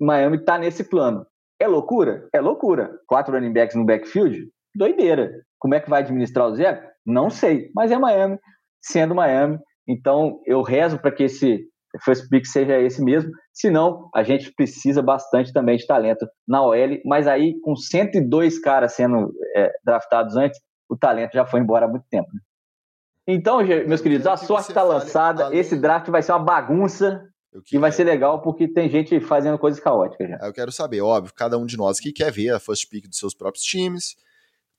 [0.00, 1.26] Miami está nesse plano.
[1.60, 2.28] É loucura?
[2.32, 2.90] É loucura.
[3.06, 4.48] Quatro running backs no backfield?
[4.74, 5.30] Doideira.
[5.58, 6.82] Como é que vai administrar o Zé?
[7.06, 7.70] Não sei.
[7.74, 8.38] Mas é Miami,
[8.82, 9.58] sendo Miami.
[9.88, 11.64] Então, eu rezo para que esse
[12.04, 13.30] first pick seja esse mesmo.
[13.52, 17.00] Senão, a gente precisa bastante também de talento na OL.
[17.04, 20.58] Mas aí, com 102 caras sendo é, draftados antes,
[20.88, 22.28] o talento já foi embora há muito tempo.
[22.32, 22.40] Né?
[23.26, 25.54] Então, meus queridos, a sorte está lançada.
[25.54, 27.22] Esse draft vai ser uma bagunça.
[27.72, 30.38] E vai ser legal porque tem gente fazendo coisas caóticas já.
[30.42, 33.18] Eu quero saber, óbvio, cada um de nós aqui quer ver a first pick dos
[33.18, 34.16] seus próprios times.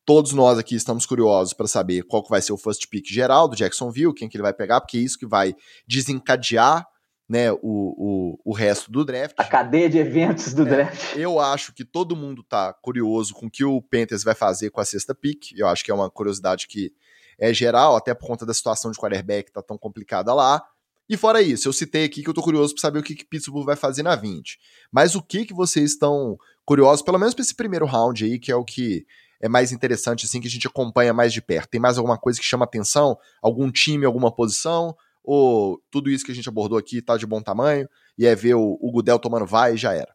[0.05, 3.47] Todos nós aqui estamos curiosos para saber qual que vai ser o first pick geral
[3.47, 5.55] do Jacksonville, quem que ele vai pegar, porque é isso que vai
[5.87, 6.85] desencadear
[7.27, 9.33] né, o, o, o resto do draft.
[9.37, 11.15] A cadeia de eventos do é, draft.
[11.15, 14.79] Eu acho que todo mundo tá curioso com o que o Panthers vai fazer com
[14.79, 15.53] a sexta pick.
[15.57, 16.93] Eu acho que é uma curiosidade que
[17.39, 20.63] é geral, até por conta da situação de quarterback que tá tão complicada lá.
[21.07, 23.25] E fora isso, eu citei aqui que eu tô curioso para saber o que, que
[23.25, 24.57] Pittsburgh vai fazer na 20.
[24.91, 28.51] Mas o que que vocês estão curiosos, pelo menos para esse primeiro round aí, que
[28.51, 29.05] é o que
[29.39, 31.69] é mais interessante, assim, que a gente acompanha mais de perto?
[31.69, 33.17] Tem mais alguma coisa que chama atenção?
[33.41, 34.95] Algum time, alguma posição?
[35.23, 37.87] Ou tudo isso que a gente abordou aqui tá de bom tamanho
[38.17, 40.13] e é ver o, o Gudel tomando vai e já era?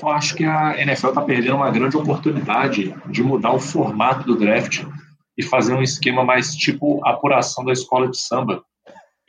[0.00, 4.36] Eu acho que a NFL está perdendo uma grande oportunidade de mudar o formato do
[4.36, 4.84] draft
[5.36, 8.62] e fazer um esquema mais tipo apuração da escola de samba.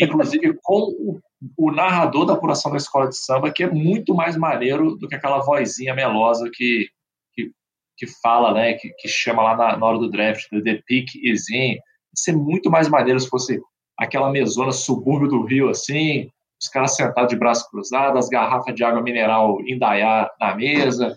[0.03, 1.19] Inclusive com
[1.57, 5.15] o, narrador da apuração da escola de samba, que é muito mais maneiro do que
[5.15, 6.87] aquela vozinha melosa que,
[7.33, 7.51] que,
[7.97, 11.49] que fala, né, que, que chama lá na, na hora do draft, the pick is
[11.49, 11.73] in.
[11.73, 11.79] Ia
[12.15, 13.59] ser muito mais maneiro se fosse
[13.97, 16.29] aquela mesona subúrbio do Rio, assim,
[16.61, 21.15] os caras sentados de braço cruzado, as garrafas de água mineral indaiá na mesa,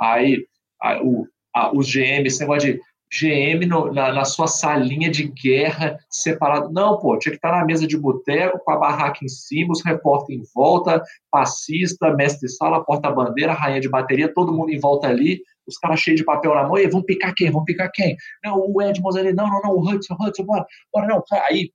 [0.00, 0.46] aí
[0.80, 2.80] a, o, a, os GM, esse negócio de
[3.12, 6.70] GM no, na, na, sua salinha de guerra separado.
[6.72, 9.84] Não, pô, tinha que estar na mesa de boteco, com a barraca em cima, os
[9.84, 15.08] repórteres em volta, passista, mestre de sala, porta-bandeira, rainha de bateria, todo mundo em volta
[15.08, 17.50] ali, os caras cheios de papel na mão, e vão picar quem?
[17.50, 18.16] Vão picar quem?
[18.44, 21.22] Não, o Edmonds ali, não, não, não, o Hudson, Hudson, bora, bora, não.
[21.48, 21.70] Aí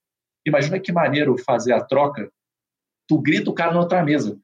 [0.46, 2.30] Imagina que maneiro fazer a troca.
[3.08, 4.38] Tu grita o cara na outra mesa.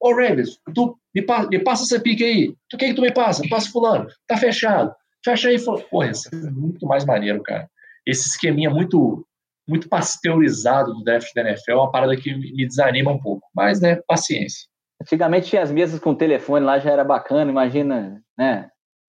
[0.00, 2.54] Ô, Ravens, tu me, pa me passa essa pique aí.
[2.68, 3.42] Tu quer que tu me passa?
[3.48, 4.08] Passa fulano.
[4.26, 4.94] Tá fechado.
[5.24, 5.56] Fecha aí.
[5.90, 7.68] Porra, isso é muito mais maneiro, cara.
[8.06, 9.26] Esse esqueminha muito
[9.66, 13.48] muito pasteurizado do draft da NFL é uma parada que me desanima um pouco.
[13.54, 14.68] Mas, né, paciência.
[15.00, 18.68] Antigamente tinha as mesas com telefone lá, já era bacana, imagina, né?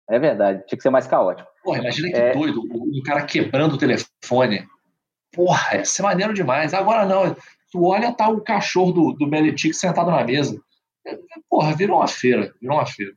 [0.09, 1.47] É verdade, tinha que ser mais caótico.
[1.63, 2.33] Porra, imagina que é...
[2.33, 4.67] doido, o cara quebrando o telefone
[5.31, 6.73] porra, ia ser maneiro demais.
[6.73, 7.35] Agora não,
[7.71, 10.59] tu olha, tá o cachorro do, do Belichick sentado na mesa.
[11.49, 13.13] Porra, virou uma feira, virou uma feira.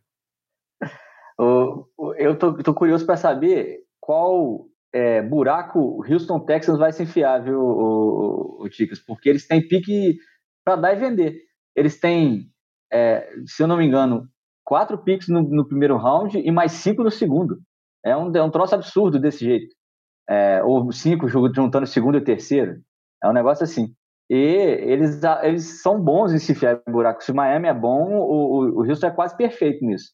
[1.38, 7.42] Eu tô, tô curioso para saber qual é, buraco o Houston Texans vai se enfiar,
[7.42, 8.98] viu, o, o, o Ticas?
[8.98, 10.18] Porque eles têm pique
[10.64, 11.40] para dar e vender.
[11.74, 12.50] Eles têm,
[12.92, 14.28] é, se eu não me engano,
[14.64, 17.58] quatro piques no, no, primeiro round e mais cinco no segundo.
[18.04, 19.74] É um, é um troço absurdo desse jeito
[20.28, 22.80] é, ou cinco juntando segundo e terceiro.
[23.22, 23.94] É um negócio assim.
[24.30, 27.22] E eles, eles são bons em se enfiar em buraco.
[27.22, 30.10] Se o Miami é bom, o, o Houston é quase perfeito nisso.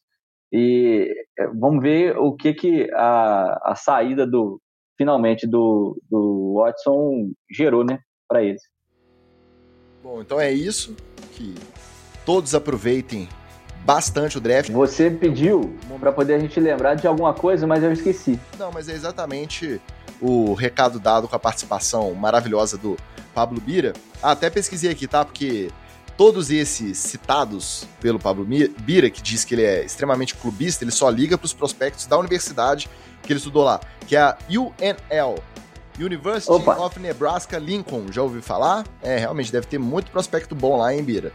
[0.51, 4.59] E é, vamos ver o que, que a, a saída do
[4.97, 8.61] finalmente do, do Watson gerou, né, para eles.
[10.03, 10.95] Bom, então é isso.
[11.31, 11.55] Que
[12.25, 13.29] todos aproveitem
[13.85, 14.69] bastante o draft.
[14.71, 18.37] Você pediu para poder a gente lembrar de alguma coisa, mas eu esqueci.
[18.57, 19.81] Não, mas é exatamente
[20.21, 22.97] o recado dado com a participação maravilhosa do
[23.33, 23.93] Pablo Bira.
[24.21, 25.23] Ah, até pesquisei aqui, tá?
[25.23, 25.69] Porque
[26.19, 31.09] todos esses citados pelo Pablo Bira, que diz que ele é extremamente clubista, ele só
[31.09, 32.89] liga para os prospectos da universidade
[33.23, 35.41] que ele estudou lá, que é a UNL.
[35.97, 36.77] University Opa.
[36.77, 38.85] of Nebraska Lincoln, já ouviu falar?
[39.01, 41.31] É, realmente deve ter muito prospecto bom lá, hein, Bira?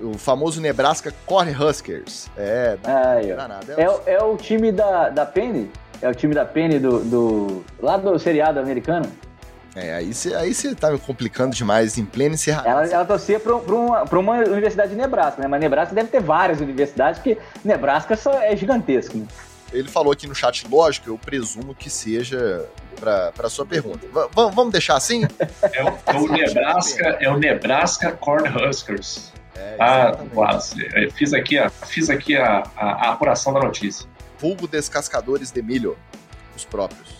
[0.00, 2.28] O famoso Nebraska Cornhuskers.
[2.36, 3.70] É, Ai, danado.
[3.70, 5.70] É, é, é, o time da, da Penny?
[6.02, 7.64] É o time da Penny do, do.
[7.80, 9.08] lá do seriado americano?
[9.78, 12.68] É, aí você aí tá me complicando demais em pleno encerramento.
[12.68, 15.48] Ela, ela torcia para uma, uma universidade de Nebraska, né?
[15.48, 19.26] Mas Nebraska deve ter várias universidades, porque Nebraska só é gigantesco, né?
[19.72, 22.66] Ele falou aqui no chat, lógico, eu presumo que seja
[22.98, 24.06] para sua pergunta.
[24.06, 25.26] V vamos deixar assim?
[25.72, 29.32] É o, é o Nebraska, é o Nebraska Cornhuskers.
[29.54, 30.86] É, ah, quase.
[30.94, 35.60] É, fiz aqui, a, fiz aqui a, a, a apuração da notícia vulgo descascadores de
[35.60, 35.98] milho,
[36.56, 37.16] os próprios.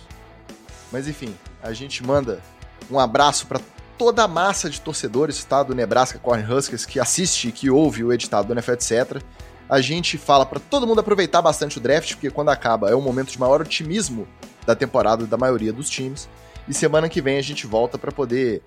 [0.91, 2.41] Mas enfim, a gente manda
[2.89, 3.59] um abraço para
[3.97, 8.13] toda a massa de torcedores tá, do Nebraska Cornhuskers que assiste e que ouve o
[8.13, 9.21] editado do NFL, etc.
[9.67, 13.01] A gente fala para todo mundo aproveitar bastante o draft, porque quando acaba é um
[13.01, 14.27] momento de maior otimismo
[14.65, 16.29] da temporada da maioria dos times.
[16.67, 18.63] E semana que vem a gente volta para poder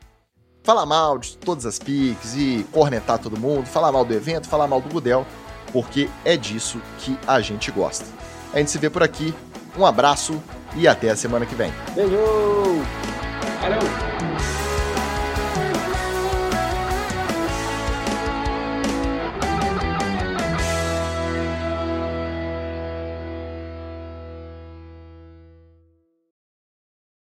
[0.62, 4.66] falar mal de todas as piques e cornetar todo mundo, falar mal do evento, falar
[4.66, 5.26] mal do Gudel,
[5.72, 8.04] porque é disso que a gente gosta.
[8.52, 9.34] A gente se vê por aqui.
[9.76, 10.42] Um abraço
[10.76, 11.72] e até a semana que vem.
[11.94, 12.16] Beijo!
[13.60, 13.80] Valeu!